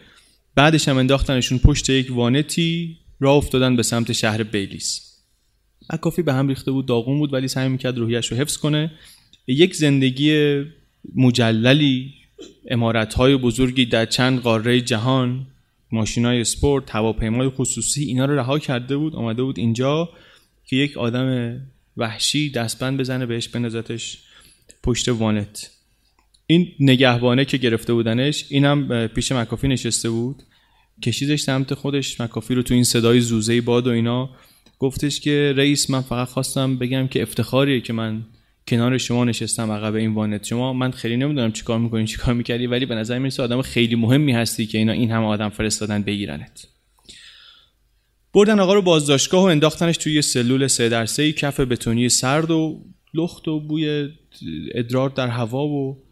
[0.55, 5.01] بعدش هم انداختنشون پشت یک وانتی را افتادن به سمت شهر بیلیس.
[6.01, 8.93] کافی به هم ریخته بود داغون بود ولی سعی می‌کرد روحیش رو حفظ کنه.
[9.47, 10.62] یک زندگی
[11.15, 12.15] مجللی
[12.70, 15.47] امارت های بزرگی در چند قاره جهان
[15.93, 20.09] ماشین های سپورت هواپیمای خصوصی اینا رو رها کرده بود آمده بود اینجا
[20.66, 21.61] که یک آدم
[21.97, 24.19] وحشی دستبند بزنه بهش بندازتش
[24.82, 25.70] پشت وانت.
[26.47, 30.43] این نگهبانه که گرفته بودنش اینم پیش مکافی نشسته بود.
[31.02, 34.31] کشیدش سمت خودش مکافی رو تو این صدای زوزه باد و اینا.
[34.78, 38.27] گفتش که رئیس من فقط خواستم بگم که افتخاریه که من
[38.69, 40.45] کنار شما نشستم عقب این وانت.
[40.45, 44.32] شما من خیلی نمی‌دونم چیکار می‌کنی چیکار می‌کردی ولی به نظر می‌رسه آدم خیلی مهمی
[44.32, 46.66] هستی که اینا این همه آدم فرستادن بگیرنت.
[48.35, 52.85] بردن آقا رو بازداشتگاه و انداختنش توی سلول سه در سه کف بتونی سرد و
[53.15, 54.09] لخت و بوی
[54.74, 56.05] ادرار در هوا و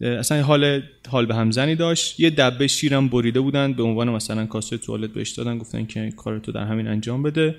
[0.00, 2.20] اصلا حال حال به همزنی داشت.
[2.20, 6.52] یه دبه شیرم بریده بودن به عنوان مثلا کاسه توالت بهش دادن گفتن که کارتو
[6.52, 7.54] در همین انجام بده.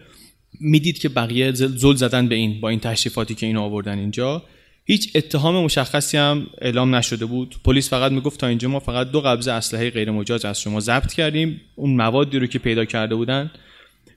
[0.59, 4.43] می‌دید که بقیه زل زدن به این با این تشریفاتی که اینو آوردن اینجا.
[4.85, 7.55] هیچ اتهام مشخصی هم اعلام نشده بود.
[7.63, 11.13] پلیس فقط می‌گفت تا اینجا ما فقط دو قبضه اسلحه غیر مجاز از شما ضبط
[11.13, 11.61] کردیم.
[11.75, 13.51] اون موادی رو که پیدا کرده بودن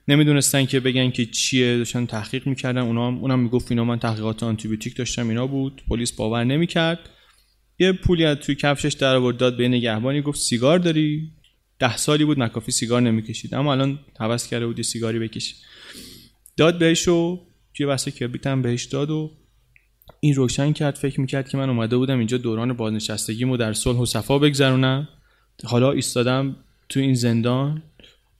[0.07, 2.81] نمی‌دونستن که بگن که چیه داشتن تحقیق می‌کردن.
[2.81, 5.81] اونا هم اونم می‌گفت اینا من تحقیقات آنتیبیوتیک داشتم اینا بود.
[5.89, 6.99] پلیس باور نمی‌کرد.
[7.79, 11.31] یه پولی از توی کفشش در آورد داد به نگهبانی گفت سیگار داری؟
[11.79, 13.55] ده سالی بود مکافی سیگار نمی‌کشید.
[13.55, 15.55] اما الان حوض کرده بود سیگاری بکشه.
[16.61, 17.39] داد بهش و
[17.73, 19.31] توی واسه کبریت هم بهش داد و
[20.19, 24.05] این روشن کرد فکر می‌کرد که من اومده بودم اینجا دوران بازنشستگیمو در صلح و
[24.05, 25.07] صفا بگذرونم.
[25.63, 26.55] حالا ایستادم
[26.89, 27.83] تو این زندان.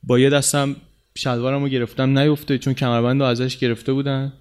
[0.03, 0.76] با یه دستم
[1.15, 4.34] شلوارمو گرفتم نیفته چون کمربند رو ازش گرفته بودن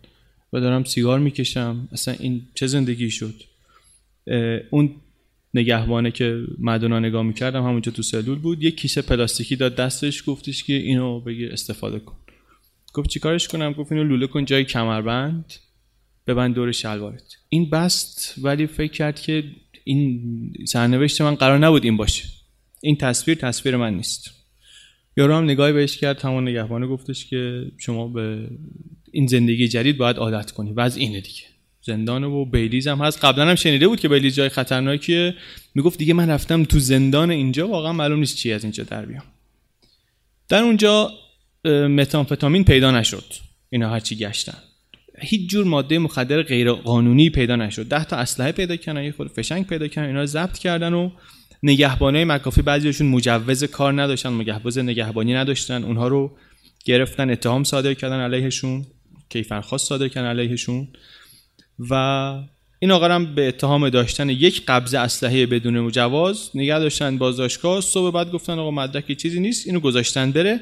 [0.52, 1.88] و دارم سیگار می‌کشم.
[1.92, 3.34] اصلا این چه زندگی شد؟
[4.70, 4.94] اون
[5.54, 8.62] نگهبانه که مدونا نگاه می‌کردم همونجا تو سلول بود.
[8.62, 12.16] یه کیسه پلاستیکی داد دستش گفتش که اینو بگیر استفاده کن.
[12.92, 15.54] گفت چیکارش کنم؟ گفت اینو لوله کن جای کمربند
[16.26, 17.36] ببند دور شلوارت.
[17.48, 19.44] این بست ولی فکر کرد که
[19.84, 22.24] این سرنوشت من قرار نبود این باشه.
[22.80, 24.30] این تصویر تصویر من نیست.
[25.16, 28.50] یارو هم نگاهی بهش کرد همون نگهبانه گفتش که شما به
[29.12, 30.72] این زندگی جدید باید عادت کنی.
[30.72, 31.42] و از اینه دیگه.
[31.82, 33.24] زندان و بیلیز هم هست.
[33.24, 35.34] قبلا هم شنیده بود که بیلیز جای خطرناکیه.
[35.74, 39.24] می‌گفت دیگه من رفتم تو زندان اینجا واقعا معلوم نیست چی از اینجا در بیام.
[40.48, 41.10] در اونجا
[41.64, 43.24] متانفتامین پیدا نشد.
[43.70, 44.58] اینا هرچی گشتن.
[45.18, 47.88] هیچ جور ماده مخدر غیر قانونی پیدا نشد.
[47.88, 51.10] ده تا اسلحه پیدا کردن یه خود فشنگ پیدا کردن اینا رو ضبط کردن و
[51.62, 55.84] نگهبانای مکافی بعضیشون مجوز کار نداشتن مجوز نگهبانی نداشتن.
[55.84, 56.36] اونها رو
[56.84, 58.86] گرفتن اتهام صادر کردن علیهشون
[59.28, 60.88] کیفرخواست صادر کردن علیهشون.
[61.90, 61.94] و
[62.78, 67.80] این آقا هم به اتهام داشتن یک قبضه اسلحه بدون مجوز نگه داشتن بازداشتگاه.
[67.80, 70.60] صبح بعد گفتن آقا مدرک چیزی نیست اینو گذاشتن بره.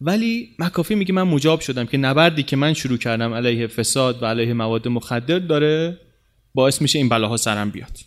[0.00, 4.26] ولی مکافی میگه من مجاب شدم که نبردی که من شروع کردم علیه فساد و
[4.26, 5.98] علیه مواد مخدر داره
[6.54, 7.98] باعث میشه این بلاها سرم بیاد.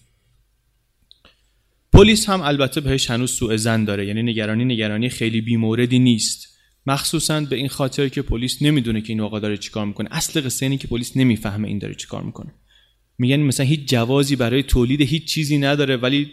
[1.93, 6.47] پلیس هم البته بهش هنوز سوء زن داره یعنی نگرانی نگرانی خیلی بیموردی نیست.
[6.85, 10.09] مخصوصا به این خاطر که پلیس نمی‌دونه که این آقا داره چیکار می‌کنه.
[10.11, 12.53] اصل قصه اینه که پلیس نمی‌فهمه این داره چیکار می‌کنه.
[13.17, 16.31] میگن مثلا هیچ جوازی برای تولید هیچ چیزی نداره ولی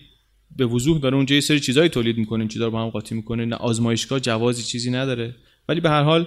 [0.56, 3.14] به وضوح داره اونجا یه سری چیزایی تولید می‌کنه این چیزا رو با هم قاطی
[3.14, 3.44] می‌کنه.
[3.44, 5.34] نه آزمایشگاه جوازی چیزی نداره.
[5.70, 6.26] ولی به هر حال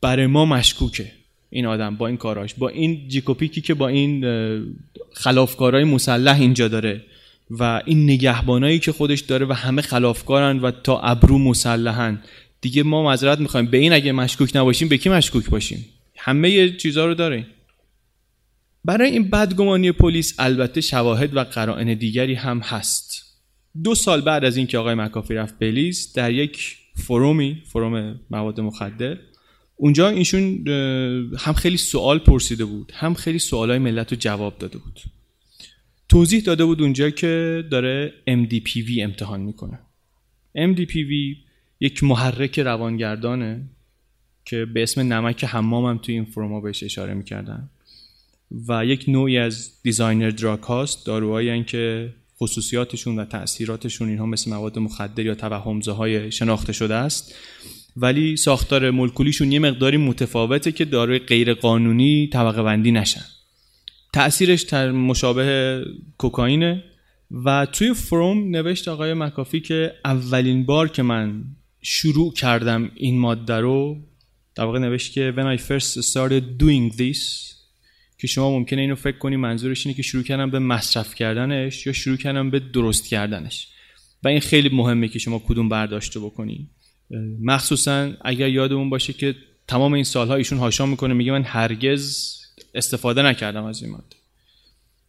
[0.00, 1.12] برای ما مشکوکه
[1.50, 4.24] این آدم با این کاراش با این جیکوپیکی که با این
[5.12, 7.04] خلافکارای مسلح اینجا داره
[7.50, 12.22] و این نگهبانایی که خودش داره و همه خلافکارن و تا ابرو مسلحن.
[12.60, 13.66] دیگه ما معذرت می‌خوایم.
[13.66, 15.84] به این اگه مشکوک نباشیم به کی مشکوک باشیم؟
[16.16, 17.46] همه چیزها رو داره
[18.84, 23.36] برای این بدگمانی پلیس البته شواهد و قرائن دیگری هم هست.
[23.84, 29.16] دو سال بعد از اینکه آقای مکافی رفت بلیز در یک فرومی فروم مواد مخدر.
[29.76, 30.68] اونجا ایشون
[31.38, 35.00] هم خیلی سوال پرسیده بود هم خیلی سوالای ملت رو جواب داده بود.
[36.08, 39.78] توضیح داده بود اونجا که داره MDPV امتحان می‌کنه.
[40.56, 41.36] MDPV
[41.80, 43.62] یک محرک روانگردانه
[44.44, 47.70] که به اسم نمک حمام هم توی این forum ا بهش اشاره می‌کردن.
[48.68, 54.78] و یک نوعی از designer drug هاست داروهایی که خصوصیاتشون و تاثیراتشون اینها مثل مواد
[54.78, 57.34] مخدر یا توهم‌زاهای شناخته شده است.
[57.96, 63.24] ولی ساختار مولکولیشون یه مقداری متفاوته که داروی غیر قانونی طبقه بندی نشن.
[64.12, 65.84] تأثیرش مشابه
[66.18, 66.84] کوکائینه
[67.44, 71.44] و توی فروم نوشت آقای مکافی که اولین بار که من
[71.82, 73.96] شروع کردم این ماده رو
[74.54, 77.49] در واقع نوشت که when I first started doing this
[78.20, 81.92] که شما ممکنه اینو فکر کنی منظورش اینه که شروع کردم به مصرف کردنش یا
[81.92, 83.68] شروع کردم به درست کردنش.
[84.22, 86.70] و این خیلی مهمه که شما کدوم برداشته بکنی.
[87.40, 89.34] مخصوصا اگر یادمون باشه که
[89.68, 92.36] تمام این سالها ایشون هاشا می‌کنه میگه من هرگز
[92.74, 94.16] استفاده نکردم از این ماده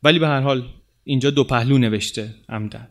[0.03, 0.69] ولی به هر حال
[1.03, 2.87] اینجا دو پهلو نوشته عمدن.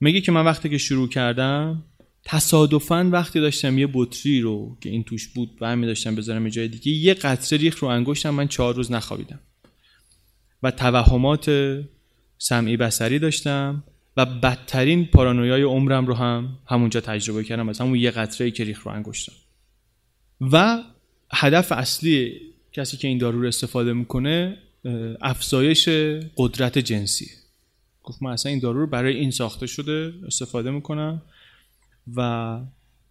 [0.00, 1.84] میگه که من وقتی که شروع کردم
[2.24, 6.92] تصادفا وقتی داشتم یه بطری رو که این توش بود برمی داشتم بذارم جای دیگه
[6.92, 9.40] یه قطره ریخ رو انگشتم من چهار روز نخوابیدم.
[10.62, 11.50] و توهمات
[12.38, 13.84] سمعی بسری داشتم
[14.16, 18.82] و بدترین پارانویای عمرم رو هم همونجا تجربه کردم از همون یه قطره که ریخ
[18.82, 19.32] رو انگشتم.
[20.40, 20.82] و
[21.30, 22.40] هدف اصلی
[22.72, 24.58] کسی که این دارو رو استفاده می‌کنه
[25.20, 25.88] افزایش
[26.36, 27.26] قدرت جنسی.
[28.02, 31.22] گفت من اصلا این دارو رو برای این ساخته شده استفاده می‌کنم.
[32.16, 32.60] و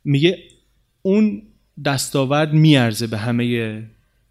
[0.04, 0.44] میگه
[1.02, 1.42] اون
[1.86, 3.84] دستاورد میارزه به همه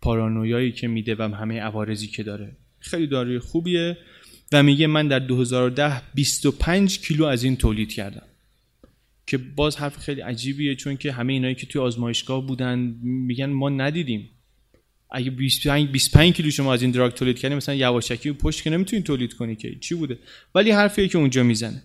[0.03, 2.57] پارانویایی که میده و همه عوارضی که داره.
[2.79, 3.99] خیلی داروی خوبیه
[4.53, 8.27] و میگه من در 2010 25 کیلو از این تولید کردم.
[9.27, 13.69] که باز حرف خیلی عجیبیه چون که همه اینایی که توی آزمایشگاه بودن میگن ما
[13.69, 14.31] ندیدیم.
[15.11, 19.03] اگه 25 25 کیلو شما از این دراگ تولید کردی مثلا یواشکی پشت که نمی‌تونی
[19.03, 19.75] تولید کنی که.
[19.81, 20.19] چی بوده؟
[20.55, 21.83] ولی حرفیه که اونجا می‌زنه.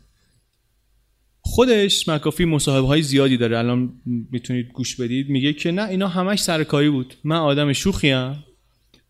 [1.48, 3.58] خودش مکافی مصاحبه های زیادی داره.
[3.58, 3.94] الان
[4.32, 5.30] می‌تونید گوش بدید.
[5.30, 7.14] میگه که نه اینا همش سرکاری بود.
[7.24, 8.44] من آدم شوخیم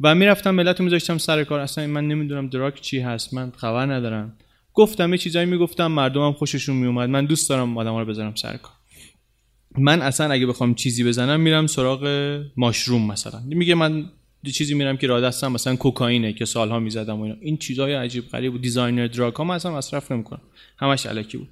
[0.01, 1.59] و می‌رفتم ملت رو میذاشتم سر کار.
[1.59, 3.33] اصلا من نمی‌دونم دراک چی هست.
[3.33, 4.33] من خبر ندارم.
[4.73, 5.87] گفتم یه چیزایی می‌گفتم.
[5.87, 8.73] مردمم خوششون میومد من دوست دارم آدم رو بذارم سر کار.
[9.77, 12.03] من اصلا اگه بخوام چیزی بزنم میرم سراغ
[12.57, 13.39] ماشروم مثلا.
[13.45, 14.09] میگه من
[14.53, 17.35] چیزی میرم که راه دستم مثلا کوکائینه که سالها می‌زدم و اینا.
[17.41, 18.61] این چیزای عجیب غریب بود.
[18.61, 20.41] دیزاینر دراگ ها من اصلا مصرف نمی‌کنم.
[20.77, 21.49] همش علکی بود.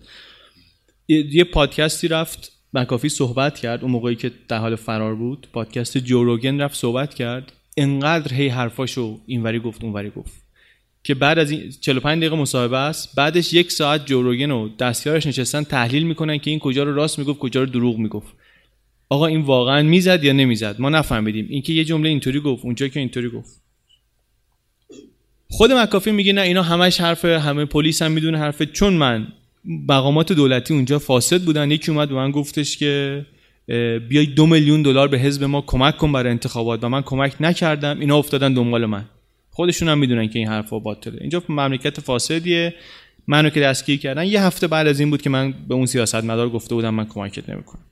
[1.08, 5.48] یه پادکستی رفت مکافی صحبت کرد اون موقعی که در حال فرار بود.
[5.54, 7.52] پادکست جوروگن رفت صحبت کرد.
[7.78, 10.46] انقدر هی حرفاشو اینوری گفت اونوری گفت.
[11.04, 13.16] که بعد از این 45 دقیقه مصاحبه است.
[13.16, 17.40] بعدش یک ساعت جوروگن و دستیارش نشستن تحلیل می‌کنن که این کجا رو راست می‌گفت
[17.40, 18.34] کجا رو دروغ می‌گفت.
[19.10, 21.48] آقا این واقعا می‌زد یا نمی‌زد؟ ما نفهمیدیم.
[21.50, 23.62] اینکه یه جمله اینطوری گفت اونجا که اینطوری گفت.
[25.50, 28.66] خود مکافی میگه نه اینا همش حرفه همه پلیس هم می‌دونه حرفه.
[28.66, 29.28] چون من
[29.68, 31.72] مقامات دولتی اونجا فاسد بودن.
[31.72, 33.26] یکی اومد به من گفتش که
[34.10, 36.84] بیای دو میلیون دلار به حزب ما کمک کن برای انتخابات.
[36.84, 39.06] و من کمک نکردم اینا افتادن دنبال من.
[39.50, 41.18] خودشون هم می‌دونن که این حرفا باطله.
[41.22, 42.74] اینجا مملکت فاسدیه.
[43.28, 46.50] منو که دستگیر کردن یه هفته بعد از این بود که من به اون سیاستمدار
[46.50, 47.84] گفته بودم من کمکت نمی‌کنم.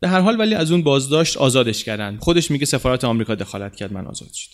[0.00, 2.16] به هر حال ولی از اون بازداشت آزادش کردن.
[2.16, 4.50] خودش میگه سفارت آمریکا دخالت کرد من آزاد شد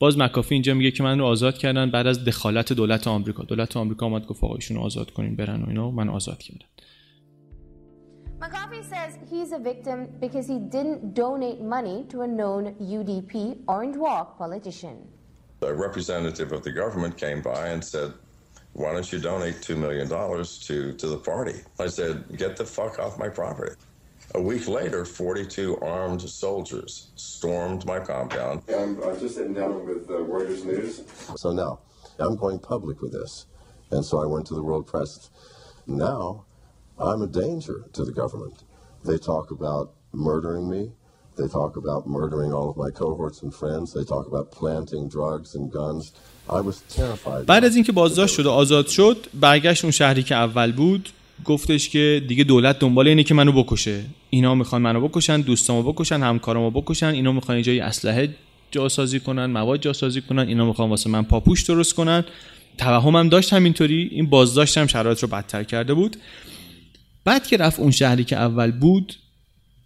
[0.00, 3.76] باز مکافی اینجا میگه که من رو آزاد کردن بعد از دخالت دولت آمریکا دولت
[3.76, 6.66] آمریکا اومد گفت آقا ایشون آزاد کنین برن و اینا من آزاد کردن
[8.40, 12.62] McCarthy says he's a victim because he didn't donate money to a known
[12.96, 13.32] UDP
[13.74, 14.96] Orange Walk politician.
[15.72, 18.10] A representative of the government came by and said,
[18.80, 20.08] Why don't you donate $2 million
[20.68, 21.58] to, to the party?
[21.86, 23.74] I said, Get the fuck off my property.
[24.33, 28.63] A week later, 42 armed soldiers stormed my compound.
[28.67, 31.03] I'm uh, just sitting down with uh, Reuters News.
[31.37, 31.79] So now,
[32.19, 33.45] I'm going public with this.
[33.91, 35.29] And so I went to the world press.
[35.87, 36.45] Now,
[36.99, 38.63] I'm a danger to the government.
[39.05, 40.91] They talk about murdering me.
[41.37, 43.93] They talk about murdering all of my cohorts and friends.
[43.93, 46.13] They talk about planting drugs and guns.
[46.49, 47.45] I was terrified.
[47.45, 51.09] بعد از اینکه بازداشت شد و آزاد شد برگشت اون شهری که اول بود
[51.44, 54.02] گفتش که دیگه دولت دنبال اینه که منو بکشه.
[54.30, 58.34] اینا می‌خوان منو بکشن دوستامو بکشن همکارامو بکشن اینا می‌خوان جای اسلحه
[58.70, 62.24] جاسازی کنن مواد جاسازی کنن اینا می‌خوان واسه من پاپوش درست کنن.
[62.78, 64.08] توهمم داشت همینطوری.
[64.12, 66.16] این بازداشت هم شرایط رو بدتر کرده بود.
[67.24, 69.14] بعد که رفت اون شهری که اول بود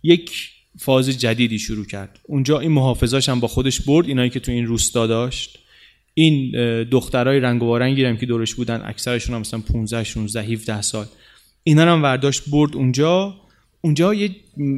[0.02, 0.31] یک
[0.78, 2.20] فاز جدیدی شروع کرد.
[2.22, 5.59] اونجا این محافظاش هم با خودش برد اینایی که تو این روستا داشت.
[6.14, 6.51] این
[6.82, 11.06] دخترای رنگ هم که دورش بودن اکثرشون هم مثلا 15 16 17 سال.
[11.65, 13.35] اینا هم ورداشت برد اونجا.
[13.81, 14.15] اونجا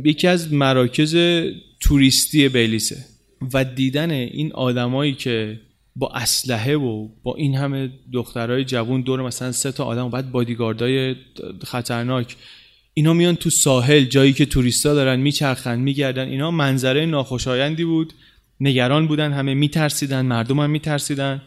[0.04, 1.16] یکی از مراکز
[1.80, 3.04] توریستی بیلیسه.
[3.54, 5.60] و دیدن این آدمایی که
[5.96, 10.30] با اسلحه و با این همه دخترای جوون دور مثلا سه تا آدم و بعد
[10.30, 11.14] بادیگاردای
[11.64, 12.36] خطرناک
[12.94, 16.28] اینا میان تو ساحل جایی که توریستا دارن میچرخن میگردن.
[16.28, 18.12] اینا منظره ناخوشایندی بود.
[18.60, 21.42] نگران بودن همه میترسیدن مردم هم میترسیدن.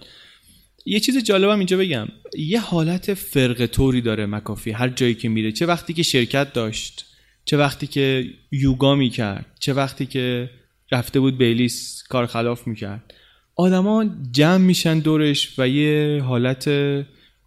[0.85, 2.07] یه چیز جالبم اینجا بگم.
[2.38, 5.51] یه حالت فرق طوری داره مکافی هر جایی که میره.
[5.51, 7.06] چه وقتی که شرکت داشت
[7.45, 10.49] چه وقتی که یوگا می‌کرد چه وقتی که
[10.91, 13.14] رفته بود بیلیس کار خلاف می‌کرد.
[13.56, 16.69] آدما جمع میشن دورش و یه حالت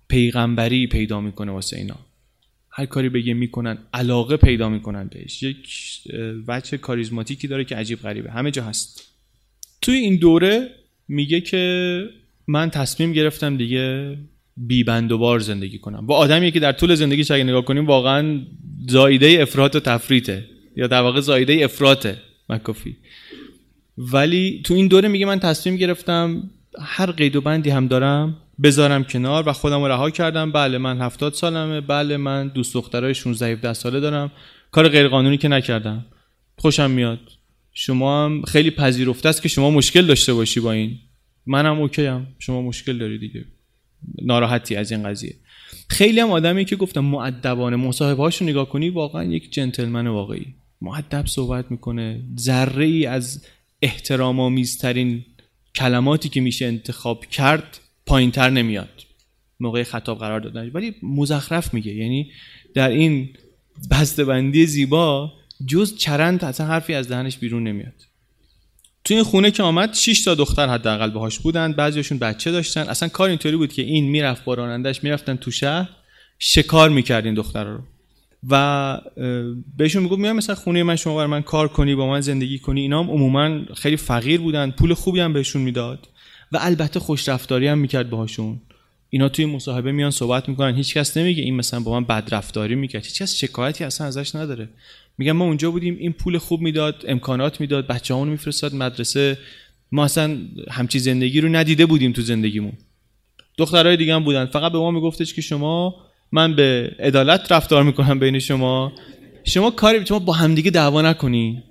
[0.09, 1.97] پیغمبری پیدا می‌کنه واسه اینا.
[2.71, 5.43] هر کاری بگه می‌کنن علاقه پیدا می‌کنن بهش.
[5.43, 5.69] یک
[6.49, 8.31] وجه کاریزماتیکی داره که عجیب غریبه.
[8.31, 9.03] همه جا هست.
[9.83, 10.71] توی این دوره
[11.09, 12.05] میگه که
[12.47, 14.19] من تصمیم گرفتم دیگه
[14.57, 16.07] بی بند و بار زندگی کنم.
[16.07, 18.41] با آدمی که در طول زندگیش اگه نگاه کنیم واقعا
[18.89, 20.45] زایده افراط و تفریطه.
[20.77, 22.17] یا در واقع زایده افراطه
[22.49, 22.97] مکافی.
[23.99, 26.51] ولی تو این دوره میگه من تصمیم گرفتم
[26.81, 30.53] هر قید و بندی هم دارم بذارم کنار و خودم رها کردم.
[30.53, 31.81] بله من هفتاد سالمه.
[31.81, 34.33] بله من دوست دخترای 16 17 ساله دارم.
[34.71, 36.07] کار غیرقانونی که نکردم.
[36.59, 37.21] خوشم میاد.
[37.73, 40.99] شما هم خیلی پذیرفته است که شما مشکل داشته باشی با این.
[41.47, 43.45] منم اوکی هم شما مشکل داری دیگه.
[44.23, 45.35] ناراحتی از این قضیه.
[45.89, 50.47] خیلی هم آدمی که گفتم معدبانه مصاحبه هاشو نگاه کنی واقعا یک جنتلمن واقعی.
[50.81, 52.21] معدب صحبت می‌کنه.
[52.39, 53.45] ذره ای از
[53.83, 55.25] احترام آمیزترین
[55.75, 59.03] کلماتی که میشه انتخاب کرد پایینتر نمیاد.
[59.61, 60.71] موقع خطاب قرار دادن.
[60.75, 61.95] ولی مزخرف میگه.
[61.95, 62.31] یعنی
[62.75, 63.29] در این
[63.91, 65.33] بسته‌بندی زیبا
[65.67, 68.07] جز چرند اصلا حرفی از دهنش بیرون نمیاد.
[69.05, 71.73] تو این خونه که آمد 6 تا دختر حداقل باهاش بودن.
[71.73, 72.81] بعضیشون بچه داشتن.
[72.81, 75.89] اصلا کار اینطوری بود که این می‌رفت با رانندش می‌رفتن تو شهر
[76.39, 77.79] شکار می‌کرد این رو.
[78.51, 79.01] و
[79.77, 82.81] بهشون می‌گفت میام مثلا خونه من شما بر من کار کنی با من زندگی کنی.
[82.81, 84.71] اینا هم عموما خیلی فقیر بودن.
[84.71, 86.09] پول خوبی هم بهشون می‌داد.
[86.53, 88.61] و البته خوش رفتاری هم می‌کرد باهاشون.
[89.15, 90.75] اینا توی مصاحبه میان صحبت می‌کنن.
[90.75, 94.69] هیچکس نمیگه این مثلا با من بد رفتاری می‌کرد هیچکس شکایتی اصلا ازش نداره.
[95.19, 99.39] میگن ما اونجا بودیم این پول خوب می‌داد امکانات می‌داد بچه‌هامون میفرستاد مدرسه.
[99.93, 100.39] ما اصلا
[100.71, 102.73] همچی زندگی رو ندیده بودیم تو زندگیمون.
[103.59, 104.47] دخترای دیگه هم بودن.
[104.47, 105.95] فقط به ما میگفتش که شما
[106.33, 108.93] من به عدالت رفتار می‌کنم بین شما.
[109.45, 111.63] شما کاری شما با همدیگه دعوا نکنی.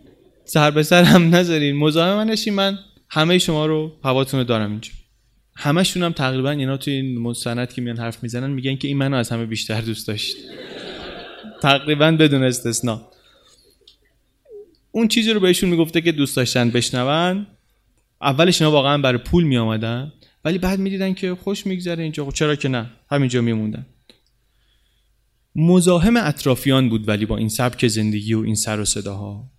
[0.45, 1.76] سر به سر هم نذارین.
[1.76, 4.91] مزاحم من من همه شما رو هواتون دارم اینجا.
[5.55, 9.17] همشون هم تقریبا اینا توی این مستند که میان حرف می‌زنن میگن که این منو
[9.17, 10.37] از همه بیشتر دوست داشت.
[11.61, 13.01] تقریبا بدون استثنا.
[14.91, 17.47] اون چیزی رو بهشون می‌گفته که دوست داشتن بشنون.
[18.21, 20.13] اولش اینا واقعا برای پول می آمدن
[20.45, 22.25] ولی بعد می‌دیدن که خوش میگذره اینجا.
[22.25, 23.85] خب چرا که نه؟ همینجا میموندن.
[25.55, 29.51] مزاحم اطرافیان بود ولی با این سبک زندگی و این سر و صداها.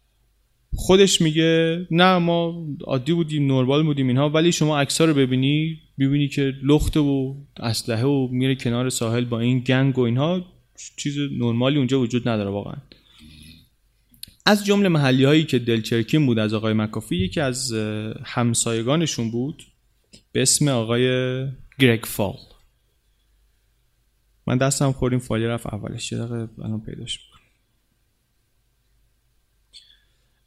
[0.75, 6.29] خودش میگه نه ما عادی بودیم نرمال بودیم اینها ولی شما عکس‌ها رو ببینی ببینی
[6.29, 10.45] که لخت و اسلحه و میره کنار ساحل با این گنگ و اینها
[10.97, 12.77] چیز نرمالی اونجا وجود نداره واقعا.
[14.47, 17.73] از جمله محلی هایی که دلچرکین بود از آقای مکافی یکی از
[18.25, 19.63] همسایگانشون بود
[20.33, 21.07] به اسم آقای
[21.79, 22.39] گرگ فال.
[24.47, 27.19] من دستم خوردیم فالی رفت اولش یه دقیقه الان پیداش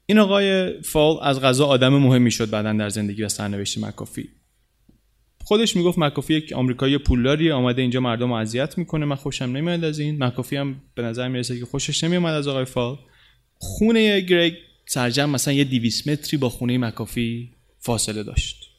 [0.06, 4.30] این آقای فال از غذا آدم مهمی شد بعدا در زندگی و سرنوشت مکافی.
[5.44, 10.00] خودش می‌گفت مکافی یک آمریکایی پولداری آمده اینجا مردم اذیت می‌کنه من خوشم نمیاد از
[10.00, 10.24] این.
[10.24, 12.98] مکافی هم به نظر می‌رسه که خوشش نمیاد از آقای فال.
[13.58, 14.54] خونه گرگ
[14.86, 18.70] سرجم مثلا یه 200 متری با خونه مکافی فاصله داشت.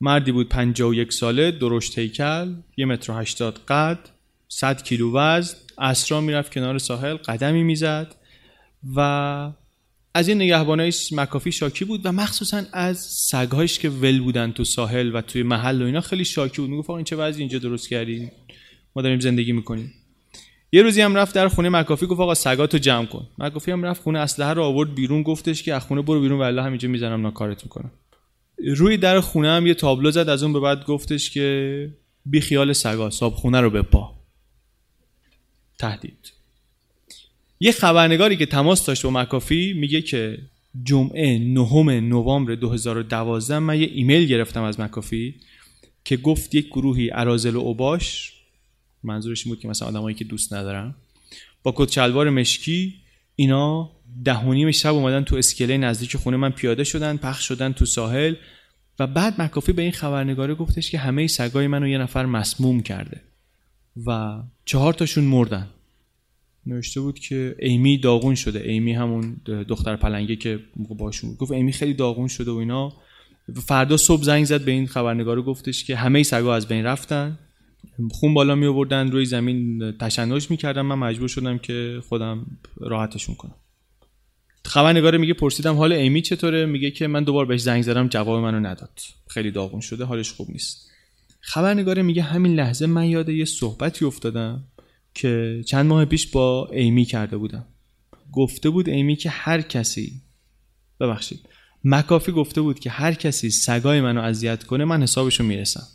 [0.00, 3.98] مردی بود 51 ساله درشت هیکل یه متر و هشتاد قد
[4.48, 8.14] 100 کیلو وزن اسرا می‌رفت کنار ساحل قدمی می‌زد
[8.96, 9.52] و
[10.14, 15.14] از این نگهبانای مکافی شاکی بود و مخصوصا از سگهایش که ول بودن تو ساحل
[15.14, 16.70] و توی محل و اینا خیلی شاکی بود.
[16.70, 18.30] می‌گفت این چه وضعی اینجا درست کردی؟
[18.96, 19.94] ما داریم زندگی می‌کنیم.
[20.72, 23.28] یه روزی هم رفت در خونه مکافی گفت آقا سگاتو جمع کن.
[23.38, 26.62] مکافی هم رفت خونه اسلحه رو آورد بیرون گفتش که از خونه برو بیرون والله
[26.62, 27.90] همینجا می‌زنم ناکارت می‌کنم.
[28.76, 31.88] روی در خونه هم یه تابلو زد از اون به بعد گفتش که
[32.26, 34.14] بی خیال سگا صاحب خونه رو بپا.
[35.78, 36.32] تهدید.
[37.60, 40.38] یه خبرنگاری که تماس داشت با مکافی میگه که
[40.82, 45.34] جمعه نهم نوامبر 2012 من یه ایمیل گرفتم از مکافی
[46.04, 48.32] که گفت یک گروهی ارازل و اوباش
[49.02, 50.94] منظورش این بود که مثلا آدمایی که دوست ندارم
[51.62, 52.94] با کت شلوار مشکی
[53.36, 53.90] اینا
[54.24, 57.86] ده و نیم شب اومدن تو اسکله نزدیک خونه من پیاده شدن پخش شدن تو
[57.86, 58.34] ساحل
[58.98, 63.20] و بعد مکافی به این خبرنگاره گفتش که همه سگای منو یه نفر مسموم کرده
[64.06, 65.68] و چهار تاشون مردن.
[66.72, 68.60] نوشته بود که ایمی داغون شده.
[68.60, 71.38] ایمی همون دختر پلنگه که باشون بود.
[71.38, 72.92] گفت ایمی خیلی داغون شده و اینا.
[73.66, 77.38] فردا صبح زنگ زد به این خبرنگار گفتش که همه سگا از بین رفتن.
[78.10, 83.54] خون بالا می آوردن روی زمین تشنج می‌کردم من مجبور شدم که خودم راحتشون کنم.
[84.64, 88.60] خبرنگار میگه پرسیدم حال ایمی چطوره؟ میگه که من دوبار بهش زنگ زدم جواب منو
[88.60, 89.00] نداد.
[89.28, 90.90] خیلی داغون شده حالش خوب نیست.
[91.40, 94.64] خبرنگار میگه همین لحظه من یاد یه صحبتی افتادم.
[95.14, 97.66] که چند ماه پیش با ایمی کرده بودم.
[98.32, 100.12] گفته بود ایمی که هر کسی
[101.00, 101.40] ببخشید
[101.84, 105.86] مکافی گفته بود که هر کسی سگای منو اذیت کنه من حسابشو می‌رسم.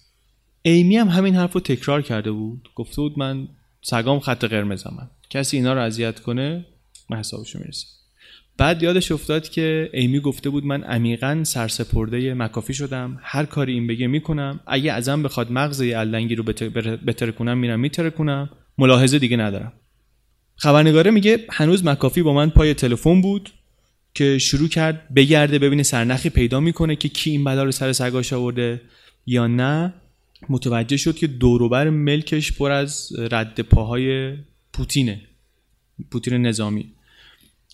[0.62, 2.70] ایمی هم همین حرف رو تکرار کرده بود.
[2.76, 3.48] گفته بود من
[3.82, 6.66] سگام خط قرمز من کسی اینا رو اذیت کنه
[7.10, 7.88] من حسابشو می‌رسم.
[8.58, 13.20] بعد یادش افتاد که ایمی گفته بود من عمیقا سرسپرده مکافی شدم.
[13.22, 14.60] هر کاری این بگه می‌کنم.
[14.68, 15.98] اگه ازم بخواد مغز یه
[16.36, 16.44] رو
[17.08, 19.74] بتره کنم میرم میتره کنم ملاحظه دیگه ندارم.
[20.56, 23.50] خبرنگاره میگه هنوز مکافی با من پای تلفن بود
[24.14, 28.34] که شروع کرد بگرده ببینه سرنخی پیدا می‌کنه که کی این بلا رو سر سگاش
[28.34, 28.82] آورده
[29.26, 29.94] یا نه.
[30.50, 34.34] متوجه شد که دوروبر ملکش پر از رد پاهای
[34.74, 35.22] پوتینه
[36.12, 36.92] پوتین نظامی.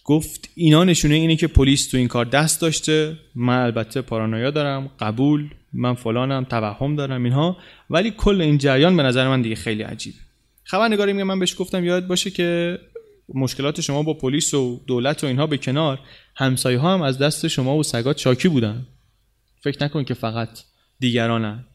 [0.03, 3.17] گفت اینا نشونه اینه که پلیس تو این کار دست داشته.
[3.35, 7.57] من البته پارانویا دارم قبول من فلانم توهم دارم اینها.
[7.89, 10.17] ولی کل این جریان به نظر من دیگه خیلی عجیبه.
[10.71, 12.79] خبرنگاری میگه من بهش گفتم یاد باشه که
[13.33, 15.99] مشکلات شما با پلیس و دولت و اینها به کنار
[16.35, 18.87] همسایه ها هم از دست شما و سگات شاکی بودن.
[19.63, 20.49] فکر نکن که فقط
[20.99, 21.65] دیگرانن.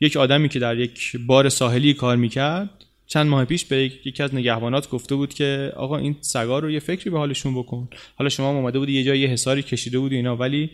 [0.00, 2.70] یک آدمی که در یک بار ساحلی کار می‌کرد
[3.06, 6.80] چند ماه پیش به یکی از نگهبانات گفته بود که آقا این سگا رو یه
[6.80, 7.88] فکری به حالشون بکن.
[8.16, 10.70] حالا شما اومده بودی یه جای یه حساری کشیده بودی اینا ولی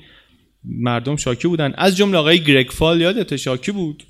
[0.64, 1.74] مردم شاکی بودن.
[1.76, 4.02] از جمله آقای گرگ فال یادت شاکی بود.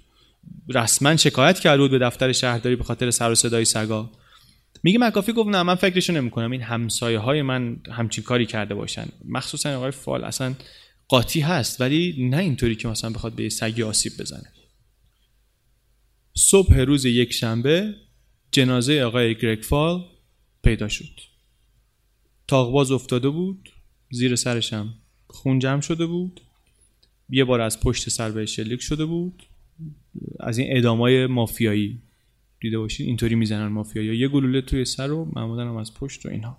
[0.71, 4.11] رسما شکایت کرده بود به دفتر شهرداری به خاطر سر و صدای سگا.
[4.83, 6.51] میگه مکافی گفت نه من فکرشو نمی‌کنم.
[6.51, 9.07] این همسایه های من همچین کاری کرده باشن.
[9.29, 10.55] مخصوصا آقای فال اصلا
[11.09, 14.53] قاطی هست ولی نه اینطوری که مثلا بخواد به سگی آسیب بزنه.
[16.35, 17.95] صبح روز یک شنبه
[18.53, 20.05] جنازه آقای گرگ فال
[20.65, 21.21] پیدا شد.
[22.49, 23.71] تاغباز افتاده بود
[24.11, 24.95] زیر سرشم
[25.27, 26.41] خون جمع شده بود
[27.29, 29.43] یه بار از پشت سر به شلیک شده بود.
[30.41, 31.99] از این ادامای مافیایی
[32.61, 33.07] دیده باشین.
[33.07, 34.19] اینطوری می‌زنن مافیایی.
[34.19, 36.59] یه گلوله توی سر و معمولا هم از پشت و اینها.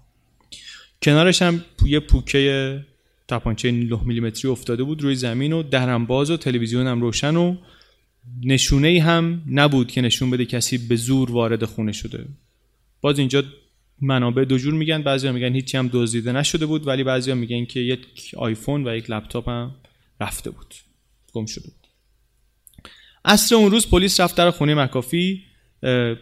[1.01, 2.85] کنارش هم یه پوکه
[3.27, 7.55] تپانچه 9 میلیمتری افتاده بود روی زمین و درم باز و تلویزیون هم روشن و
[8.43, 12.25] نشونه ای هم نبود که نشون بده کسی به زور وارد خونه شده.
[13.01, 13.43] باز اینجا
[14.01, 15.01] منابع دو جور میگن.
[15.01, 18.07] بعضیا میگن هیچی هم دزدیده نشده بود ولی بعضیا میگن که یک
[18.37, 19.75] آیفون و یک لپتاپ هم
[20.21, 20.75] رفته بود.
[21.33, 21.80] گم شده بود.
[23.25, 25.43] عصر اون روز پلیس رفت در خونه مکافی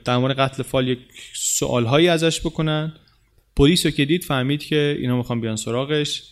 [0.06, 1.00] در مورد قتل فال یک
[1.36, 2.94] سوال هایی ازش بکنن.
[3.56, 6.24] پلیس رو که دید فهمید که اینا می‌خوان بیان سراغش.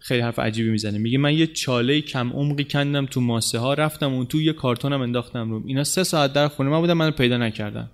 [0.00, 0.98] خیلی حرف عجیبی می‌زنه.
[0.98, 5.00] میگه من یه چاله کم عمقی کندم تو ماسه ها رفتم اون تو یه کارتونم
[5.00, 7.90] انداختم رو اینا سه ساعت در خونه من بودم منو پیدا نکردم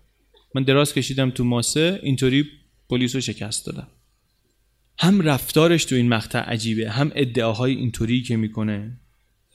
[0.55, 2.45] من دراز کشیدم تو ماسه اینطوری
[2.91, 3.89] پلیس رو شکست دادم.
[4.99, 9.01] هم رفتارش تو این مقطع عجیبه هم ادعاهای اینطوری که می‌کنه.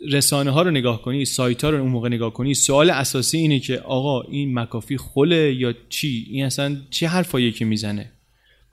[0.08, 3.60] رسانه ها رو نگاه کنی سایت ها رو اون موقع نگاه کنی سوال اساسی اینه
[3.60, 8.12] که آقا این مکافی خله یا چی؟ این اصلا چه حرفایی که می‌زنه؟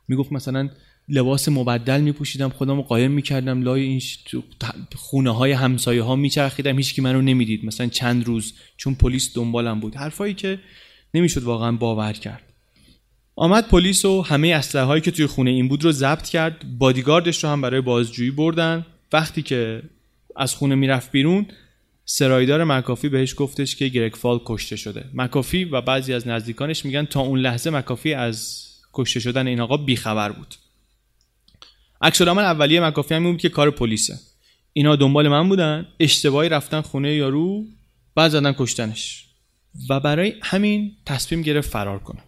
[0.08, 0.70] می‌گفت مثلا
[1.08, 4.00] لباس مبدل میپوشیدم خودم قایم می‌کردم لای این
[4.94, 7.64] خونه های همسایه ها میچرخیدم هیچکی منو نمی‌دید.
[7.64, 9.94] مثلا چند روز چون پلیس دنبالم بود.
[9.94, 10.58] حرفایی که
[11.14, 12.42] نمی‌شد واقعا باور کرد.
[13.36, 16.78] آمد پلیس و همه اسلحه هایی که توی خونه این بود رو ضبط کرد.
[16.78, 18.86] بادیگاردش رو هم برای بازجویی بردن.
[19.12, 19.82] وقتی که
[20.36, 21.46] از خونه می‌رفت بیرون
[22.04, 25.04] سرایدار مکافی بهش گفتش که گرگ فال کشته شده.
[25.14, 29.76] مکافی و بعضی از نزدیکانش میگن تا اون لحظه مکافی از کشته شدن این آقا
[29.76, 30.54] بیخبر بود.
[32.00, 34.18] عکس اولیه مکافی هم بود که کار پلیسه.
[34.72, 37.64] اینا دنبال من بودن اشتباهی رفتن خونه یارو
[38.14, 39.26] بعد زدن کشتنش.
[39.90, 42.20] و برای همین تصمیم گرفت فرار کنه.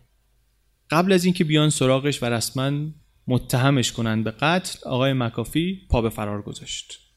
[0.90, 2.88] قبل از اینکه بیان سراغش و رسما
[3.26, 7.07] متهمش کنند به قتل آقای مکافی پا به فرار گذاشت.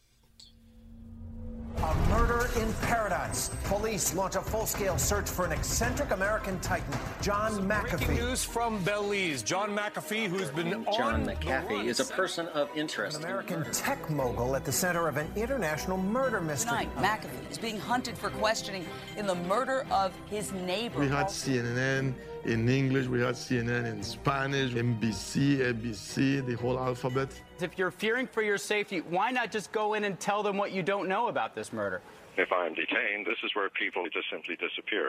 [1.84, 3.50] A murder in paradise.
[3.64, 8.06] Police launch a full-scale search for an eccentric American titan, John McAfee.
[8.06, 9.42] Breaking news from Belize.
[9.42, 13.18] John McAfee, who's been John on McAfee is a person of interest.
[13.18, 16.88] An American tech mogul at the center of an international murder mystery.
[16.96, 18.86] Tonight, McAfee is being hunted for questioning
[19.18, 21.00] in the murder of his neighbor.
[21.00, 22.14] We had CNN
[22.46, 27.30] in English, we had CNN in Spanish, NBC, ABC, the whole alphabet
[27.61, 30.71] If you're fearing for your safety, why not just go in and tell them what
[30.77, 31.99] you don't know about this murder?
[32.45, 35.07] If I'm detained, this is where people just simply disappear.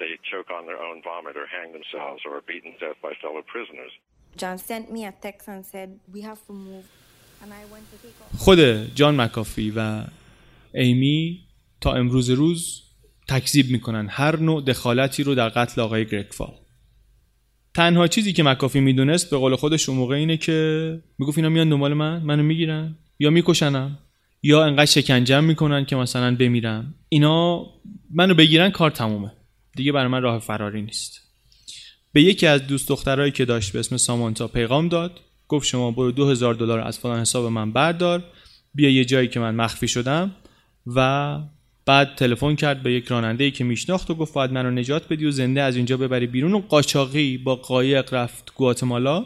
[0.00, 3.12] They choke on their own vomit or hang themselves or are beaten to death by
[3.24, 3.92] fellow prisoners.
[4.36, 6.84] John sent me a text and said, we have to move.
[7.42, 8.38] And I went to take off.
[8.38, 8.58] خود
[8.94, 10.02] جان مکافی و
[10.74, 11.46] ایمی
[11.80, 12.82] تا امروز روز
[13.28, 16.54] تکذیب میکنن هر نوع دخالتی رو در قتل آقای گرگفال
[17.73, 21.69] تنها چیزی که مکافی می‌دونست به قول خودش اون موقع اینه که می‌گفت اینا میان
[21.69, 23.99] دنبال من منو می‌گیرن یا میکشنم
[24.43, 26.95] یا انقدر شکنجم می‌کنن که مثلا بمیرم.
[27.09, 27.65] اینا
[28.13, 29.31] منو بگیرن کار تمومه.
[29.75, 31.21] دیگه برای من راه فراری نیست.
[32.13, 35.19] به یکی از دوست دخترایی که داشت به اسم سامانتا پیغام داد.
[35.47, 38.23] گفت شما برو دو هزار دلار از فلان حساب من بردار
[38.73, 40.35] بیا یه جایی که من مخفی شدم
[40.95, 41.39] و
[41.85, 45.25] بعد تلفن کرد به یک راننده ای که میشناخت و گفت باید منو نجات بدی
[45.25, 49.25] و زنده از اینجا ببری بیرون و قاچاقی با قایق رفت گواتمالا.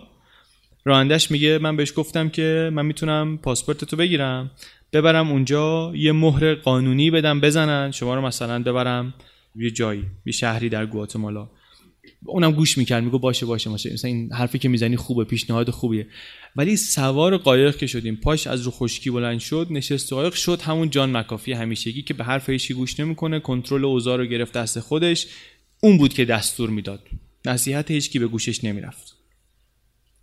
[0.86, 4.52] رانندش میگه من بهش گفتم که من می‌تونم پاسپورت تو بگیرم
[4.94, 9.14] ببرم اونجا یه مهر قانونی بدم بزنن شما رو مثلا ببرم
[9.56, 11.48] یه جایی یه شهری در گواتمالا.
[12.26, 13.94] اونم گوش می‌کرد میگو باشه باشه باشه.
[13.94, 16.08] مثلا این حرفی که می‌زنی خوبه پیشنهاد خوبیه.
[16.56, 20.90] ولی سوار قایق که شدیم پاش از رو خشکی بلند شد نشست قایق شد همون
[20.90, 25.28] جان مکافی همیشگی که به حرف هیچی گوش نمی‌کنه کنترل اوضاع رو گرفت دست خودش.
[25.84, 27.00] اون بود که دستور می‌داد.
[27.46, 29.16] نصیحت هیچکی به گوشش نمی‌رفت.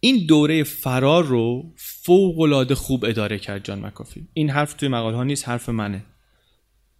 [0.01, 4.27] این دوره فرار رو فوق العاده خوب اداره کرد جان مکافی.
[4.35, 6.05] این حرف توی مقاله ها نیست حرف منه.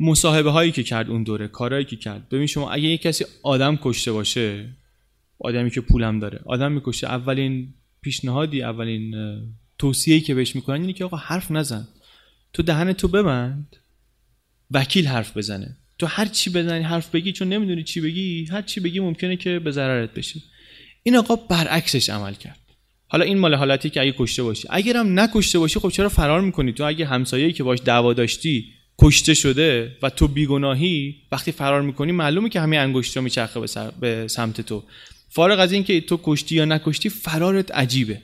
[0.01, 2.29] مصاحبه هایی که کرد اون دوره کارهایی که کرد.
[2.29, 4.69] ببین شما اگه یک کسی آدم کشته باشه
[5.39, 9.15] آدمی که پولم داره آدم می‌کشه اولین پیشنهادی اولین
[9.79, 11.89] توصیه‌ای که بهش می‌کنن اینه که آقا حرف نزن.
[12.53, 13.77] تو دهن تو ببند
[14.71, 15.77] وکیل حرف بزنه.
[15.99, 19.59] تو هر چی بزنی حرف بگی چون نمی‌دونی چی بگی هر چی بگی ممکنه که
[19.59, 20.41] به ضررت بشه.
[21.03, 22.59] این آقا برعکسش عمل کرد.
[23.09, 24.69] حالا این مال حالتی که اگه کشته باشی.
[24.71, 29.35] اگرم نکشته باشی خب چرا فرار می‌کنی؟ تو اگه همسایه‌ای که باش دعوا داشتی کشته
[29.35, 33.67] شده و تو بیگناهی وقتی فرار می‌کنی معلومه که همه انگشتا میچرخه به.
[34.01, 34.83] به سمت تو.
[35.29, 38.23] فارغ از اینکه تو کشتی یا نکشتی فرارت عجیبه.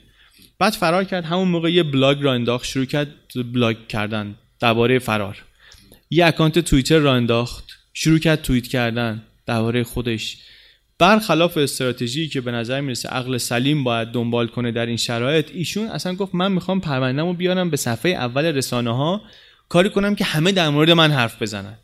[0.58, 3.08] بعد فرار کرد همون موقع یه بلاگ را انداخت شروع کرد
[3.52, 5.44] بلاگ کردن درباره فرار.
[6.10, 7.64] یه account توییتر راه انداخت
[7.94, 10.36] شروع کرد توییت کردن درباره خودش.
[10.98, 15.88] برخلاف استراتژی که به نظر می‌رسه عقل سلیم باید دنبال کنه در این شرایط ایشون
[15.88, 19.22] اصلا گفت من می‌خوام پروندهمو بیارم به صفحه اول رسانه ها
[19.68, 21.78] کاری کنم که همه در مورد من حرف بزنن.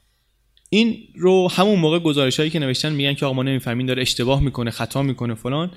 [0.70, 4.40] این رو همون موقع گزارش هایی که نوشتن میگن که آقا ما نمی‌فهمیم داره اشتباه
[4.40, 5.70] می‌کنه خطا می‌کنه فلان.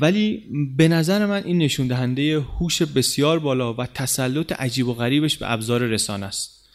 [0.00, 0.44] ولی
[0.76, 5.52] به نظر من این نشون دهنده هوش بسیار بالا و تسلط عجیب و غریبش به
[5.52, 6.68] ابزار رسانه است.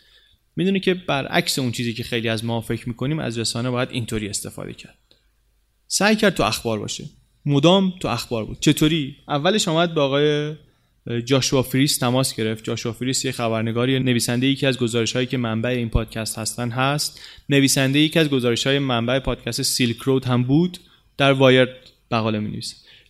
[0.56, 4.30] می‌دونی که برعکس اون چیزی که خیلی از ما فکر می‌کنیم از رسانه باید اینطوری
[4.30, 4.98] استفاده کرد.
[5.88, 7.06] سعی کرد تو اخبار باشه.
[7.45, 8.60] مدام تو اخبار بود.
[8.60, 10.56] چطوری؟ اولش آمد به آقای
[11.26, 12.63] جاشوا فریس تماس گرفت.
[12.63, 17.21] جاشوا فریس یه خبرنگاری نویسنده یکی از گزارش هایی که منبع این پادکست هستن هست.
[17.49, 20.77] نویسنده یکی از گزارش های منبع پادکست Silk Road هم بود.
[21.17, 21.68] در Wired
[22.11, 22.61] مقاله می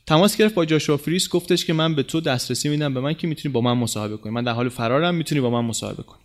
[0.08, 3.28] تماس گرفت با جاشوا فریس گفتش که من به تو دسترسی میدم به من که
[3.28, 4.34] می‌تونی با من مصاحبه کنی.
[4.34, 6.22] من در حال فرارم می‌تونی با من مصاحبه کنی.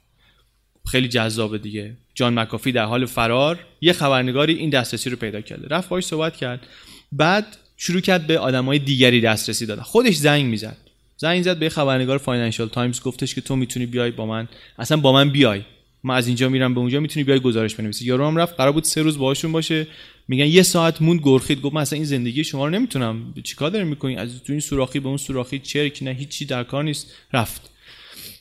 [0.86, 1.97] خیلی جذابه دیگه.
[2.15, 5.69] جان مکافی در حال فرار یه خبرنگاری این دسترسی رو پیدا کرده.
[5.69, 6.66] رفت باهاش صحبت کرد.
[7.12, 9.82] بعد شروع کرد به آدمای دیگری دسترسی دادن.
[9.82, 10.77] خودش زنگ می‌زد.
[11.16, 14.49] زنگ زد به خبرنگار Financial Times گفتش که تو می‌تونی بیای با من.
[14.78, 15.62] اصلا با من بیای.
[16.05, 18.05] من از اینجا میرم به اونجا می‌تونی بیای گزارش بنویسی.
[18.05, 19.86] یارو هم رفت قرار بود سه روز باهاشون باشه.
[20.28, 21.61] میگن یه ساعت موند گرخید.
[21.61, 23.35] گفت من اصلا این زندگی شما رو نمی‌تونم.
[23.45, 26.85] چیکار داری می‌کنی؟ از تو این سوراخی به اون سوراخی چرک نه هیچی در کار
[26.85, 27.11] نیست.
[27.32, 27.70] رفت.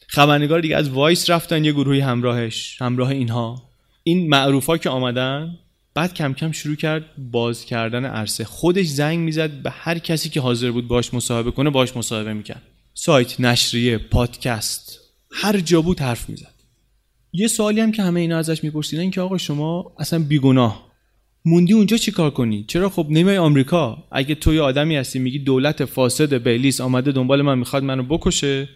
[0.07, 3.63] خبرنگار دیگه از وایس رفتن یه گروهی همراهش همراه اینها.
[4.03, 5.57] این معروفا که آمدن
[5.95, 8.43] بعد کم کم شروع کرد باز کردن عرصه.
[8.43, 12.61] خودش زنگ می‌زد به هر کسی که حاضر بود باش مصاحبه کنه باش مصاحبه می‌کرد.
[12.93, 14.99] سایت نشریه پادکست
[15.31, 16.53] هر جا بود حرف می‌زد.
[17.33, 20.93] یه سوالی هم که همه اینا ازش میپرسیدن که آقا شما اصلا بیگناه
[21.45, 26.33] موندی اونجا چیکار کنی؟ چرا خب نمیای آمریکا؟ اگه توی آدمی هستی میگی دولت فاسد
[26.33, 28.69] بیلیس آمده دنبال من می‌خواد منو بکشه.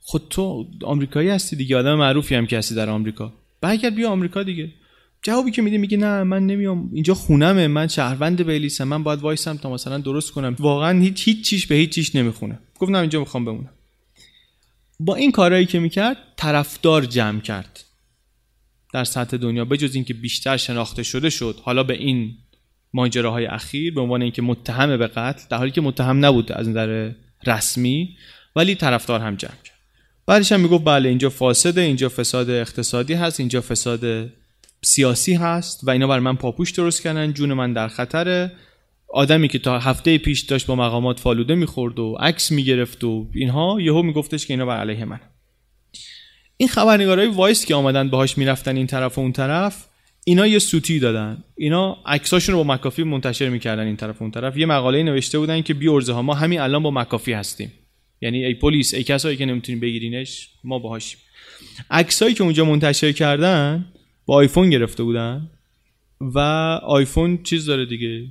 [0.00, 3.32] خود تو آمریکایی هستی دیگه آدم معروفی هم که هستی در آمریکا.
[3.60, 4.72] برگرد بیا آمریکا دیگه.
[5.26, 6.90] جوابی که میده میگه نه من نمیام.
[6.92, 10.56] اینجا خونمه من شهروند بیلیسم من باید وایسم تا مثلا درست کنم.
[10.58, 12.58] واقعا هیچ هیچ چیش به هیچ چیش نمی‌خونه.
[12.78, 13.70] گفت نه اینجا می‌خوام بمونم.
[15.00, 17.84] با این کارهایی که می‌کرد طرفدار جمع کرد.
[18.92, 21.60] در سطح دنیا بجز اینکه بیشتر شناخته شده شد.
[21.62, 22.34] حالا به این
[22.94, 27.12] ماجراهای اخیر به عنوان اینکه متهم به قتل در حالی که متهم نبود از نظر
[27.46, 28.16] رسمی
[28.56, 29.76] ولی طرفدار هم جمع کرد.
[30.26, 34.32] بعدش هم می‌گفت بله اینجا فاسده اینجا فساد اقتصادی هست اینجا فساد
[34.86, 38.52] سیاسی هست و اینا بر من پاپوش درست کردن جون من در خطره.
[39.08, 43.80] آدمی که تا هفته پیش داشت با مقامات فالوده می‌خورد و عکس می‌گرفت و اینها
[43.80, 45.20] یهو میگفتش که اینا بر علیه من.
[46.56, 49.86] این خبرنگارای Vice که آمدن باهاش می‌رفتن این طرف و اون طرف
[50.24, 51.44] اینا یه سوتی دادن.
[51.56, 54.56] اینا عکساشون رو با مکافی منتشر می‌کردن این طرف و اون طرف.
[54.56, 57.72] یه مقاله نوشته بودن که بی ها ما همین الان با مکافی هستیم.
[58.20, 61.18] یعنی ای پلیس ای کسایی که نمی‌تونین بگیرینش ما باهاشیم.
[61.90, 63.84] عکسایی که اونجا منتشر کردن
[64.26, 65.50] با آیفون گرفته بودن
[66.20, 66.38] و
[66.82, 68.26] آیفون چیز داره دیگه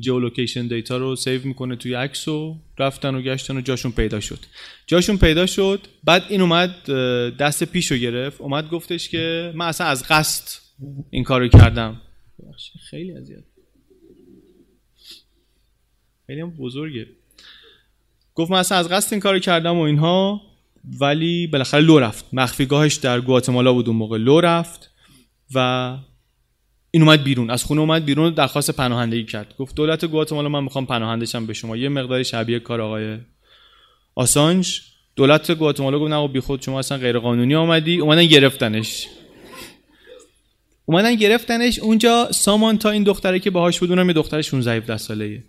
[0.00, 4.38] geolocation data رو save می‌کنه توی عکس و رفتن و گشتن و جاشون پیدا شد.
[4.86, 6.90] جاشون پیدا شد بعد این اومد
[7.36, 8.40] دست پیش رو گرفت.
[8.40, 10.60] اومد گفتش که من اصلا از قصد
[11.10, 12.00] این کارو کردم.
[12.90, 13.44] خیلی اذیت.
[16.26, 17.06] خیلی هم بزرگه.
[18.34, 20.40] گفت من اصلا از قصد این کارو کردم و اینها
[21.00, 22.24] ولی بالاخره لو رفت.
[22.32, 24.18] مخفیگاهش در گواتمالا بود اون موقع.
[24.18, 24.90] لو رفت.
[25.54, 25.96] و
[26.90, 27.50] این اومد بیرون.
[27.50, 29.54] از خونه اومد بیرون درخواست پناهندگی کرد.
[29.58, 31.76] گفت دولت گواتمالا من می‌خوام پناهندشم به شما.
[31.76, 33.18] یه مقداری شبیه کار آقای
[34.14, 34.80] آسانج.
[35.16, 38.00] دولت گواتمالا گفت نه بی خود شما اصلا غیر قانونی آمدی.
[38.00, 39.06] اومدن گرفتنش.
[40.84, 41.78] اومدن گرفتنش.
[41.78, 45.44] اونجا سامانتا این دختره که باهاش بود اونم یه دختر 16 17 ساله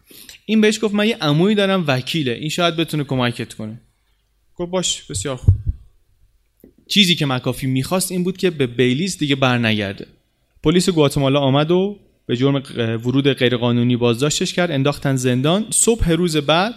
[0.46, 2.32] این بهش گفت من یه عمویی دارم وکیله.
[2.32, 3.82] این شاید بتونه کمکت کنه.
[4.56, 5.56] گفت باش بسیار خوب.
[6.90, 10.08] چیزی که مکافی می‌خواست این بود که به بیلیز دیگه برنگرده.
[10.64, 12.64] پلیس گواتمالا آمد و به جرم
[13.06, 15.66] ورود غیرقانونی بازداشتش کرد انداختن زندان.
[15.70, 16.76] صبح روز بعد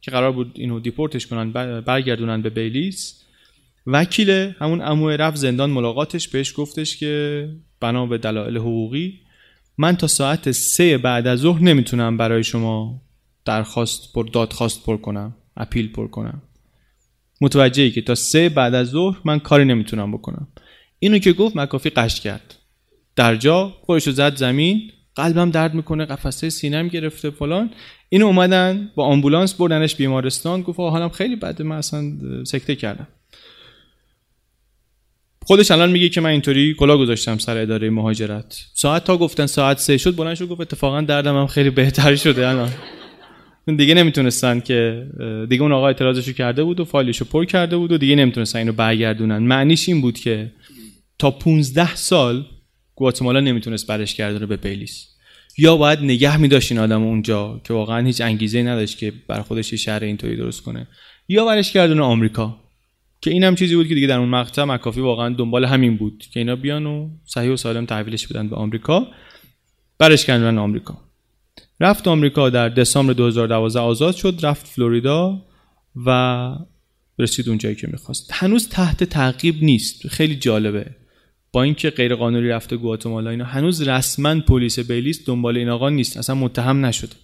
[0.00, 3.22] که قرار بود اینو دیپورتش کنن برگردونن به بیلیس
[3.86, 7.48] وکیل همون امو رفت زندان ملاقاتش بهش گفتش که
[7.80, 9.20] بنا به دلایل حقوقی
[9.78, 13.02] من تا ساعت سه بعد از ظهر نمی‌تونم برای شما
[13.44, 16.42] درخواست پر دادخواست پر کنم اپیل پر کنم.
[17.42, 20.48] متوجهی که تا سه بعد از ظهر من کاری نمی‌تونم بکنم.
[20.98, 22.54] اینو که گفت مکافی قش کرد.
[23.16, 27.70] در جا خودشو زد زمین قلبم درد می‌کنه قفسه سینم گرفته فلان.
[28.08, 32.12] اینو اومدن با آمبولانس بردنش بیمارستان گفت حالم خیلی بده من اصلا
[32.44, 33.08] سکته کردم.
[35.46, 38.66] خودش الان میگه که من اینطوری کلا گذاشتم سر اداره مهاجرت.
[38.74, 42.48] ساعت تا گفتن ساعت سه شد بلند شد گفت اتفاقا دردم هم خیلی بهتر شده
[42.48, 42.70] الان.
[43.66, 45.06] دیگه نمی‌تونستن که
[45.50, 48.72] دیگه اون آقا اعتراضشو کرده بود و فایلشو پر کرده بود و دیگه نمی‌تونستن اینو
[48.72, 49.38] برگردونن.
[49.38, 50.52] معنیش این بود که
[51.18, 52.44] تا 15 سال
[52.94, 55.08] گواتمالا نمی‌تونست برش گردونه به بیلیس
[55.58, 59.72] یا باید نگه میداشت این آدم اونجا که واقعا هیچ انگیزه نداشت که بر خودش
[59.72, 60.86] یه شهر اینطوری درست کنه.
[61.28, 62.58] یا برش گردونه آمریکا
[63.20, 66.24] که این هم چیزی بود که دیگه در اون مقطع مکافی واقعا دنبال همین بود
[66.32, 69.06] که اینا بیان و صحیح و سالم تحویلش بدن به آمریکا.
[69.98, 71.11] برش گردونن آمریکا.
[71.82, 75.42] رفت آمریکا در دسامبر 2012 آزاد شد رفت فلوریدا
[76.06, 76.56] و
[77.18, 78.30] رسید اونجایی که می‌خواست.
[78.32, 80.08] هنوز تحت تعقیب نیست.
[80.08, 80.86] خیلی جالبه.
[81.52, 86.16] با اینکه غیر قانونی رفته گواتمالا اینا هنوز رسما پلیس بیلیس دنبال این آقا نیست.
[86.16, 87.16] اصلا متهم نشده.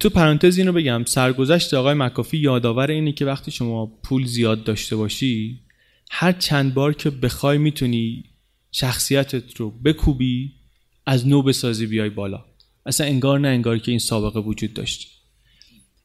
[0.00, 1.04] تو پرانتز اینو بگم.
[1.06, 5.60] سرگذشت آقای مکافی یادآور اینه که وقتی شما پول زیاد داشته باشی
[6.10, 8.24] هر چند بار که بخوای می‌تونی
[8.72, 10.52] شخصیتت رو بکوبی
[11.06, 12.49] از نو بسازی بیای بالا.
[12.86, 15.20] اصلا انگار نه انگار که این سابقه وجود داشت.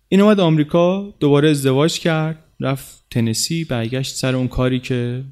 [0.08, 5.24] این اومد آمریکا دوباره ازدواج کرد رفت تنسی برگشت سر اون کاری که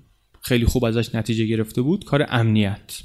[0.41, 3.01] خیلی خوب ازش نتیجه گرفته بود کار امنیت.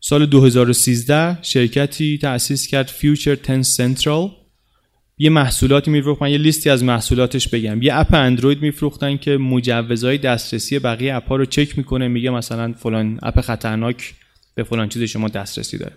[0.00, 4.30] سال 2013 شرکتی تأسیس کرد Future Tense Central.
[5.18, 7.82] یه محصولاتی میفروخت من یه لیستی از محصولاتش بگم.
[7.82, 12.72] یه app اندروید میفروختن که مجوزهای دسترسی بقیه app ها رو چک می‌کنه میگه مثلا
[12.72, 14.14] فلان app خطرناک
[14.54, 15.92] به فلان چیز شما دسترسی داره.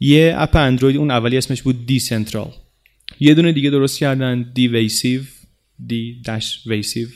[0.00, 2.52] یه app اندروید اون اولی اسمش بود D-Central
[3.20, 5.20] یه دونه دیگه درست کردن D-Vasive
[5.86, 7.08] D dash Vasive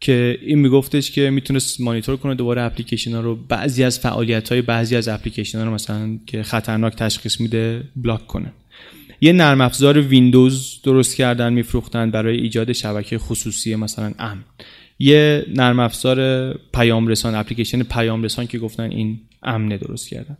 [0.00, 4.62] که این میگفتش که می‌تونست مانیتور کنه دوباره اپلیکیشن ها رو بعضی از فعالیت های
[4.62, 8.52] بعضی از اپلیکیشن ها رو مثلا که خطرناک تشخیص میده block کنه.
[9.20, 14.44] یه نرم افزار ویندوز درست کردن میفروختن برای ایجاد شبکه خصوصی مثلا امن.
[14.98, 20.38] یه نرم افزار پیام رسان اپلیکیشن پیام رسان که گفتن این امنه درست کردن.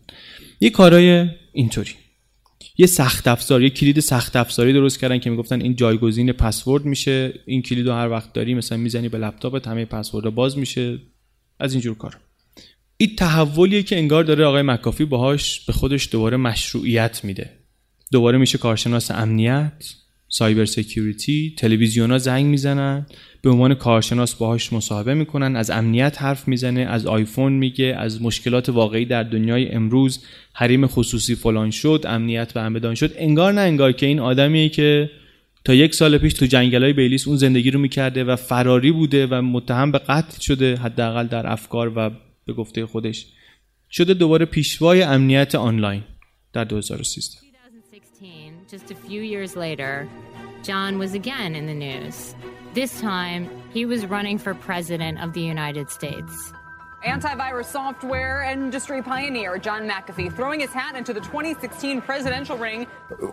[0.61, 1.91] یه کارای اینطوری.
[2.79, 7.33] یه سخت افزار یه کلید سخت افزاری درست کردن که می‌گفتن این جایگزین پسورد میشه
[7.47, 10.99] این کلید رو هر وقت داری مثلا می‌زنی به لپتاپت همه پسورد باز میشه.
[11.61, 12.17] از اینجور کار.
[12.97, 17.51] این تحولیه که انگار داره آقای مکافی باهاش به خودش دوباره مشروعیت میده.
[18.13, 19.95] دوباره میشه کارشناس امنیت.
[20.29, 23.07] cyber security تلویزیونا زنگ می‌زنن
[23.43, 28.69] به عنوان کارشناس باهاش مصاحبه می‌کنن از امنیت حرف می‌زنه از آیفون میگه از مشکلات
[28.69, 33.13] واقعی در دنیای امروز حریم خصوصی فلان شد امنیت بهمان شد.
[33.17, 35.11] انگار نه انگار که این آدمیه که
[35.65, 39.27] تا یک سال پیش تو جنگل های بیلیس اون زندگی رو می‌کرده و فراری بوده
[39.27, 42.11] و متهم به قتل شده حداقل در افکار و
[42.47, 43.27] به گفته خودش.
[43.91, 46.03] شده دوباره پیشوای امنیت آنلاین
[46.53, 47.48] در 2013
[48.69, 50.07] just a few years later,
[50.63, 52.35] John was again in the news.
[52.75, 56.53] This time, he was running for president of the United States.
[57.03, 62.85] Antivirus software industry pioneer John McAfee throwing his hat into the 2016 presidential ring.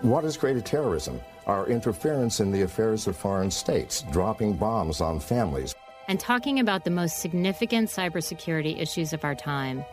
[0.01, 1.19] What has created terrorism?
[1.47, 5.75] Our interference in the affairs of foreign states, dropping bombs on families.
[6.07, 9.83] And talking about the most significant cybersecurity issues of our time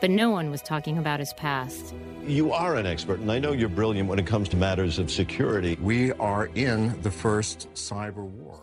[0.00, 1.94] but no one was talking about his past.
[2.26, 5.10] You are an expert, and I know you're brilliant when it comes to matters of
[5.10, 5.72] security.
[5.92, 8.56] We are in the first cyber war.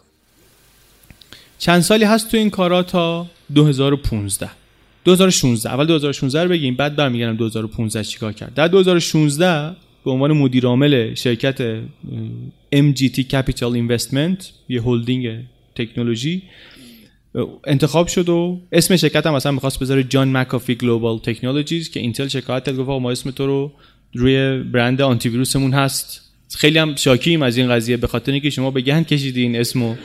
[1.59, 4.49] چند سالی هست تو این کارا تا 2015
[5.05, 10.65] 2016 اول 2016 رو بگیم بعد برمیگردم 2015 چیکار کرد در 2016 به عنوان مدیر
[10.65, 11.81] عامل شرکت
[12.75, 15.45] MGT Capital Investment یه هلدینگ
[15.75, 16.43] تکنولوژی
[17.67, 22.27] انتخاب شد و اسم شرکت هم مثلا می‌خواست بذاره John McAfee Global Technologies که اینتل
[22.27, 23.71] شکایت کرد گفت ما اسم تو رو
[24.13, 26.21] روی برند آنتی ویروسمون هست.
[26.57, 29.95] خیلی هم شاکیم از این قضیه به خاطر اینکه شما به گند کشیدی این اسمو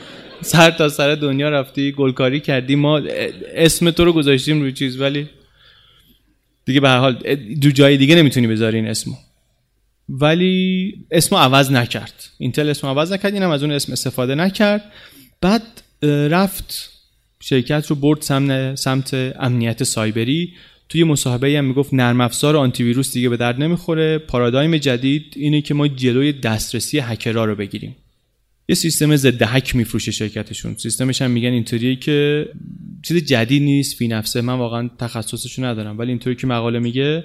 [0.41, 2.75] سر تا سر دنیا رفتی گلکاری کردی.
[2.75, 3.01] ما
[3.55, 5.29] اسم تو رو گذاشتیم روی چیز ولی
[6.65, 7.13] دیگه به هر حال
[7.61, 9.13] دو جای دیگه نمی‌تونی بذاری این اسمو
[10.09, 12.29] ولی اسمو عوض نکرد.
[12.37, 14.91] اینتل اسمو عوض نکرد اینم از اون اسم استفاده نکرد.
[15.41, 15.61] بعد
[16.03, 16.92] رفت
[17.45, 18.21] شرکت رو برد
[18.75, 20.53] سمت امنیت سایبری.
[20.89, 24.17] توی مصاحبه هم می‌گفت نرم افزار آنتی ویروس دیگه به درد نمی‌خوره.
[24.17, 27.95] پارادایم جدید اینه که ما جلوی دسترسی هکرها رو بگیریم.
[28.69, 30.75] یه سیستم ضد هک میفروشه شرکتشون.
[30.75, 32.47] سیستمش هم میگن اینطوریه که
[33.01, 34.41] چیز جدید نیست فی نفسه.
[34.41, 35.99] من واقعا تخصصشو ندارم.
[35.99, 37.23] ولی اینطوری که مقاله میگه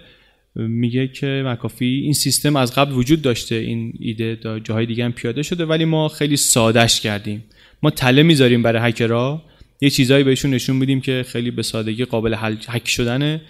[0.56, 3.54] میگه که مکافی این سیستم از قبل وجود داشته.
[3.54, 5.64] این ایده دا جاهای دیگه هم پیاده شده.
[5.64, 7.44] ولی ما خیلی سادش کردیم.
[7.82, 9.44] ما تله می‌ذاریم برای هکرها.
[9.80, 13.40] یه چیزایی بهشون نشون میدیم که خیلی به سادگی قابل حک شدنه.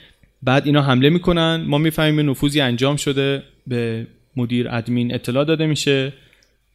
[0.43, 1.65] بعد اینا حمله می‌کنن.
[1.67, 3.43] ما می‌فهمیم نفوذی انجام شده.
[3.67, 4.07] به
[4.37, 6.13] مدیر ادمین اطلاع داده میشه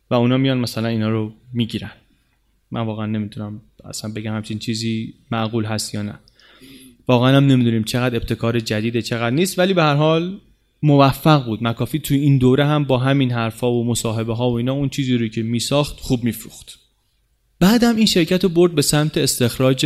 [0.10, 1.92] و اونا میان مثلا اینا رو می‌گیرن.
[2.72, 6.20] من واقعا نمی‌تونم اصلا بگم همچین چیزی معقول هست یا نه.
[7.08, 9.60] واقعا هم نمی‌دونیم چقدر ابتکار جدیده چقدر نیست.
[9.60, 10.40] ولی به هر حال
[10.84, 11.64] موفق بود.
[11.64, 15.18] مکافی توی این دوره هم با همین حرفا و مصاحبه ها و اینا اون چیزی
[15.18, 16.80] رو که میساخت خوب میفروخت.
[17.60, 19.86] بعدم این شرکت رو برد به سمت استخراج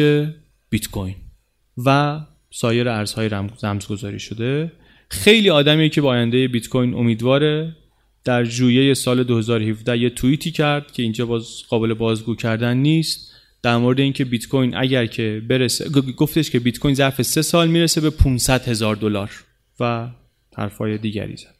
[0.70, 1.16] بیت کوین
[1.86, 2.20] و
[2.52, 3.30] سایر ارزهای
[3.64, 4.72] رمزگذاری شده.
[5.10, 7.76] خیلی آدمی که با آینده بیت کوین امیدواره.
[8.24, 13.32] در ژوئیه سال 2017 یه توییتی کرد که اینجا باز قابل بازگو کردن نیست.
[13.64, 17.68] در مورد اینکه بیت کوین اگر که برسه گفتش که بیت کوین ظرف سه سال
[17.68, 19.32] می‌رسه به 500 هزار دلار
[19.80, 20.10] و
[20.58, 21.56] حرفای دیگری زد.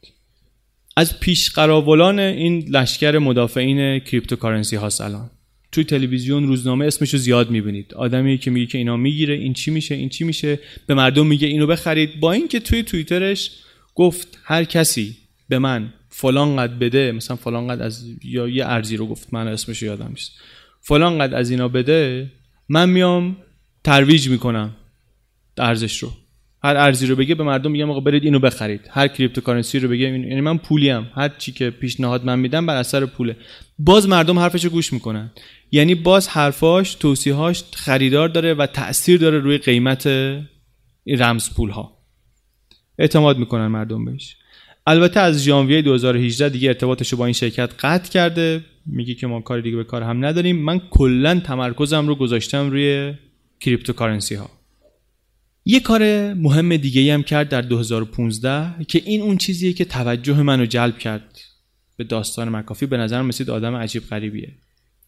[0.96, 5.30] از پیش قراولان این لشکر مدافعین cryptocurrency هاست الان.
[5.72, 7.94] توی تلویزیون روزنامه اسمشو زیاد می‌بینید.
[7.94, 10.58] آدمی که میگه که اینا می‌گیره این چی میشه این چی میشه.
[10.86, 12.20] به مردم میگه اینو بخرید.
[12.20, 13.50] با اینکه توی توییترش
[13.94, 15.16] گفت هر کسی
[15.48, 19.48] به من فلان قدر بده مثلا فلان قدر از یا یه ارزی رو گفت من
[19.48, 20.32] اسمش یادم نیست.
[20.80, 22.30] فلان قد از اینا بده
[22.68, 23.36] من میام
[23.84, 24.76] ترویج می‌کنم
[25.58, 26.12] ارزش رو.
[26.64, 28.80] هر ارزی رو بگه به مردم میگم آقا برید اینو بخرید.
[28.90, 31.10] هر cryptocurrency رو بگه یعنی من پولیم.
[31.14, 33.36] هر چی که پیشنهاد من میدم بر اثر پوله.
[33.78, 35.30] باز مردم حرفش رو گوش می‌کنن.
[35.70, 40.06] یعنی باز حرفاش توصیه‌هاش خریدار داره و تاثیر داره روی قیمت
[41.06, 41.98] رمز پول ها
[42.98, 44.36] اعتماد می‌کنن مردم بهش.
[44.86, 48.64] البته از ژانویه 2018 دیگه ارتباطش رو با این شرکت قطع کرده.
[48.86, 50.56] میگه که ما کار دیگه به کار هم نداریم.
[50.56, 53.14] من کلا تمرکزم رو گذاشتم روی
[53.60, 54.57] cryptocurrency ها
[55.70, 60.66] یه کار مهم دیگه هم کرد در 2015 که این اون چیزیه که توجه منو
[60.66, 61.40] جلب کرد
[61.96, 62.86] به داستان مکافی.
[62.86, 64.52] به نظر می‌رسید آدم عجیب غریبیه.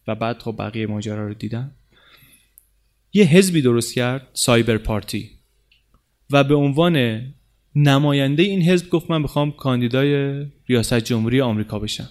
[0.07, 1.71] و بعد خب بقیه ماجرا رو دیدم.
[3.13, 5.29] یه حزبی درست کرد Cyber Party.
[6.29, 7.21] و به عنوان
[7.75, 12.09] نماینده این حزب گفت من بخوام کاندیدای ریاست جمهوری آمریکا بشم.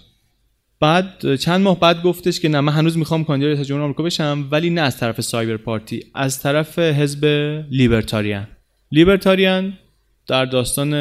[0.81, 4.49] بعد چند ماه بعد گفتش که نه من هنوز می‌خوام کاندیدای ریاست جمهوری آمریکا بشم
[4.51, 7.25] ولی نه از طرف Cyber Party از طرف حزب
[7.71, 8.47] لیبرتاریان.
[8.93, 9.79] لیبرتاریان
[10.27, 10.93] در داستان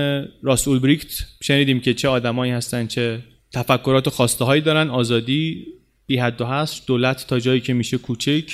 [0.44, 1.08] راس اولبریکت
[1.44, 3.20] شنیدیم که چه آدمایی هستن چه
[3.54, 4.90] تفکرات و خواسته هایی دارن.
[4.90, 5.66] آزادی
[6.08, 8.52] بی حد و حصر دولت تا جایی که میشه کوچک.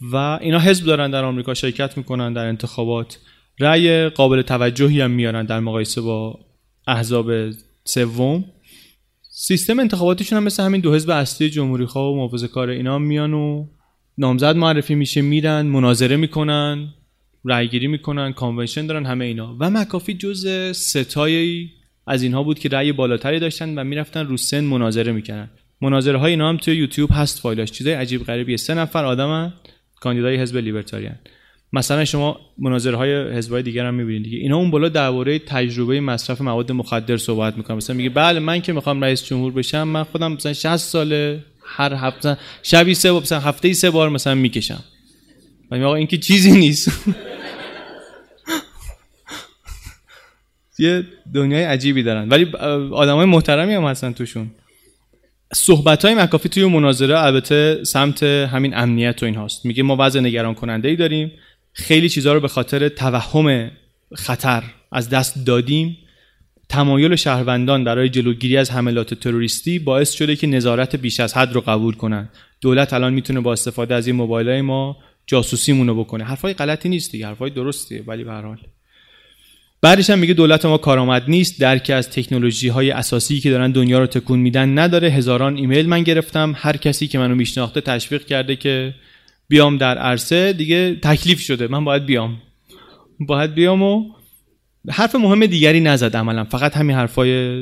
[0.00, 3.18] و اینا حزب دارن در آمریکا شرکت می‌کنن در انتخابات.
[3.60, 6.38] رأی قابل توجهی هم میارن در مقایسه با
[6.86, 7.50] احزاب
[7.84, 8.44] سوم.
[9.38, 13.34] سیستم انتخاباتیشون هم مثل همین دو حزب اصلی جمهوری خواه و محافظه کار اینا میان
[13.34, 13.66] و
[14.18, 16.94] نامزد معرفی میشه میرن مناظره می‌کنن
[17.44, 19.56] رأیگیری می‌کنن کانونشن دارن همه اینا.
[19.60, 21.70] و مکافی جز ستایی
[22.06, 25.50] از اینها بود که رأی بالاتری داشتن و می‌رفتن رو سن مناظره می‌کنن
[25.80, 29.52] مناظره های اینا هم توی یوتیوب هست فایلاش چیزای عجیب غریبیه سه نفر آدمن
[30.00, 31.16] کاندیدای حزب لیبرتاریان.
[31.72, 34.38] مثلا شما مناظره های حزب دیگر هم می‌بینید دیگه.
[34.38, 37.76] اینا اون بالا درباره تجربه مصرف مواد مخدر صحبت می‌کنن.
[37.76, 41.94] مثلا میگه بله من که می‌خوام رئیس جمهور بشم من خودم مثلا 60 ساله هر
[41.94, 44.84] هفته شبی سه بار مثلا هفته سه بار مثلا می‌کشم.
[45.70, 46.90] و آقا این که چیزی نیست.
[50.78, 52.28] یه دنیای عجیبی دارن.
[52.28, 52.44] ولی
[52.92, 54.50] آدمای محترمی هم هستن توشون.
[55.54, 60.20] صحبت های مکافی توی مناظره البته سمت همین امنیت و این هاست میگه ما وضع
[60.20, 61.32] نگران کننده ای داریم.
[61.76, 63.70] خیلی چیزها رو به خاطر توهم
[64.14, 64.62] خطر
[64.92, 65.98] از دست دادیم.
[66.68, 71.60] تمایل شهروندان برای جلوگیری از حملات تروریستی باعث شده که نظارت بیش از حد رو
[71.60, 72.28] قبول کنن
[72.60, 74.96] دولت الان می‌تونه با استفاده از این موبایل های ما
[75.26, 76.24] جاسوسیمون رو بکنه.
[76.24, 78.58] حرفای غلطی نیست دیگه حرفای درستیه ولی به هر حال.
[79.80, 83.98] بعدش هم میگه دولت ما کارآمد نیست درک از تکنولوژی های اساسی که دارن دنیا
[83.98, 85.08] رو تکون میدن نداره.
[85.08, 86.54] هزاران ایمیل من گرفتم.
[86.56, 88.94] هر کسی که منو میشناخته تشویق کرده که
[89.48, 92.42] بیام در عرصه دیگه تکلیف شده من باید بیام.
[93.20, 94.04] باید بیام و
[94.90, 97.60] حرف مهم دیگری نزد عملا فقط همین حرفای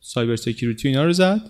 [0.00, 1.40] cyber security اینا رو زد.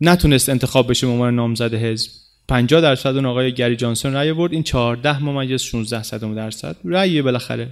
[0.00, 2.10] نتونست انتخاب بشه به عنوان نامزد حزب.
[2.48, 6.76] 50 درصد اون آقای گری جانسون رأی برد این 14 ممیز 16 صدم درصد.
[6.84, 7.68] رأی بالاخره.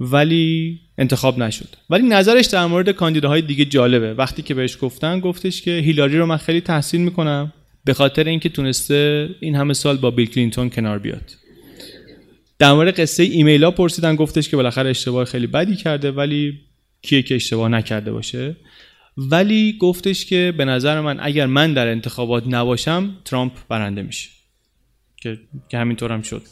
[0.00, 1.68] ولی انتخاب نشد.
[1.90, 4.14] ولی نظرش در مورد کاندیداهای دیگه جالبه.
[4.14, 7.52] وقتی که بهش گفتن گفتش که هیلاری رو من خیلی تحسین می‌کنم.
[7.86, 11.32] به خاطر اینکه تونسته این همه سال با بیل کلینتون کنار بیاد.
[12.58, 16.60] در مورد قصه ایمیل ها پرسیدن گفتش که بالاخره اشتباه خیلی بدی کرده ولی
[17.02, 18.56] کیه که اشتباه نکرده باشه.
[19.16, 24.30] ولی گفتش که به نظر من اگر من در انتخابات نباشم ترامپ برنده میشه.
[25.16, 25.38] که
[25.68, 26.42] که همینطور هم شد.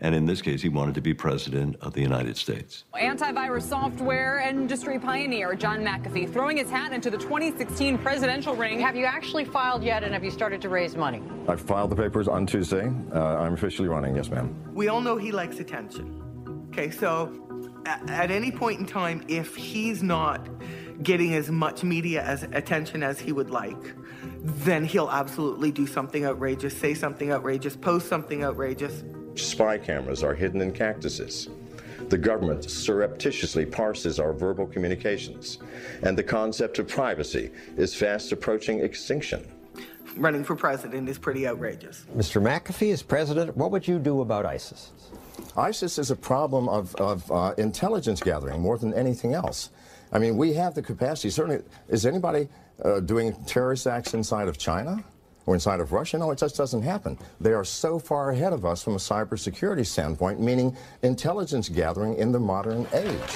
[0.00, 2.84] And in this case, he wanted to be president of the United States.
[2.94, 8.80] Antivirus software industry pioneer John McAfee throwing his hat into the 2016 presidential ring.
[8.80, 11.22] Have you actually filed yet and have you started to raise money?
[11.48, 12.90] I filed the papers on Tuesday.
[13.14, 14.54] Uh, I'm officially running, yes, ma'am.
[14.72, 16.16] We all know he likes attention.
[16.72, 17.30] Okay, so
[17.84, 20.48] at, at any point in time, if he's not
[21.02, 23.94] getting as much media as attention as he would like,
[24.42, 29.02] then he'll absolutely do something outrageous, say something outrageous, post something outrageous.
[29.44, 31.48] Spy cameras are hidden in cactuses.
[32.08, 35.58] The government surreptitiously parses our verbal communications,
[36.02, 39.46] and the concept of privacy is fast approaching extinction.
[40.16, 42.06] Running for president is pretty outrageous.
[42.16, 42.42] Mr.
[42.42, 43.56] McAfee is president.
[43.56, 44.92] What would you do about ISIS?
[45.56, 49.70] ISIS is a problem of, of uh, intelligence gathering more than anything else.
[50.12, 51.30] I mean, we have the capacity.
[51.30, 52.48] Certainly, is anybody
[52.84, 55.04] uh, doing terrorist acts inside of China
[55.45, 56.17] or inside of Russia?
[56.17, 57.17] No, it just doesn't happen.
[57.39, 62.31] They are so far ahead of us from a cybersecurity standpoint, meaning intelligence gathering in
[62.31, 63.31] the modern age.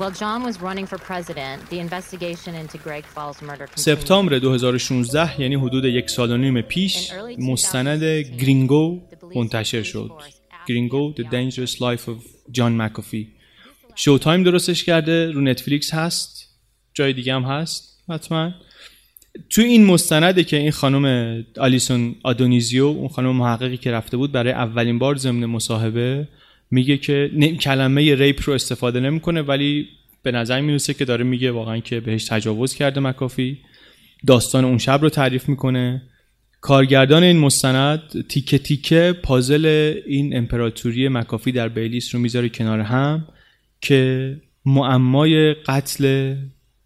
[0.00, 3.98] While John was running for president, the investigation into Greg Fall's murder continued.
[3.98, 8.04] سپتامبر 2016 یعنی حدود یک سال و نیم پیش مستند
[8.40, 9.00] گرینگو
[9.34, 10.10] منتشر شد
[10.68, 13.26] گرینگو The Dangerous Life of John McAfee
[13.94, 16.48] شو تایم درستش کرده رو نتفلیکس هست
[16.94, 18.52] جای دیگه هم هست حتما
[19.49, 24.53] تو این مستنده که این خانم آلیسون آدونیزیو اون خانم محققی که رفته بود برای
[24.53, 26.27] اولین بار ضمن مصاحبه
[26.71, 27.31] میگه که
[27.61, 29.87] کلمه ریپ رو استفاده نمی‌کنه ولی
[30.23, 33.57] به نظر می‌رسه که داره میگه واقعا که بهش تجاوز کرده مکافی.
[34.27, 36.01] داستان اون شب رو تعریف می‌کنه.
[36.61, 43.27] کارگردان این مستند تیکه تیکه پازل این امپراتوری مکافی در بیلیس رو می‌ذاره کنار هم
[43.81, 46.35] که معمای قتل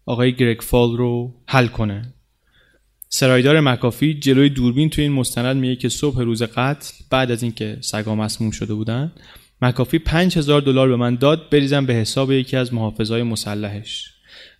[0.06, 2.14] آقای گرگ فال رو حل کنه.
[3.08, 7.76] سرایدار مکافی جلوی دوربین توی این مستند میگه که صبح روز قتل بعد از اینکه
[7.80, 9.12] سگا مسموم شده بودن
[9.62, 14.12] مکافی 5000 دلار به من داد بریزم به حساب یکی از محافظای مسلحش.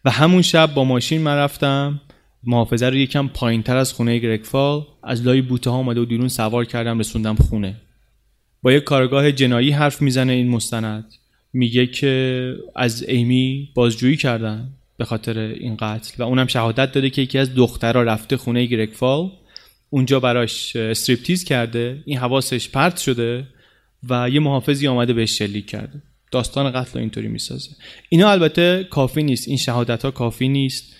[0.04, 2.00] و همون شب با ماشین من رفتم
[2.44, 6.28] محافظه رو یکم پایین تر از خونه گرگفال از لای بوته ها اومده و دیرون
[6.28, 7.76] سوار کردم رسوندم خونه.
[8.62, 11.04] با یک کارگاه جنایی حرف می‌زنه این مستند.
[11.52, 14.68] میگه که از ایمی بازجویی کردن.
[14.98, 16.22] به خاطر این قتل.
[16.22, 19.30] و اونم شهادت داده که یکی از دخترها رفته خونه گرگفال.
[19.90, 22.02] اونجا براش استریپتیز کرده.
[22.06, 23.46] این حواسش پرت شده
[24.08, 26.02] و یه محافظی آمده بهش شلیک کرده.
[26.30, 27.70] داستان قتل رو اینطوری می‌سازه.
[28.08, 29.48] اینا البته کافی نیست.
[29.48, 30.96] این شهادت ها کافی نیست.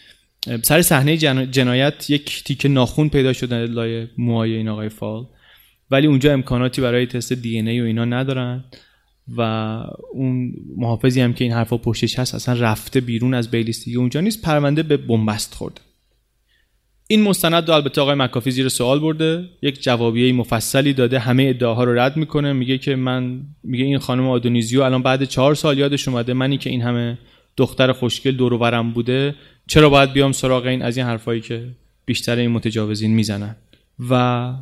[0.63, 1.17] سر صحنه
[1.47, 5.27] جنایت یک تیک ناخون پیدا شده لای موهای این آقای فال.
[5.91, 8.65] ولی اونجا امکاناتی برای تست دی ای و اینا ندارن.
[9.37, 9.41] و
[10.13, 14.43] اون محافظی هم که این حرفا پشتش هست اصلا رفته بیرون از بیلیستیگی اونجا نیست.
[14.43, 15.81] پرونده به بنبست خورده.
[17.11, 19.45] این مستند رو البته آقای مکافی زیر سوال برده.
[19.63, 22.53] یک جوابیه مفصلی داده همه ادعاها رو رد می‌کنه.
[22.53, 26.71] میگه که من میگه این خانم آدونیزیو الان بعد چهار سال یادش اومده منی که
[26.71, 27.19] این همه
[27.57, 29.35] دختر خوشگل دور بوده.
[29.67, 31.69] چرا باید بیام سراغ این از این حرفایی که
[32.05, 33.57] بیشتر این متجاوزین می‌زنن؟
[34.11, 34.53] و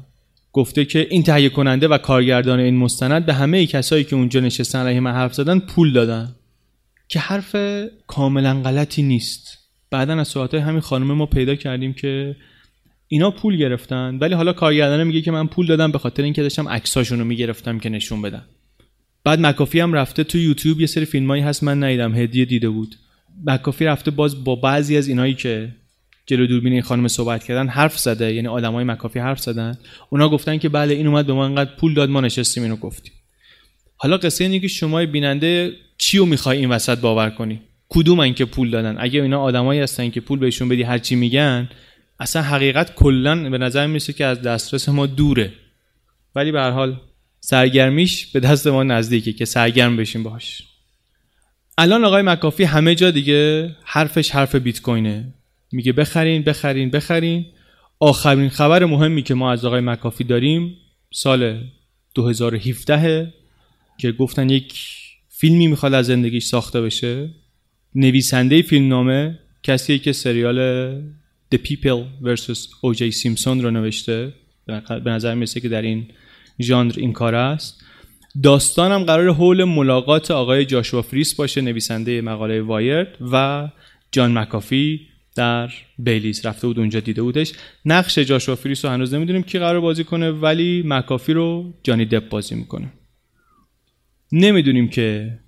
[0.57, 4.87] گفته که این تهیه کننده و کارگردان این مستند به همه کسایی که اونجا نشستن
[4.87, 6.35] علیه من حرف زدن پول دادن.
[7.09, 7.57] که حرف
[8.07, 9.59] کاملا غلطی نیست.
[9.91, 12.37] بعدا از صحبت همین خانم ما پیدا کردیم که
[13.09, 16.69] اینا پول گرفتن ولی حالا کارگردانه میگه که من پول دادم به خاطر اینکه داشتم
[16.69, 18.45] عکساشون رو می‌گرفتم که نشون بدم.
[19.25, 22.95] بعد مکافی هم رفته تو یوتیوب یه سری فیلمایی هست من ندیدم هدیه دیده بود.
[23.45, 25.69] مکافی رفته باز با بعضی از اینایی که
[26.27, 28.35] جلو دوربین این خانم صحبت کردن حرف زده.
[28.35, 29.79] یعنی آدمای مکافی حرف زدن.
[30.11, 33.13] اونا گفتن که بله این اومد به ما انقدر پول داد ما نشستیم اینو گفتیم.
[33.97, 38.45] حالا قصه اینه که شما بیننده چی رو می‌خوای این وسط باور کنی؟ کدوم که
[38.45, 41.69] پول دادن؟ اگه اینا آدمایی هستن که پول بهشون بدی هر چی میگن
[42.21, 45.53] اصلا حقیقت کلا به نظر می‌رسه که از دسترس ما دوره.
[46.35, 46.97] ولی به هر حال
[47.41, 50.63] سرگرمیش به دست ما نزدیکه که سرگرم بشیم باش
[51.79, 55.35] الان آقای مکافی همه جا دیگه حرفش حرف بیت کوینه
[55.77, 57.47] میگه بخرین بخرین بخرین
[58.01, 60.77] آخرین خبر مهمی که ما از آقای مکافی داریم
[61.13, 61.61] سال
[62.15, 63.35] 2017
[63.99, 64.75] که گفتن یک
[65.29, 67.31] فیلمی می‌خواد از زندگیش ساخته بشه
[67.95, 70.59] نویسنده فیلمنامه کسی که سریال
[71.55, 72.69] The People vs.
[72.83, 73.11] O.J.
[73.11, 74.33] Simpson رو نوشته
[75.05, 76.07] به نظر می‌رسه که در این
[76.61, 77.85] ژانر این کاره است
[78.43, 83.69] داستانم قراره حول ملاقات آقای جاشوا فریس باشه نویسنده مقاله وایرد و
[84.13, 87.53] جان مکافی در بیلیز رفته بود اونجا دیده بودش.
[87.85, 92.29] نقش جاشوا فریس رو هنوز نمی‌دونیم کی قراره بازی کنه ولی مکافی رو جانی دپ
[92.29, 92.93] بازی می‌کنه.
[94.33, 95.39] نمی‌دونیم که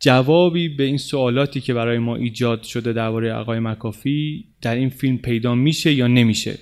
[0.00, 5.18] جوابی به این سوالاتی که برای ما ایجاد شده درباره آقای مکافی در این فیلم
[5.18, 6.58] پیدا میشه یا نمیشه.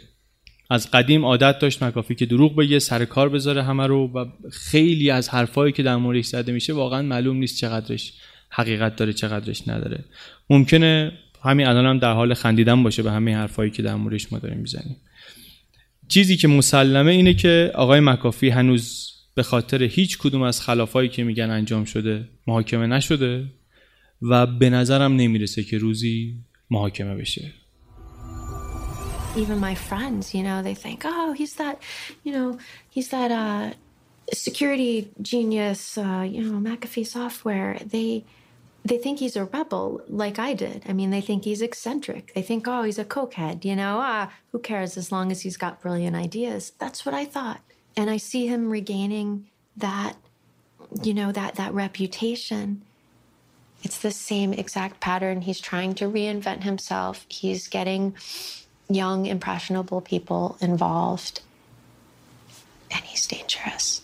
[0.71, 5.11] از قدیم عادت داشت مکافی که دروغ بگه سر کار بذاره همه رو و خیلی
[5.11, 8.13] از حرفایی که در موردش زده میشه واقعا معلوم نیست چقدرش
[8.51, 10.05] حقیقت داره چقدرش نداره.
[10.51, 11.13] ممکنه
[11.45, 14.59] همین الان هم در حال خندیدن باشه به همه حرفایی که در موردش ما داریم
[14.59, 14.97] می‌زنیم
[16.09, 21.25] چیزی که مسلمه اینه که آقای مکافی هنوز به خاطر هیچ کدوم از خلافایی که
[21.25, 23.45] میگن انجام شده محاکمه نشده
[24.23, 26.35] و به نظرم نمی‌رسه که روزی
[26.71, 27.53] محاکمه بشه
[29.35, 31.77] Even my friends, you know, they think, oh, he's that,
[32.23, 32.49] you know,
[32.95, 33.71] he's that uh,
[34.47, 37.79] security genius, uh, you know, McAfee software.
[37.95, 38.25] They
[38.85, 40.83] they think he's a rebel like I did.
[40.89, 42.35] I mean, they think he's eccentric.
[42.35, 45.57] They think, oh, he's a cokehead, you know, ah, who cares as long as he's
[45.57, 46.73] got brilliant ideas.
[46.79, 47.61] That's what I thought.
[47.97, 49.47] and I see him regaining
[49.77, 50.17] that,
[51.03, 52.83] you know, that that reputation.
[53.83, 55.43] It's the same exact pattern.
[55.43, 57.27] He's trying to reinvent himself.
[57.29, 58.15] He's getting
[58.89, 61.41] young, impressionable people involved,
[62.91, 64.03] and he's dangerous.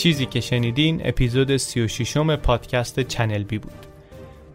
[0.00, 3.86] چیزی که شنیدین اپیزود 36 م پادکست چنل بی بود.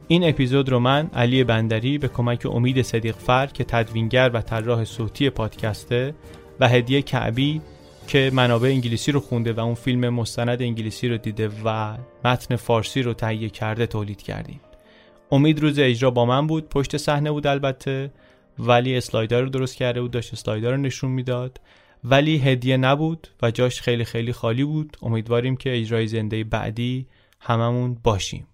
[0.07, 4.83] این اپیزود رو من علی بندری به کمک امید صدیق فر که تدوینگر و طراح
[4.83, 6.15] صوتی پادکسته
[6.59, 7.61] و هدیه کعبی
[8.07, 13.01] که منابع انگلیسی رو خونده و اون فیلم مستند انگلیسی رو دیده و متن فارسی
[13.01, 14.59] رو تهیه کرده تولید کردیم.
[15.31, 18.11] امید روز اجرا با من بود پشت صحنه بود البته
[18.59, 21.59] ولی اسلایدر رو درست کرده بود داشت اسلایدر رو نشون می‌داد.
[22.07, 24.97] ولی هدیه نبود و جاش خیلی خیلی خالی بود.
[25.01, 27.07] امیدواریم که اجرای زنده بعدی
[27.39, 28.47] هممون باشیم.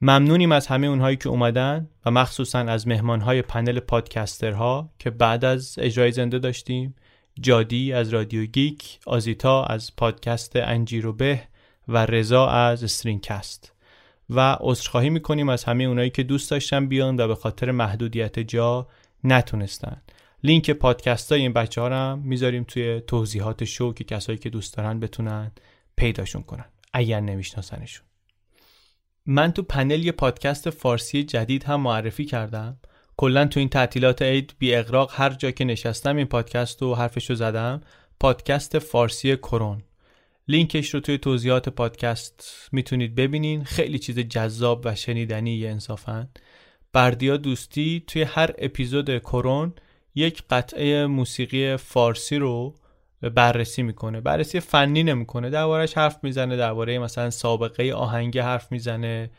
[0.00, 5.74] ممنونیم از همه اونهایی که اومدن و مخصوصا از مهمانهای پنل پادکسترها که بعد از
[5.78, 6.94] اجرای زنده داشتیم.
[7.40, 11.42] جادی از رادیو گیک آزیتا از پادکست انجیرو به
[11.88, 13.72] و رضا از استرینگ‌کست.
[14.30, 18.86] و عذرخواهی می‌کنیم از همه اونایی که دوست داشتن بیان و به خاطر محدودیت جا
[19.24, 20.02] نتونستن.
[20.42, 24.76] لینک پادکست های این بچه ها رو می‌ذاریم توی توضیحات شو که کسایی که دوست
[24.76, 25.50] دارن بتونن
[25.96, 28.06] پیداشون کنن اگر نمیشناسنشون.
[29.26, 32.78] من تو پنل یه پادکست فارسی جدید هم معرفی کردم.
[33.16, 37.30] کلا تو این تعطیلات عید بی اقراق هر جا که نشستم این پادکست رو حرفش
[37.30, 37.80] رو زدم
[38.20, 39.82] پادکست فارسی کرون.
[40.48, 43.64] لینکش رو توی توضیحات پادکست می‌تونید ببینین.
[43.64, 46.28] خیلی چیز جذاب و شنیدنی انصافا.
[46.92, 49.72] بردیا دوستی توی هر اپیزود کرون
[50.14, 52.74] یک قطعه موسیقی فارسی رو
[53.34, 54.20] بررسی می‌کنه.
[54.20, 55.50] بررسی فنی نمی‌کنه.
[55.50, 59.30] دربارهش حرف می‌زنه درباره مثلا سابقه آهنگ حرف می‌زنه.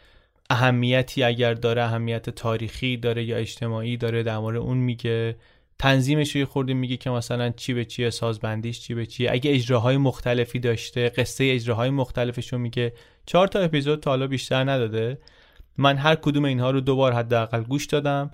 [0.49, 5.35] اهمیتی اگر داره اهمیت تاریخی داره یا اجتماعی داره درباره اون میگه.
[5.79, 9.31] تنظیمش رو خورده میگه که مثلا چی به چیه سازبندیش چی به چیه.
[9.31, 12.93] اگه اجراهای مختلفی داشته قصه اجراهای مختلفش رو میگه.
[13.25, 15.17] چهار تا اپیزود تا حالا بیشتر نداده.
[15.77, 18.31] من هر کدوم اینها رو دوبار حداقل گوش دادم.